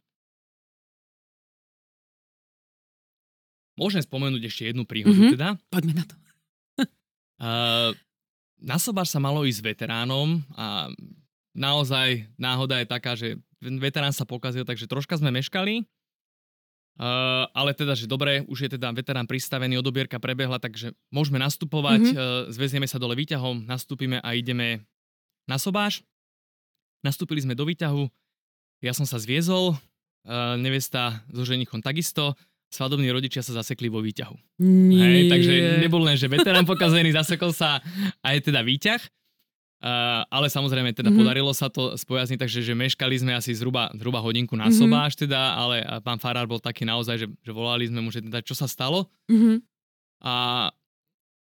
Môžem 3.79 4.03
spomenúť 4.03 4.43
ešte 4.51 4.63
jednu 4.75 4.83
príhodu, 4.83 5.15
mm-hmm. 5.15 5.35
teda. 5.39 5.49
Poďme 5.71 5.95
na 6.03 6.05
to. 6.05 6.15
uh, 6.83 7.91
na 8.59 8.77
Sobáš 8.77 9.15
sa 9.15 9.23
malo 9.23 9.47
ísť 9.47 9.63
s 9.63 9.67
veteránom 9.71 10.43
a 10.59 10.91
naozaj 11.55 12.27
náhoda 12.35 12.83
je 12.83 12.87
taká, 12.91 13.15
že 13.15 13.39
veterán 13.63 14.11
sa 14.11 14.27
pokazil, 14.27 14.67
takže 14.67 14.91
troška 14.91 15.15
sme 15.15 15.31
meškali. 15.31 15.87
Uh, 16.99 17.47
ale 17.55 17.79
teda, 17.79 17.95
že 17.95 18.11
dobre, 18.11 18.43
už 18.51 18.67
je 18.67 18.71
teda 18.75 18.91
veterán 18.91 19.23
pristavený, 19.31 19.79
odobierka 19.79 20.19
prebehla, 20.19 20.59
takže 20.59 20.91
môžeme 21.15 21.39
nastupovať, 21.39 22.11
mm-hmm. 22.11 22.19
uh, 22.19 22.51
zvezieme 22.51 22.91
sa 22.91 22.99
dole 22.99 23.15
výťahom, 23.15 23.63
nastúpime 23.71 24.19
a 24.19 24.35
ideme 24.35 24.83
na 25.49 25.57
Sobáš. 25.57 26.05
Nastúpili 27.01 27.41
sme 27.41 27.57
do 27.57 27.65
výťahu, 27.65 28.05
ja 28.85 28.93
som 28.95 29.09
sa 29.09 29.19
zviezol, 29.19 29.75
uh, 29.75 30.55
nevesta 30.61 31.25
so 31.33 31.43
ženichom 31.43 31.83
takisto, 31.83 32.37
svadobní 32.69 33.09
rodičia 33.09 33.41
sa 33.41 33.57
zasekli 33.57 33.89
vo 33.89 34.05
výťahu. 34.05 34.61
Nie. 34.61 35.01
Hej, 35.01 35.23
takže 35.33 35.55
nebol 35.81 36.05
len, 36.05 36.21
že 36.21 36.29
veterán 36.29 36.69
pokazený, 36.69 37.17
zasekol 37.17 37.51
sa 37.57 37.81
aj 38.21 38.45
teda 38.45 38.61
výťah. 38.61 39.01
Uh, 39.79 40.27
ale 40.35 40.51
samozrejme 40.51 40.91
teda 40.91 41.07
mm-hmm. 41.07 41.23
podarilo 41.23 41.55
sa 41.55 41.71
to 41.71 41.95
spojazniť, 41.95 42.43
takže 42.43 42.67
že 42.67 42.75
meškali 42.75 43.15
sme 43.15 43.39
asi 43.39 43.55
zhruba, 43.55 43.87
zhruba 43.95 44.19
hodinku 44.19 44.59
na 44.59 44.67
mm-hmm. 44.67 44.75
sobáš 44.75 45.15
teda, 45.15 45.55
ale 45.55 45.87
pán 46.03 46.19
Farár 46.19 46.51
bol 46.51 46.59
taký 46.59 46.83
naozaj, 46.83 47.15
že, 47.15 47.27
že 47.31 47.53
volali 47.55 47.87
sme 47.87 48.03
mu, 48.03 48.11
že 48.11 48.19
teda 48.19 48.43
čo 48.43 48.59
sa 48.59 48.67
stalo. 48.67 49.07
Mm-hmm. 49.31 49.57
A 50.27 50.35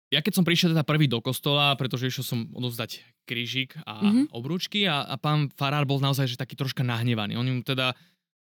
ja 0.10 0.26
keď 0.26 0.42
som 0.42 0.46
prišiel 0.46 0.74
teda 0.74 0.82
prvý 0.82 1.06
do 1.06 1.22
kostola, 1.22 1.78
pretože 1.78 2.10
išiel 2.10 2.26
som 2.26 2.40
odovzdať 2.50 3.06
krížik 3.30 3.78
a 3.86 4.02
mm-hmm. 4.02 4.26
obrúčky 4.34 4.90
a, 4.90 5.06
a 5.06 5.16
pán 5.22 5.54
Farár 5.54 5.86
bol 5.86 6.02
naozaj 6.02 6.26
že 6.26 6.38
taký 6.38 6.58
troška 6.58 6.82
nahnevaný. 6.82 7.38
On 7.38 7.46
mu 7.46 7.62
teda, 7.62 7.94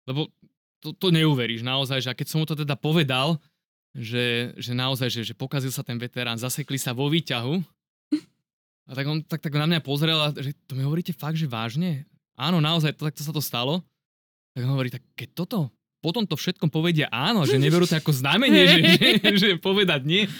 lebo 0.06 0.30
to, 0.78 0.94
to 0.94 1.10
neuveríš 1.10 1.66
naozaj, 1.66 2.06
že 2.06 2.10
a 2.14 2.18
keď 2.18 2.26
som 2.30 2.38
mu 2.38 2.46
to 2.46 2.54
teda 2.54 2.78
povedal, 2.78 3.42
že, 3.90 4.54
že 4.54 4.72
naozaj, 4.78 5.10
že, 5.10 5.20
že 5.26 5.34
pokazil 5.34 5.74
sa 5.74 5.82
ten 5.82 5.98
veterán, 5.98 6.38
zasekli 6.38 6.78
sa 6.78 6.94
vo 6.94 7.10
výťahu, 7.10 7.58
a 8.86 8.92
tak 8.94 9.06
on 9.10 9.18
tak, 9.26 9.42
tak 9.42 9.50
na 9.50 9.66
mňa 9.66 9.82
pozrel 9.82 10.14
a 10.14 10.30
že 10.30 10.54
to 10.70 10.78
mi 10.78 10.86
hovoríte 10.86 11.10
fakt, 11.10 11.34
že 11.34 11.50
vážne? 11.50 12.06
Áno, 12.38 12.62
naozaj, 12.62 12.94
to, 12.94 13.10
takto 13.10 13.26
sa 13.26 13.34
to 13.34 13.42
stalo. 13.42 13.82
Tak 14.54 14.62
on 14.62 14.78
hovorí, 14.78 14.94
tak 14.94 15.02
keď 15.18 15.28
toto 15.34 15.74
potom 16.06 16.22
to 16.22 16.38
všetkom 16.38 16.70
povedia 16.70 17.10
áno, 17.10 17.42
že 17.42 17.58
neberú 17.58 17.82
to 17.82 17.98
ako 17.98 18.14
znamenie, 18.14 18.62
že, 18.62 18.78
že, 18.94 19.08
že 19.42 19.48
povedať 19.58 20.06
nie, 20.06 20.30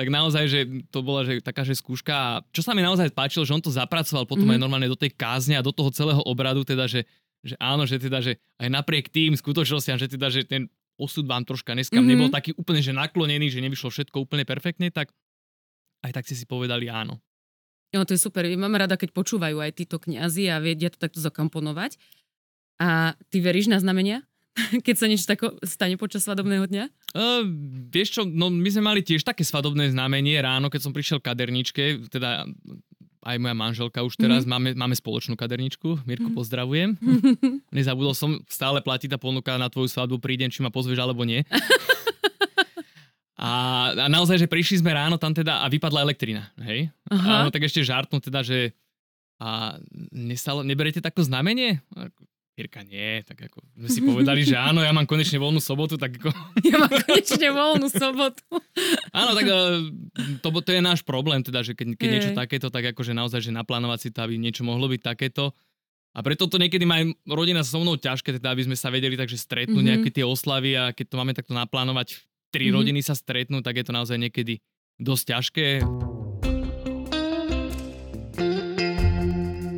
tak 0.00 0.08
naozaj, 0.08 0.44
že 0.48 0.60
to 0.88 1.04
bola 1.04 1.28
že, 1.28 1.44
taká, 1.44 1.60
že 1.60 1.76
skúška. 1.76 2.12
A 2.16 2.30
čo 2.56 2.64
sa 2.64 2.72
mi 2.72 2.80
naozaj 2.80 3.12
páčilo, 3.12 3.44
že 3.44 3.52
on 3.52 3.60
to 3.60 3.68
zapracoval 3.68 4.24
potom 4.24 4.48
mm-hmm. 4.48 4.56
aj 4.56 4.64
normálne 4.64 4.88
do 4.88 4.96
tej 4.96 5.12
kázne 5.12 5.60
a 5.60 5.66
do 5.66 5.76
toho 5.76 5.92
celého 5.92 6.24
obradu, 6.24 6.64
teda, 6.64 6.88
že, 6.88 7.04
že 7.44 7.52
áno, 7.60 7.84
že 7.84 8.00
teda, 8.00 8.24
že 8.24 8.40
aj 8.56 8.72
napriek 8.72 9.12
tým 9.12 9.36
skutočnostiam, 9.36 10.00
že 10.00 10.08
teda, 10.08 10.32
že 10.32 10.48
ten 10.48 10.72
osud 10.96 11.28
vám 11.28 11.44
troška 11.44 11.76
dneska 11.76 12.00
mm-hmm. 12.00 12.08
nebol 12.08 12.32
taký 12.32 12.56
úplne, 12.56 12.80
že 12.80 12.96
naklonený, 12.96 13.52
že 13.52 13.60
nevyšlo 13.60 13.92
všetko 13.92 14.24
úplne 14.24 14.48
perfektne, 14.48 14.88
tak 14.88 15.12
aj 16.00 16.16
tak 16.16 16.24
ste 16.24 16.36
si 16.40 16.48
povedali 16.48 16.88
áno. 16.88 17.20
No 17.92 18.08
to 18.08 18.16
je 18.16 18.22
super. 18.22 18.46
Mám 18.46 18.80
rada, 18.80 18.96
keď 18.96 19.12
počúvajú 19.12 19.60
aj 19.60 19.84
títo 19.84 20.00
kňazi 20.00 20.48
a 20.48 20.62
vedia 20.62 20.88
to 20.88 20.96
takto 20.96 21.20
zakomponovať. 21.20 21.98
A 22.80 23.18
ty 23.28 23.44
veríš 23.44 23.68
na 23.68 23.76
znamenia? 23.76 24.24
keď 24.86 24.94
sa 24.96 25.06
niečo 25.06 25.26
tako 25.30 25.56
stane 25.62 25.94
počas 25.96 26.26
svadobného 26.26 26.66
dňa? 26.66 26.84
Uh, 27.14 27.42
vieš 27.90 28.20
čo, 28.20 28.22
no 28.26 28.50
my 28.50 28.68
sme 28.70 28.82
mali 28.82 29.00
tiež 29.00 29.22
také 29.22 29.46
svadobné 29.46 29.90
znamenie 29.94 30.38
ráno, 30.42 30.68
keď 30.68 30.80
som 30.88 30.92
prišiel 30.94 31.18
k 31.22 31.32
kaderničke, 31.32 31.84
teda 32.10 32.46
aj 33.20 33.36
moja 33.36 33.52
manželka 33.52 34.00
už 34.00 34.16
teraz, 34.16 34.48
mm-hmm. 34.48 34.76
máme, 34.76 34.88
máme 34.88 34.96
spoločnú 34.96 35.36
kaderničku. 35.36 36.08
Mirko, 36.08 36.32
mm-hmm. 36.32 36.40
pozdravujem. 36.40 36.90
Nezabudol 37.76 38.16
som, 38.16 38.40
stále 38.48 38.80
platí 38.80 39.12
tá 39.12 39.20
ponuka 39.20 39.60
na 39.60 39.68
tvoju 39.68 39.92
svadbu, 39.92 40.16
prídem, 40.16 40.48
či 40.48 40.64
ma 40.64 40.72
pozvieš 40.72 41.04
alebo 41.04 41.28
nie. 41.28 41.44
a, 43.36 43.50
a 43.92 44.06
naozaj, 44.08 44.40
že 44.40 44.48
prišli 44.48 44.80
sme 44.80 44.96
ráno 44.96 45.20
tam 45.20 45.36
teda 45.36 45.60
a 45.60 45.68
vypadla 45.68 46.00
elektrina, 46.00 46.48
hej? 46.64 46.88
Aha. 47.12 47.44
A 47.44 47.44
no, 47.44 47.52
tak 47.52 47.68
ešte 47.68 47.84
žartnú 47.84 48.24
teda, 48.24 48.40
že 48.40 48.72
a 49.40 49.80
nestalo, 50.12 50.60
neberete 50.60 51.00
takto 51.00 51.24
znamenie? 51.24 51.80
Jirka, 52.58 52.84
nie, 52.84 53.24
tak 53.24 53.40
ako 53.46 53.62
sme 53.78 53.88
si 53.88 54.00
povedali, 54.04 54.44
že 54.44 54.58
áno, 54.58 54.84
ja 54.84 54.92
mám 54.92 55.08
konečne 55.08 55.40
voľnú 55.40 55.62
sobotu, 55.62 55.96
tak 55.96 56.18
ako... 56.20 56.28
Ja 56.68 56.76
mám 56.76 56.92
konečne 56.92 57.48
voľnú 57.56 57.88
sobotu. 57.88 58.42
áno, 59.20 59.32
tak 59.32 59.46
eh, 59.48 59.58
to, 60.44 60.48
to 60.52 60.70
je 60.74 60.82
náš 60.84 61.00
problém, 61.06 61.40
teda, 61.40 61.64
že 61.64 61.72
keď, 61.72 61.96
keď 61.96 62.08
niečo 62.10 62.32
takéto, 62.36 62.68
tak 62.68 62.92
akože 62.92 63.16
naozaj, 63.16 63.48
že 63.48 63.52
naplánovať 63.54 63.98
si 64.04 64.08
to, 64.12 64.20
aby 64.26 64.36
niečo 64.36 64.66
mohlo 64.66 64.90
byť 64.90 65.00
takéto. 65.00 65.56
A 66.10 66.26
preto 66.26 66.50
to 66.50 66.58
niekedy 66.58 66.82
má 66.82 66.98
aj 66.98 67.14
rodina 67.22 67.62
so 67.62 67.78
mnou 67.78 67.94
ťažké, 67.94 68.42
teda 68.42 68.50
aby 68.50 68.66
sme 68.66 68.74
sa 68.74 68.90
vedeli 68.90 69.14
takže 69.14 69.38
stretnúť 69.38 69.78
mm-hmm. 69.78 69.90
nejaké 70.02 70.08
tie 70.10 70.26
oslavy 70.26 70.74
a 70.74 70.90
keď 70.90 71.06
to 71.06 71.16
máme 71.22 71.32
takto 71.32 71.54
naplánovať 71.54 72.18
tri 72.50 72.68
Mhm. 72.68 72.74
rodiny 72.74 73.00
sa 73.00 73.14
stretnú, 73.14 73.62
tak 73.62 73.78
je 73.78 73.84
to 73.86 73.94
naozaj 73.94 74.18
niekedy 74.18 74.58
dosť 74.98 75.24
ťažké. 75.38 75.66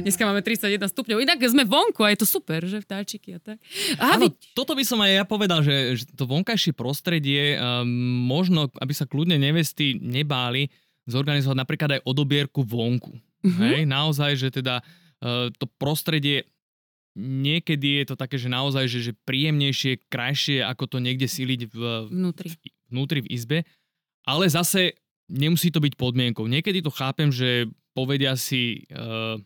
Dneska 0.02 0.26
máme 0.26 0.42
31 0.42 0.82
stupňov. 0.90 1.22
Inak 1.22 1.38
sme 1.46 1.62
vonku 1.62 2.02
a 2.02 2.10
je 2.10 2.18
to 2.18 2.26
super, 2.26 2.58
že 2.66 2.82
vtáčiky 2.82 3.38
a 3.38 3.40
tak. 3.40 3.62
Aha, 4.02 4.18
Áno, 4.18 4.34
vy... 4.34 4.34
toto 4.50 4.74
by 4.74 4.82
som 4.82 4.98
aj 4.98 5.22
ja 5.22 5.24
povedal, 5.24 5.62
že, 5.62 6.02
že 6.02 6.04
to 6.10 6.26
vonkajšie 6.26 6.74
prostredie, 6.74 7.54
um, 7.54 7.86
možno, 8.26 8.66
aby 8.82 8.90
sa 8.90 9.06
kľudne 9.06 9.38
nevesty 9.38 9.94
nebáli, 10.02 10.74
zorganizovať 11.06 11.54
napríklad 11.54 11.90
aj 11.98 12.00
odobierku 12.02 12.66
vonku. 12.66 13.14
Mhm. 13.46 13.62
Hej, 13.62 13.82
naozaj, 13.86 14.30
že 14.34 14.48
teda 14.50 14.82
uh, 14.82 15.54
to 15.54 15.70
prostredie 15.78 16.50
niekedy 17.14 18.02
je 18.02 18.04
to 18.10 18.16
také, 18.18 18.40
že 18.42 18.50
naozaj, 18.50 18.90
že, 18.90 19.12
že 19.12 19.12
príjemnejšie, 19.22 20.10
krajšie, 20.10 20.66
ako 20.66 20.96
to 20.96 20.98
niekde 20.98 21.28
síliť 21.30 21.60
v, 21.70 21.76
Vnútri. 22.10 22.48
vnútri 22.88 23.20
v 23.22 23.30
izbe, 23.30 23.58
ale 24.26 24.48
zase 24.48 24.96
nemusí 25.28 25.68
to 25.70 25.78
byť 25.78 25.94
podmienkou. 25.94 26.48
Niekedy 26.48 26.80
to 26.80 26.90
chápem, 26.90 27.28
že 27.28 27.68
povedia 27.92 28.32
si 28.34 28.88
uh, 28.88 29.36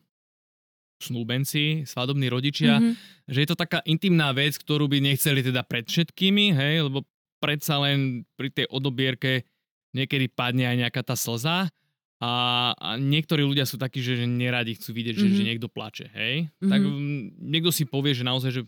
snúbenci, 0.99 1.84
svadobní 1.84 2.26
rodičia, 2.26 2.80
Mhm. 2.80 2.92
že 3.28 3.38
je 3.44 3.49
to 3.49 3.57
taká 3.57 3.84
intimná 3.84 4.32
vec, 4.32 4.57
ktorú 4.57 4.88
by 4.88 5.01
nechceli 5.01 5.40
teda 5.40 5.61
pred 5.62 5.84
všetkými, 5.84 6.53
hej, 6.53 6.88
lebo 6.88 7.05
predsa 7.36 7.76
len 7.78 8.24
pri 8.34 8.49
tej 8.49 8.66
odobierke 8.68 9.44
niekedy 9.92 10.28
padne 10.28 10.64
aj 10.64 10.76
nejaká 10.76 11.03
tá 11.05 11.12
slza 11.12 11.68
a, 12.16 12.32
a 12.72 12.88
niektorí 12.97 13.44
ľudia 13.44 13.68
sú 13.68 13.76
takí, 13.76 14.01
že, 14.01 14.16
že 14.16 14.24
neradi 14.24 14.72
chcú 14.72 14.92
vidieť, 14.92 15.14
že, 15.16 15.26
Mhm. 15.28 15.34
že 15.36 15.42
niekto 15.44 15.68
plače, 15.68 16.07
hej. 16.16 16.49
Mhm. 16.64 16.70
Tak 16.72 16.80
mm, 16.80 17.22
niekto 17.44 17.70
si 17.70 17.84
povie, 17.84 18.16
že 18.16 18.24
naozaj, 18.24 18.51
že 18.51 18.62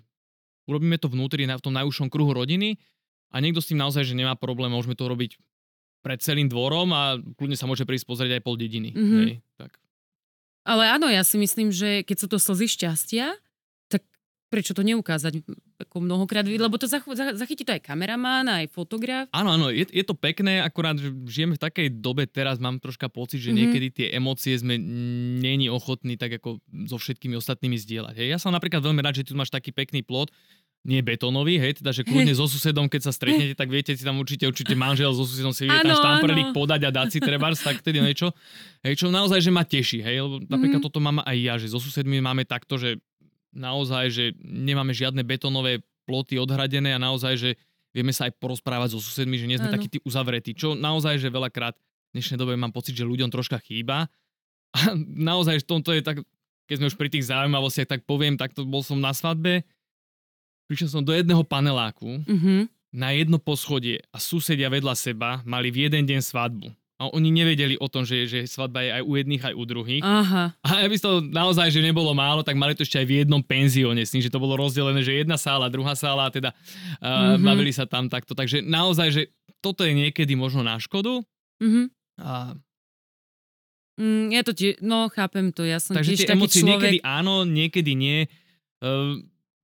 urobíme 0.69 1.01
to 1.01 1.09
vnútri 1.09 1.49
v 1.49 1.65
tom 1.65 1.73
najúžšom 1.73 2.13
kruhu 2.13 2.37
rodiny 2.37 2.77
a 3.33 3.41
niekto 3.41 3.65
s 3.65 3.73
tým 3.73 3.81
naozaj, 3.81 4.05
že 4.05 4.13
nemá 4.13 4.37
problém, 4.37 4.69
môžeme 4.69 4.93
to 4.93 5.09
robiť 5.09 5.41
pred 6.05 6.21
celým 6.21 6.47
dvorom 6.47 6.93
a 6.93 7.17
kľudne 7.41 7.57
sa 7.57 7.65
môže 7.65 7.89
prísť 7.89 8.05
pozrieť 8.05 8.39
aj 8.39 8.43
pol 8.45 8.57
dediny. 8.61 8.93
Mhm. 8.93 9.17
Hej, 9.25 9.33
tak. 9.57 9.81
Ale 10.69 10.85
áno, 10.87 11.09
ja 11.09 11.25
si 11.25 11.35
myslím, 11.35 11.73
že 11.73 12.05
keď 12.05 12.17
sú 12.19 12.27
to 12.27 12.37
slzy 12.37 12.69
šťastia, 12.69 13.33
tak 13.87 14.05
prečo 14.49 14.71
to 14.71 14.81
neukázať 14.83 15.41
ako 15.79 15.97
mnohokrát, 15.99 16.43
lebo 16.43 16.75
to 16.75 16.85
zach- 16.85 17.07
za- 17.07 17.33
zachytí 17.33 17.63
to 17.63 17.71
aj 17.71 17.81
kameraman, 17.81 18.45
aj 18.45 18.67
fotograf. 18.69 19.31
Áno, 19.31 19.49
áno, 19.51 19.67
je, 19.69 19.87
je 19.87 20.03
to 20.03 20.13
pekné, 20.13 20.59
akurát, 20.59 20.93
že 20.95 21.09
žijeme 21.25 21.55
v 21.55 21.63
takej 21.63 21.89
dobe 21.95 22.27
teraz, 22.27 22.59
mám 22.59 22.77
troška 22.77 23.07
pocit, 23.07 23.39
že 23.39 23.49
Mhm. 23.49 23.57
niekedy 23.57 23.87
tie 23.89 24.07
emócie 24.11 24.53
sme 24.53 24.75
není 25.39 25.69
ochotní 25.69 26.15
tak 26.15 26.37
ako 26.37 26.59
so 26.85 26.97
všetkými 26.97 27.33
ostatnými 27.35 27.79
zdieľať. 27.79 28.15
Hej. 28.17 28.29
Ja 28.29 28.39
som 28.39 28.51
napríklad 28.51 28.83
veľmi 28.83 28.99
rád, 28.99 29.17
že 29.17 29.25
tu 29.25 29.33
máš 29.33 29.49
taký 29.49 29.71
pekný 29.71 30.03
plot, 30.03 30.35
nie 30.87 31.03
betónový, 31.03 31.59
hej, 31.59 31.83
teda 31.83 31.91
že 31.91 32.07
kľudne 32.07 32.33
so 32.39 32.47
susedom, 32.47 32.87
keď 32.87 33.11
sa 33.11 33.13
stretnete, 33.13 33.55
tak 33.55 33.69
viete 33.69 33.93
si 33.93 34.03
tam 34.03 34.19
určite, 34.19 34.47
určite 34.47 34.73
manžel 34.73 35.11
so 35.11 35.27
susedom 35.27 35.51
si 35.51 35.67
vie 35.67 35.75
tam 35.75 35.93
štamprlík 35.93 36.55
podať 36.55 36.81
a 36.87 36.91
dať 36.95 37.09
si 37.09 37.19
trebárs, 37.19 37.61
tak 37.61 37.83
tedy 37.83 37.99
niečo. 37.99 38.31
Hej, 38.81 39.01
čo 39.01 39.07
naozaj, 39.11 39.43
že 39.43 39.51
ma 39.51 39.67
teší, 39.67 40.01
hej, 40.01 40.17
lebo 40.23 40.39
napríklad 40.45 40.81
Mhm. 40.81 40.87
toto 40.87 40.99
mám 40.99 41.19
aj 41.21 41.37
ja, 41.37 41.55
že 41.59 41.69
so 41.69 41.79
susedmi 41.79 42.19
máme 42.19 42.45
takto, 42.45 42.79
že 42.79 43.03
naozaj, 43.51 44.05
že 44.09 44.25
nemáme 44.39 44.93
žiadne 44.93 45.25
betónové 45.25 45.81
ploty 46.05 46.39
odhradené 46.39 46.95
a 46.95 47.01
naozaj, 47.01 47.35
že 47.37 47.51
vieme 47.93 48.13
sa 48.13 48.29
aj 48.29 48.37
porozprávať 48.39 48.95
so 48.95 49.01
susedmi, 49.01 49.37
že 49.37 49.49
nie 49.49 49.59
sme 49.59 49.69
Áno. 49.69 49.77
takí 49.77 49.89
tí 49.89 49.99
uzavretí, 50.05 50.53
čo 50.53 50.73
naozaj, 50.73 51.19
že 51.19 51.29
veľakrát 51.29 51.75
v 51.75 52.11
dnešnej 52.17 52.39
dobe 52.39 52.55
mám 52.55 52.73
pocit, 52.73 52.95
že 52.95 53.05
ľuďom 53.05 53.29
troška 53.29 53.61
chýba. 53.61 54.09
A 54.73 54.79
naozaj, 55.05 55.65
v 55.65 55.69
tomto 55.69 55.93
je 55.93 56.01
tak, 56.01 56.21
keď 56.65 56.75
sme 56.77 56.89
už 56.89 56.97
pri 56.97 57.09
tých 57.09 57.29
zaujímavostiach, 57.29 57.89
tak 57.89 58.01
poviem, 58.05 58.37
takto 58.37 58.65
bol 58.65 58.85
som 58.85 59.01
na 59.01 59.13
svadbe, 59.13 59.65
prišiel 60.69 60.89
som 60.91 61.01
do 61.01 61.11
jedného 61.11 61.41
paneláku 61.43 62.21
Mhm. 62.23 62.69
na 62.91 63.11
jedno 63.11 63.37
poschodie 63.37 64.05
a 64.07 64.19
susedia 64.19 64.69
vedľa 64.69 64.95
seba 64.95 65.41
mali 65.43 65.69
v 65.69 65.85
jeden 65.85 66.05
deň 66.05 66.21
svadbu. 66.21 66.69
A 66.99 67.07
oni 67.07 67.31
nevedeli 67.31 67.77
o 67.77 67.87
tom, 67.87 68.03
že, 68.03 68.27
že 68.27 68.43
svadba 68.45 68.81
je 68.81 68.91
aj 68.91 69.03
u 69.03 69.13
jedných, 69.15 69.39
aj 69.41 69.55
u 69.55 69.63
druhých. 69.63 70.03
Aha. 70.03 70.51
A 70.59 70.83
aby 70.83 70.99
to 70.99 71.23
naozaj, 71.23 71.69
že 71.69 71.79
nebolo 71.79 72.11
málo, 72.13 72.43
tak 72.43 72.55
mali 72.55 72.75
to 72.75 72.83
ešte 72.83 72.99
aj 72.99 73.07
v 73.07 73.17
jednom 73.19 73.39
penzióne, 73.41 74.03
s 74.03 74.11
tým, 74.11 74.19
že 74.19 74.29
to 74.29 74.37
bolo 74.37 74.57
rozdelené, 74.57 74.99
že 75.01 75.15
jedna 75.17 75.37
sála, 75.37 75.69
druhá 75.69 75.95
sála, 75.95 76.27
a 76.27 76.33
teda 76.33 76.51
uh, 76.99 77.39
Mhm. 77.39 77.45
bavili 77.45 77.71
sa 77.71 77.85
tam 77.85 78.07
takto. 78.07 78.33
Takže 78.33 78.61
naozaj, 78.61 79.09
že 79.11 79.23
toto 79.59 79.83
je 79.83 79.95
niekedy 79.95 80.35
možno 80.35 80.61
na 80.61 80.75
škodu. 80.77 81.23
Mhm. 81.57 81.83
A, 82.19 82.59
Mm, 83.95 84.31
ja 84.31 84.43
to 84.43 84.53
tie, 84.53 84.79
no 84.79 85.07
chápem 85.09 85.51
to, 85.51 85.63
ja 85.65 85.79
som 85.79 85.91
takže 85.93 86.15
tiež 86.15 86.19
tie 86.21 86.29
taký 86.29 86.39
emócie 86.39 86.61
človek. 86.61 86.71
niekedy 86.71 86.99
áno, 87.03 87.43
niekedy 87.43 87.93
nie. 87.95 88.19
Uh, 88.79 89.19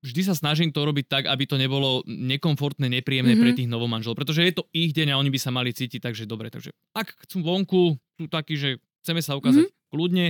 vždy 0.05 0.21
sa 0.21 0.37
snažím 0.37 0.69
to 0.69 0.85
robiť 0.85 1.09
tak, 1.09 1.25
aby 1.25 1.49
to 1.49 1.57
nebolo 1.57 2.05
nekomfortné, 2.05 2.93
nepríjemné 2.93 3.35
Mhm. 3.35 3.41
pre 3.41 3.51
tých 3.57 3.73
novomanželov, 3.73 4.21
pretože 4.21 4.45
je 4.45 4.53
to 4.53 4.69
ich 4.71 4.93
deň 4.93 5.17
a 5.17 5.19
oni 5.19 5.33
by 5.33 5.41
sa 5.41 5.49
mali 5.49 5.73
cítiť 5.73 6.05
takže 6.05 6.29
dobre. 6.29 6.53
Takže 6.53 6.77
ak 6.93 7.25
chcú 7.25 7.41
vonku, 7.41 7.97
sú 8.21 8.25
takí, 8.29 8.61
že 8.61 8.77
chceme 9.01 9.25
sa 9.25 9.33
ukázať 9.35 9.65
Mhm. 9.65 9.73
kľudne, 9.89 10.27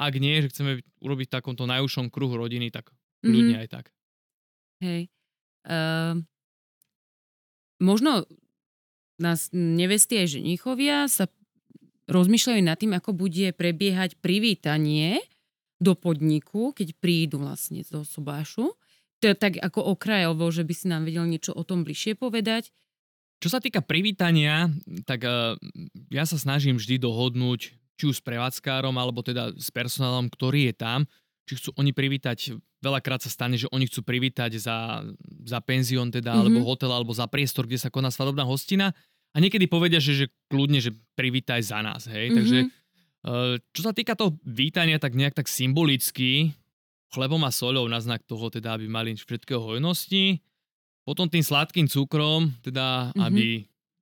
ak 0.00 0.12
nie, 0.16 0.40
že 0.40 0.48
chceme 0.48 0.80
urobiť 1.04 1.28
takomto 1.28 1.68
najúžšom 1.68 2.08
kruhu 2.08 2.40
rodiny, 2.40 2.72
tak 2.72 2.88
Mhm. 3.20 3.28
kľudne 3.28 3.56
aj 3.60 3.68
tak. 3.68 3.84
Hej. 4.80 5.12
Uh, 5.68 6.22
možno 7.82 8.24
nás 9.18 9.50
nevesty 9.52 10.22
aj 10.22 10.38
ženichovia 10.38 11.10
sa 11.10 11.26
rozmýšľajú 12.06 12.62
nad 12.62 12.78
tým, 12.78 12.94
ako 12.94 13.10
bude 13.12 13.50
prebiehať 13.52 14.16
privítanie 14.22 15.18
do 15.82 15.98
podniku, 15.98 16.70
keď 16.72 16.94
prídu 17.02 17.42
vlastne 17.42 17.82
do 17.90 18.06
sobášu. 18.06 18.77
Tak 19.18 19.58
ako 19.58 19.98
okrajovo, 19.98 20.46
že 20.54 20.62
by 20.62 20.74
si 20.74 20.86
nám 20.86 21.02
vedel 21.02 21.26
niečo 21.26 21.50
o 21.50 21.66
tom 21.66 21.82
bližšie 21.82 22.14
povedať. 22.14 22.70
Čo 23.38 23.54
sa 23.54 23.58
týka 23.62 23.82
privítania, 23.82 24.66
tak 25.06 25.22
uh, 25.22 25.54
ja 26.10 26.26
sa 26.26 26.38
snažím 26.38 26.74
vždy 26.78 26.98
dohodnúť 26.98 27.70
či 27.98 28.04
už 28.06 28.18
s 28.18 28.22
prevádzkárom, 28.22 28.94
alebo 28.94 29.26
teda 29.26 29.54
s 29.58 29.74
personálom, 29.74 30.30
ktorý 30.30 30.70
je 30.70 30.74
tam, 30.74 31.00
či 31.50 31.58
chcú 31.58 31.74
oni 31.74 31.90
privítať, 31.90 32.54
veľakrát 32.78 33.18
sa 33.18 33.30
stane, 33.30 33.58
že 33.58 33.66
oni 33.74 33.90
chcú 33.90 34.06
privítať 34.06 34.54
za, 34.54 35.02
za 35.42 35.58
penzión 35.58 36.14
teda, 36.14 36.30
Mhm. 36.34 36.38
alebo 36.38 36.58
hotel, 36.62 36.94
alebo 36.94 37.10
za 37.10 37.26
priestor, 37.26 37.66
kde 37.66 37.78
sa 37.78 37.90
koná 37.90 38.10
svadobná 38.14 38.46
hostina 38.46 38.94
a 39.34 39.36
niekedy 39.42 39.66
povedia, 39.66 39.98
že, 39.98 40.14
že 40.14 40.26
kľudne, 40.46 40.78
že 40.78 40.94
privítaj 41.18 41.58
za 41.62 41.82
nás, 41.82 42.06
hej, 42.06 42.30
takže 42.38 42.58
Mhm. 42.58 42.70
uh, 43.26 43.54
čo 43.74 43.82
sa 43.82 43.90
týka 43.90 44.14
toho 44.14 44.38
vítania, 44.46 45.02
tak 45.02 45.18
nejak 45.18 45.34
tak 45.34 45.50
symbolicky, 45.50 46.54
chlebom 47.08 47.40
a 47.42 47.50
soľou 47.50 47.88
na 47.88 47.98
znak 47.98 48.20
toho, 48.24 48.48
teda, 48.48 48.74
aby 48.74 48.84
mali 48.84 49.14
všetkého 49.14 49.58
hojnosti, 49.58 50.40
potom 51.02 51.24
tým 51.24 51.40
sladkým 51.40 51.88
cukrom, 51.88 52.52
teda, 52.60 53.16
Mhm. 53.16 53.22
aby, 53.24 53.46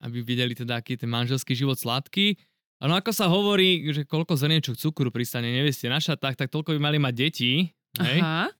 aby 0.02 0.18
videli 0.20 0.52
teda, 0.52 0.78
aký 0.78 0.98
je 0.98 1.06
ten 1.06 1.10
manželský 1.10 1.54
život 1.54 1.78
sladký. 1.78 2.34
A 2.76 2.84
no 2.84 2.92
ako 2.92 3.08
sa 3.08 3.24
hovorí, 3.24 3.88
že 3.88 4.04
koľko 4.04 4.36
zrniečok 4.36 4.76
cukru 4.76 5.08
pristane 5.08 5.48
neveste 5.48 5.88
na 5.88 5.96
šatách, 5.96 6.36
tak 6.36 6.52
toľko 6.52 6.76
by 6.76 6.80
mali 6.82 6.98
mať 7.00 7.14
deti. 7.16 7.72
Hej? 7.96 8.20
Aha. 8.20 8.52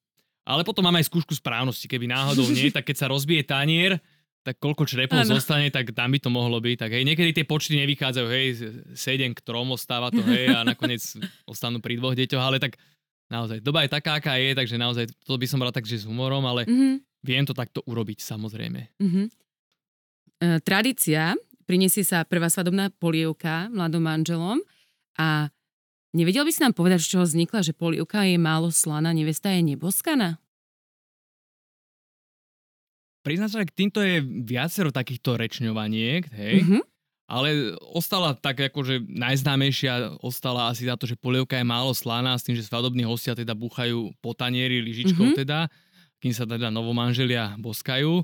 Ale 0.47 0.62
potom 0.62 0.86
máme 0.86 1.03
aj 1.03 1.11
skúšku 1.11 1.34
správnosti, 1.34 1.84
keby 1.84 2.07
náhodou 2.07 2.47
nie, 2.49 2.70
tak 2.76 2.86
keď 2.86 2.97
sa 2.97 3.07
rozbije 3.11 3.42
tanier, 3.44 3.99
tak 4.47 4.62
koľko 4.62 4.86
črepov 4.86 5.18
Áno. 5.20 5.34
zostane, 5.36 5.74
tak 5.74 5.90
tam 5.90 6.14
by 6.14 6.22
to 6.22 6.30
mohlo 6.30 6.62
byť. 6.62 6.76
Tak 6.78 6.90
hej, 6.94 7.03
niekedy 7.03 7.34
tie 7.34 7.42
počty 7.42 7.74
nevychádzajú, 7.82 8.26
hej, 8.30 8.47
7 8.94 9.34
k 9.34 9.40
3 9.42 9.74
ostáva 9.74 10.07
to, 10.14 10.22
hej, 10.22 10.55
a 10.55 10.62
nakoniec 10.62 11.03
ostanú 11.44 11.82
pri 11.82 11.99
dvoch 11.99 12.14
deťoch, 12.14 12.38
ale 12.38 12.62
tak 12.62 12.78
naozaj, 13.29 13.59
doba 13.61 13.83
je 13.83 13.91
taká, 13.91 14.18
aká 14.18 14.35
je, 14.37 14.55
takže 14.55 14.77
naozaj, 14.77 15.05
to 15.24 15.35
by 15.35 15.47
som 15.47 15.59
bral 15.59 15.74
takže 15.74 16.03
s 16.03 16.09
humorom, 16.09 16.43
ale 16.43 16.64
Mhm. 16.64 17.03
viem 17.22 17.45
to 17.45 17.53
takto 17.53 17.83
urobiť, 17.85 18.18
samozrejme. 18.20 18.81
Mhm. 19.03 19.22
E, 20.37 20.61
tradícia, 20.61 21.33
prinesie 21.64 22.05
sa 22.05 22.22
prvá 22.22 22.47
svadobná 22.47 22.93
polievka 22.95 23.66
mladom 23.72 24.05
manželom 24.05 24.59
a 25.16 25.49
nevedel 26.14 26.45
by 26.45 26.53
si 26.53 26.61
nám 26.62 26.77
povedať, 26.77 27.03
z 27.03 27.11
čoho 27.16 27.24
vznikla, 27.24 27.64
že 27.64 27.72
polievka 27.72 28.22
je 28.29 28.37
málo 28.37 28.68
slaná, 28.70 29.11
nevesta 29.11 29.51
je 29.51 29.64
neboskaná? 29.64 30.39
Priznám 33.24 33.51
sa, 33.51 33.59
že 33.59 33.74
týmto 33.74 33.99
je 33.99 34.22
viacero 34.22 34.95
takýchto 34.95 35.35
rečňovaniek, 35.35 36.31
hej, 36.31 36.55
Mhm. 36.62 36.81
Ale 37.27 37.74
ostala 37.93 38.39
tak 38.39 38.62
akože 38.70 39.03
najznámejšia 39.07 40.22
ostala 40.22 40.70
asi 40.70 40.87
za 40.87 40.95
to, 40.95 41.11
že 41.11 41.18
polievka 41.18 41.59
je 41.59 41.66
málo 41.66 41.91
slaná 41.91 42.39
s 42.39 42.47
tým, 42.47 42.55
že 42.55 42.62
svadobní 42.62 43.03
hostia 43.03 43.35
teda 43.35 43.53
búchajú 43.53 44.14
po 44.22 44.31
tanieri 44.33 44.79
lyžičkou 44.83 45.35
Mhm. 45.35 45.37
teda, 45.37 45.66
kým 46.22 46.33
sa 46.33 46.47
teda 46.47 46.70
novomanželia 46.70 47.59
boskajú. 47.59 48.22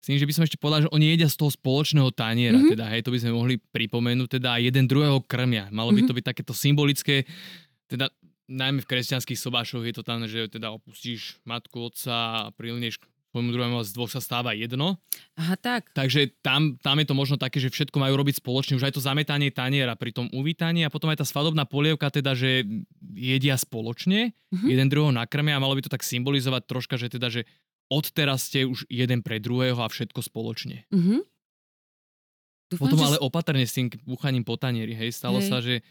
S 0.00 0.08
tým, 0.08 0.16
že 0.16 0.24
by 0.24 0.32
som 0.32 0.42
ešte 0.48 0.56
povedal, 0.56 0.88
že 0.88 0.92
oni 0.96 1.12
jedia 1.12 1.28
z 1.28 1.36
toho 1.36 1.52
spoločného 1.52 2.10
taniera, 2.10 2.56
Mhm. 2.58 2.72
teda 2.72 2.84
hej, 2.90 3.04
to 3.04 3.12
by 3.12 3.20
sme 3.20 3.36
mohli 3.36 3.54
pripomenúť, 3.60 4.40
teda 4.40 4.56
jeden 4.58 4.88
druhého 4.88 5.20
krmia. 5.22 5.68
Malo 5.70 5.92
by 5.94 6.02
Mhm. 6.02 6.08
to 6.08 6.16
byť 6.16 6.24
takéto 6.24 6.52
symbolické, 6.56 7.28
teda 7.86 8.08
najmä 8.50 8.82
v 8.82 8.90
kresťanských 8.90 9.38
sobášoch 9.38 9.86
je 9.86 9.94
to 9.94 10.02
tam, 10.02 10.26
že 10.26 10.50
teda 10.50 10.74
opustíš 10.74 11.38
matku, 11.46 11.86
otca 11.86 12.48
a 12.48 12.50
prilneš 12.50 12.98
svojmu 13.30 13.50
druhému 13.54 13.76
a 13.78 13.86
z 13.86 13.94
dvoch 13.94 14.10
sa 14.10 14.18
stáva 14.18 14.50
jedno. 14.52 14.98
Aha, 15.38 15.54
tak. 15.54 15.94
Takže 15.94 16.34
tam, 16.42 16.74
tam 16.82 16.98
je 16.98 17.06
to 17.06 17.14
možno 17.14 17.38
také, 17.38 17.62
že 17.62 17.70
všetko 17.70 17.96
majú 17.96 18.18
robiť 18.18 18.42
spoločne, 18.42 18.74
už 18.74 18.90
aj 18.90 18.94
to 18.98 19.02
zametanie 19.02 19.54
taniera 19.54 19.94
pri 19.94 20.10
tom 20.10 20.26
uvítaní 20.34 20.82
a 20.82 20.90
potom 20.90 21.08
aj 21.14 21.22
tá 21.22 21.26
svadobná 21.26 21.62
polievka, 21.62 22.10
teda, 22.10 22.34
že 22.34 22.66
jedia 23.14 23.54
spoločne, 23.54 24.34
Mhm. 24.50 24.66
jeden 24.66 24.86
druhého 24.90 25.14
nakrmia 25.14 25.54
a 25.56 25.62
malo 25.62 25.78
by 25.78 25.86
to 25.86 25.94
tak 25.94 26.02
symbolizovať 26.02 26.62
troška, 26.66 26.98
že 26.98 27.06
teda, 27.06 27.30
že 27.30 27.46
od 27.86 28.06
teraz 28.10 28.50
ste 28.50 28.66
už 28.66 28.86
jeden 28.90 29.22
pre 29.22 29.38
druhého 29.38 29.78
a 29.78 29.86
všetko 29.86 30.22
spoločne. 30.22 30.90
Mhm. 30.90 31.22
Dúfam, 32.70 32.86
Potom 32.86 33.02
že... 33.02 33.06
ale 33.14 33.16
opatrne 33.18 33.66
s 33.66 33.74
tým 33.74 33.90
buchaním 34.06 34.46
po 34.46 34.54
tanieri, 34.54 34.94
hej. 34.94 35.10
Stalo 35.10 35.42
Hej. 35.42 35.48
sa, 35.50 35.58
že 35.58 35.82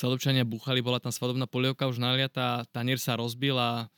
svadobčania 0.00 0.48
buchali, 0.48 0.80
bola 0.80 0.96
tam 0.96 1.12
svadobná 1.12 1.44
polievka 1.44 1.84
už 1.84 2.00
naliatá, 2.00 2.64
tanier 2.72 2.96
sa 2.96 3.20
rozbil 3.20 3.52
a, 3.60 3.92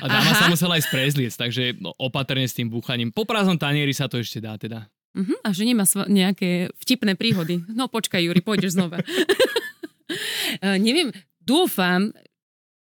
a 0.00 0.04
dáma 0.08 0.32
Aha. 0.32 0.40
sa 0.40 0.46
musela 0.48 0.80
aj 0.80 0.88
sprezliecť, 0.88 1.36
takže 1.36 1.62
no, 1.84 1.92
opatrne 2.00 2.48
s 2.48 2.56
tým 2.56 2.72
buchaním. 2.72 3.12
Po 3.12 3.28
prázdnom 3.28 3.60
tanieri 3.60 3.92
sa 3.92 4.08
to 4.08 4.16
ešte 4.16 4.40
dá 4.40 4.56
teda. 4.56 4.88
Uh-huh, 5.14 5.38
a 5.46 5.54
že 5.54 5.62
nemá 5.68 5.84
sva- 5.84 6.08
nejaké 6.08 6.72
vtipné 6.80 7.14
príhody. 7.14 7.62
No 7.70 7.86
počkaj, 7.86 8.24
Juri, 8.24 8.42
pôjdeš 8.42 8.74
znova. 8.74 8.98
uh, 8.98 10.78
neviem, 10.86 11.14
dúfam, 11.38 12.10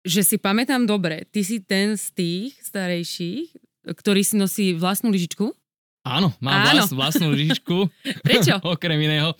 že 0.03 0.25
si 0.25 0.35
pamätám 0.35 0.83
dobre. 0.83 1.29
Ty 1.29 1.41
si 1.45 1.63
ten 1.63 1.95
z 1.95 2.11
tých 2.11 2.51
starejších, 2.65 3.55
ktorý 3.95 4.21
si 4.25 4.35
nosí 4.35 4.65
vlastnú 4.75 5.13
lyžičku? 5.13 5.53
Áno, 6.01 6.31
mám 6.39 6.63
Áno. 6.63 6.87
Vlast, 6.87 6.93
vlastnú 6.95 7.31
lyžičku. 7.31 7.91
Prečo? 8.25 8.55
Okrem 8.75 8.99
iného. 8.99 9.35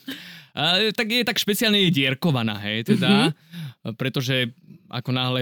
A, 0.51 0.91
tak 0.91 1.07
je 1.07 1.23
tak 1.23 1.39
špeciálne 1.39 1.79
je 1.87 1.91
dierkovaná, 1.93 2.57
hej, 2.59 2.83
teda, 2.95 3.31
Mhm. 3.31 3.95
pretože 3.95 4.51
ako 4.91 5.09
náhle 5.13 5.41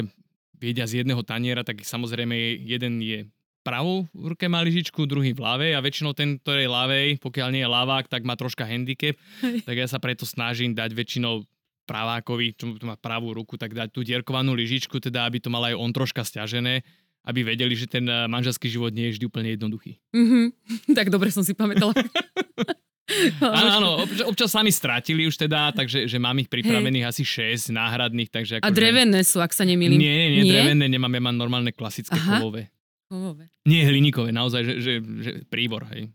jedia 0.58 0.86
z 0.86 1.02
jedného 1.02 1.22
taniera, 1.26 1.62
tak 1.62 1.82
samozrejme 1.82 2.34
jeden 2.62 3.02
je 3.02 3.20
pravou 3.62 4.08
v 4.16 4.32
ruke 4.32 4.48
má 4.48 4.64
lyžičku, 4.64 5.04
druhý 5.04 5.36
v 5.36 5.44
ľavej 5.44 5.72
a 5.76 5.84
väčšinou 5.84 6.16
ten, 6.16 6.40
ktorý 6.40 6.66
je 6.66 6.72
ľavej, 6.72 7.08
pokiaľ 7.20 7.48
nie 7.52 7.64
je 7.64 7.70
ľavák, 7.70 8.06
tak 8.08 8.24
má 8.24 8.40
troška 8.40 8.64
handicap, 8.64 9.20
tak 9.68 9.76
ja 9.76 9.88
sa 9.92 10.00
preto 10.00 10.24
snažím 10.24 10.72
dať 10.72 10.96
väčšinou 10.96 11.44
pravákovi, 11.84 12.56
čo 12.56 12.76
má 12.84 12.96
pravú 12.96 13.32
ruku, 13.32 13.56
tak 13.56 13.76
dať 13.76 13.92
tú 13.92 14.04
dierkovanú 14.04 14.56
lyžičku, 14.56 15.00
teda 15.00 15.28
aby 15.28 15.40
to 15.40 15.48
mal 15.48 15.64
aj 15.64 15.76
on 15.76 15.92
troška 15.92 16.24
stiažené, 16.24 16.84
aby 17.28 17.44
vedeli, 17.44 17.76
že 17.76 17.92
ten 17.92 18.08
eh, 18.08 18.26
manželský 18.32 18.72
život 18.72 18.96
nie 18.96 19.12
je 19.12 19.20
vždy 19.20 19.26
úplne 19.28 19.50
jednoduchý. 19.54 20.00
Uh-huh. 20.16 20.48
tak 20.98 21.12
dobre 21.12 21.30
som 21.30 21.44
si 21.44 21.52
pamätala. 21.52 21.92
Áno, 23.40 23.70
áno, 23.72 23.90
občas, 24.04 24.26
občas 24.28 24.50
sami 24.52 24.68
strátili 24.68 25.24
už 25.24 25.40
teda, 25.40 25.72
takže 25.72 26.12
že 26.12 26.18
mám 26.20 26.36
ich 26.44 26.52
pripravených 26.52 27.08
asi 27.08 27.24
6 27.24 27.72
náhradných, 27.72 28.28
takže 28.28 28.60
A 28.60 28.68
akože- 28.68 28.76
drevené 28.76 29.24
sú, 29.24 29.40
ak 29.40 29.56
sa 29.56 29.64
nemýlim. 29.64 29.96
Nie, 29.96 30.28
nie, 30.28 30.44
nie, 30.44 30.52
drevené 30.52 30.86
nemám, 30.92 31.16
ja 31.16 31.22
mám 31.24 31.38
normálne 31.40 31.72
klasické 31.72 32.20
Aha. 32.20 32.44
kovové. 32.44 32.68
Kovové. 33.08 33.48
Nie 33.64 33.88
hliníkové, 33.88 34.36
naozaj, 34.36 34.62
že, 34.68 34.74
že, 34.84 34.94
že 35.24 35.32
príbor, 35.48 35.88
hej. 35.96 36.12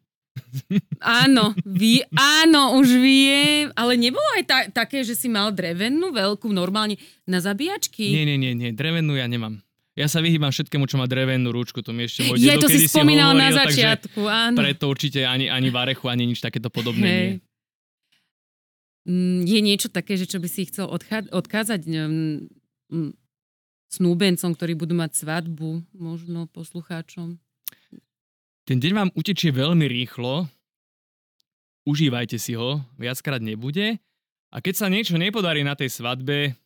Áno, 1.01 1.57
ví, 1.65 2.05
áno, 2.13 2.77
už 2.81 2.89
viem, 3.01 3.73
ale 3.73 3.97
nebolo 3.97 4.25
aj 4.37 4.45
ta, 4.45 4.59
také, 4.85 5.05
že 5.05 5.17
si 5.17 5.29
mal 5.33 5.53
drevenú 5.53 6.13
veľkú 6.13 6.53
normálne 6.53 7.01
na 7.25 7.41
zabíjačky? 7.41 8.13
Nie, 8.13 8.25
nie, 8.29 8.37
nie, 8.37 8.53
nie, 8.53 8.71
drevenú 8.73 9.17
ja 9.17 9.25
nemám. 9.29 9.65
Ja 9.93 10.09
sa 10.09 10.24
vyhýbam 10.24 10.49
všetkému, 10.49 10.88
čo 10.88 10.97
má 10.97 11.05
drevenú 11.05 11.53
ručku, 11.53 11.84
to 11.84 11.93
mi 11.93 12.09
ešte 12.09 12.24
môj 12.24 12.40
Je 12.40 12.57
to 12.57 12.64
si 12.64 12.88
spomínal 12.88 13.36
na 13.36 13.53
hovoril, 13.53 13.61
takže 13.61 13.76
začiatku, 13.76 14.20
áno. 14.24 14.57
preto 14.57 14.84
určite 14.88 15.20
ani, 15.28 15.53
ani 15.53 15.68
varechu, 15.68 16.09
ani 16.09 16.24
nič 16.24 16.40
takéto 16.40 16.72
podobné 16.72 17.05
Hej. 17.05 17.20
nie. 17.20 17.34
Mm, 19.05 19.40
Je 19.45 19.61
niečo 19.61 19.88
také, 19.93 20.16
že 20.16 20.24
čo 20.24 20.40
by 20.40 20.49
si 20.49 20.64
chcel 20.64 20.88
odchá- 20.88 21.28
odkázať 21.28 21.84
mm, 21.84 23.12
snúbencom, 23.93 24.51
ktorí 24.57 24.72
budú 24.80 24.97
mať 24.97 25.12
svadbu, 25.12 25.84
možno 25.93 26.49
poslucháčom? 26.49 27.36
Ten 28.64 28.78
deň 28.80 28.93
vám 28.97 29.11
utečie 29.12 29.53
veľmi 29.53 29.84
rýchlo, 29.90 30.49
užívajte 31.84 32.40
si 32.40 32.57
ho, 32.57 32.80
viackrát 32.97 33.43
nebude 33.45 34.01
a 34.49 34.57
keď 34.62 34.74
sa 34.78 34.86
niečo 34.88 35.20
nepodarí 35.20 35.61
na 35.66 35.76
tej 35.76 35.93
svadbe, 35.93 36.57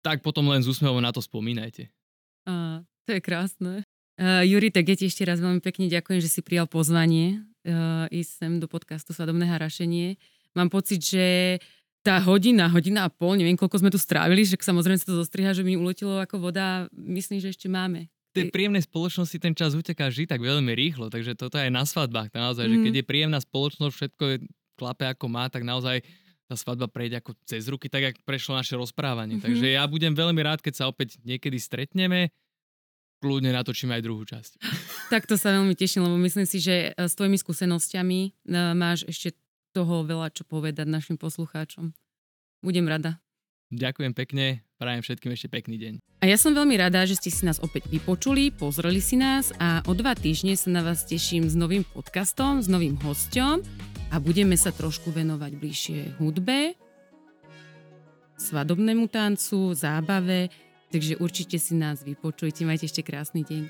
tak 0.00 0.24
potom 0.24 0.48
len 0.48 0.64
z 0.64 0.70
úsmevom 0.72 1.02
na 1.04 1.12
to 1.12 1.20
spomínajte. 1.20 1.92
Á, 2.44 2.84
to 3.04 3.10
je 3.16 3.20
krásne. 3.20 3.84
Uh, 4.14 4.46
Juri, 4.46 4.70
tak 4.70 4.86
ja 4.86 4.94
ti 4.94 5.10
ešte 5.10 5.26
raz 5.26 5.42
veľmi 5.42 5.58
pekne 5.58 5.90
ďakujem, 5.90 6.22
že 6.22 6.30
si 6.30 6.38
prijal 6.38 6.70
pozvanie 6.70 7.42
uh, 7.66 8.06
ísť 8.14 8.30
sem 8.30 8.52
do 8.62 8.70
podcastu 8.70 9.10
Svadobné 9.10 9.50
harašenie. 9.50 10.14
Mám 10.54 10.70
pocit, 10.70 11.02
že 11.02 11.58
tá 12.04 12.20
hodina, 12.22 12.70
hodina 12.70 13.08
a 13.08 13.10
pol, 13.10 13.34
neviem, 13.34 13.56
koľko 13.58 13.80
sme 13.80 13.90
tu 13.90 13.98
strávili, 13.98 14.44
že 14.44 14.60
samozrejme 14.60 15.00
sa 15.00 15.08
to 15.08 15.18
zostriha, 15.18 15.56
že 15.56 15.64
mi 15.66 15.74
uletelo 15.74 16.20
ako 16.20 16.36
voda. 16.38 16.86
Myslím, 16.92 17.40
že 17.40 17.50
ešte 17.50 17.66
máme. 17.66 18.06
V 18.36 18.44
tej 18.44 18.52
príjemnej 18.52 18.84
spoločnosti 18.84 19.38
ten 19.40 19.56
čas 19.56 19.72
uteká 19.74 20.12
vždy 20.12 20.28
tak 20.28 20.42
veľmi 20.42 20.74
rýchlo, 20.76 21.08
takže 21.08 21.34
toto 21.34 21.56
je 21.56 21.72
na 21.72 21.82
svadbách. 21.82 22.30
Naozaj, 22.34 22.66
že 22.66 22.76
Mm. 22.76 22.84
keď 22.86 22.94
je 23.00 23.08
príjemná 23.08 23.38
spoločnosť, 23.40 23.94
všetko 23.94 24.24
je 24.30 24.36
klape 24.78 25.06
ako 25.06 25.26
má, 25.30 25.46
tak 25.50 25.62
naozaj 25.62 26.02
tá 26.54 26.56
svadba 26.56 26.86
prejde 26.86 27.18
ako 27.18 27.34
cez 27.42 27.66
ruky, 27.66 27.90
tak 27.90 28.06
jak 28.06 28.16
prešlo 28.22 28.54
naše 28.54 28.78
rozprávanie. 28.78 29.42
Mhm. 29.42 29.42
Takže 29.42 29.66
ja 29.74 29.82
budem 29.90 30.14
veľmi 30.14 30.38
rád, 30.46 30.62
keď 30.62 30.74
sa 30.78 30.84
opäť 30.86 31.18
niekedy 31.26 31.58
stretneme, 31.58 32.30
kľudne 33.18 33.50
natočíme 33.50 33.90
aj 33.98 34.02
druhú 34.06 34.22
časť. 34.22 34.52
Tak 35.12 35.28
to 35.28 35.36
sa 35.36 35.52
veľmi 35.52 35.76
teším, 35.76 36.08
lebo 36.08 36.16
myslím 36.16 36.48
si, 36.48 36.64
že 36.64 36.90
e, 36.90 36.96
s 36.96 37.12
tvojimi 37.12 37.36
skúsenosťami 37.36 38.20
e, 38.24 38.30
máš 38.72 39.04
ešte 39.04 39.36
toho 39.76 40.00
veľa 40.00 40.32
čo 40.32 40.48
povedať 40.48 40.88
našim 40.88 41.20
poslucháčom. 41.20 41.92
Budem 42.64 42.88
rada. 42.88 43.20
Ďakujem 43.68 44.16
pekne, 44.16 44.64
prajem 44.80 45.04
všetkým 45.04 45.36
ešte 45.36 45.52
pekný 45.52 45.76
deň. 45.76 45.94
A 46.22 46.24
ja 46.24 46.40
som 46.40 46.56
veľmi 46.56 46.72
rada, 46.80 47.04
že 47.04 47.20
ste 47.20 47.28
si 47.28 47.44
nás 47.44 47.60
opäť 47.60 47.84
vypočuli, 47.92 48.48
pozreli 48.48 49.04
si 49.04 49.20
nás 49.20 49.52
a 49.60 49.84
o 49.84 49.92
dva 49.92 50.16
týždne 50.16 50.56
sa 50.56 50.72
na 50.72 50.80
vás 50.80 51.04
teším 51.04 51.52
s 51.52 51.54
novým 51.54 51.84
podcastom, 51.84 52.64
s 52.64 52.66
novým 52.66 52.96
hosťom 52.96 53.60
a 54.14 54.22
budeme 54.22 54.54
sa 54.54 54.70
trošku 54.70 55.10
venovať 55.10 55.52
bližšie 55.58 56.22
hudbe, 56.22 56.78
svadobnému 58.38 59.10
tancu, 59.10 59.74
zábave, 59.74 60.54
takže 60.94 61.18
určite 61.18 61.58
si 61.58 61.74
nás 61.74 62.06
vypočujte. 62.06 62.62
Majte 62.62 62.86
ešte 62.86 63.02
krásny 63.02 63.42
deň. 63.42 63.62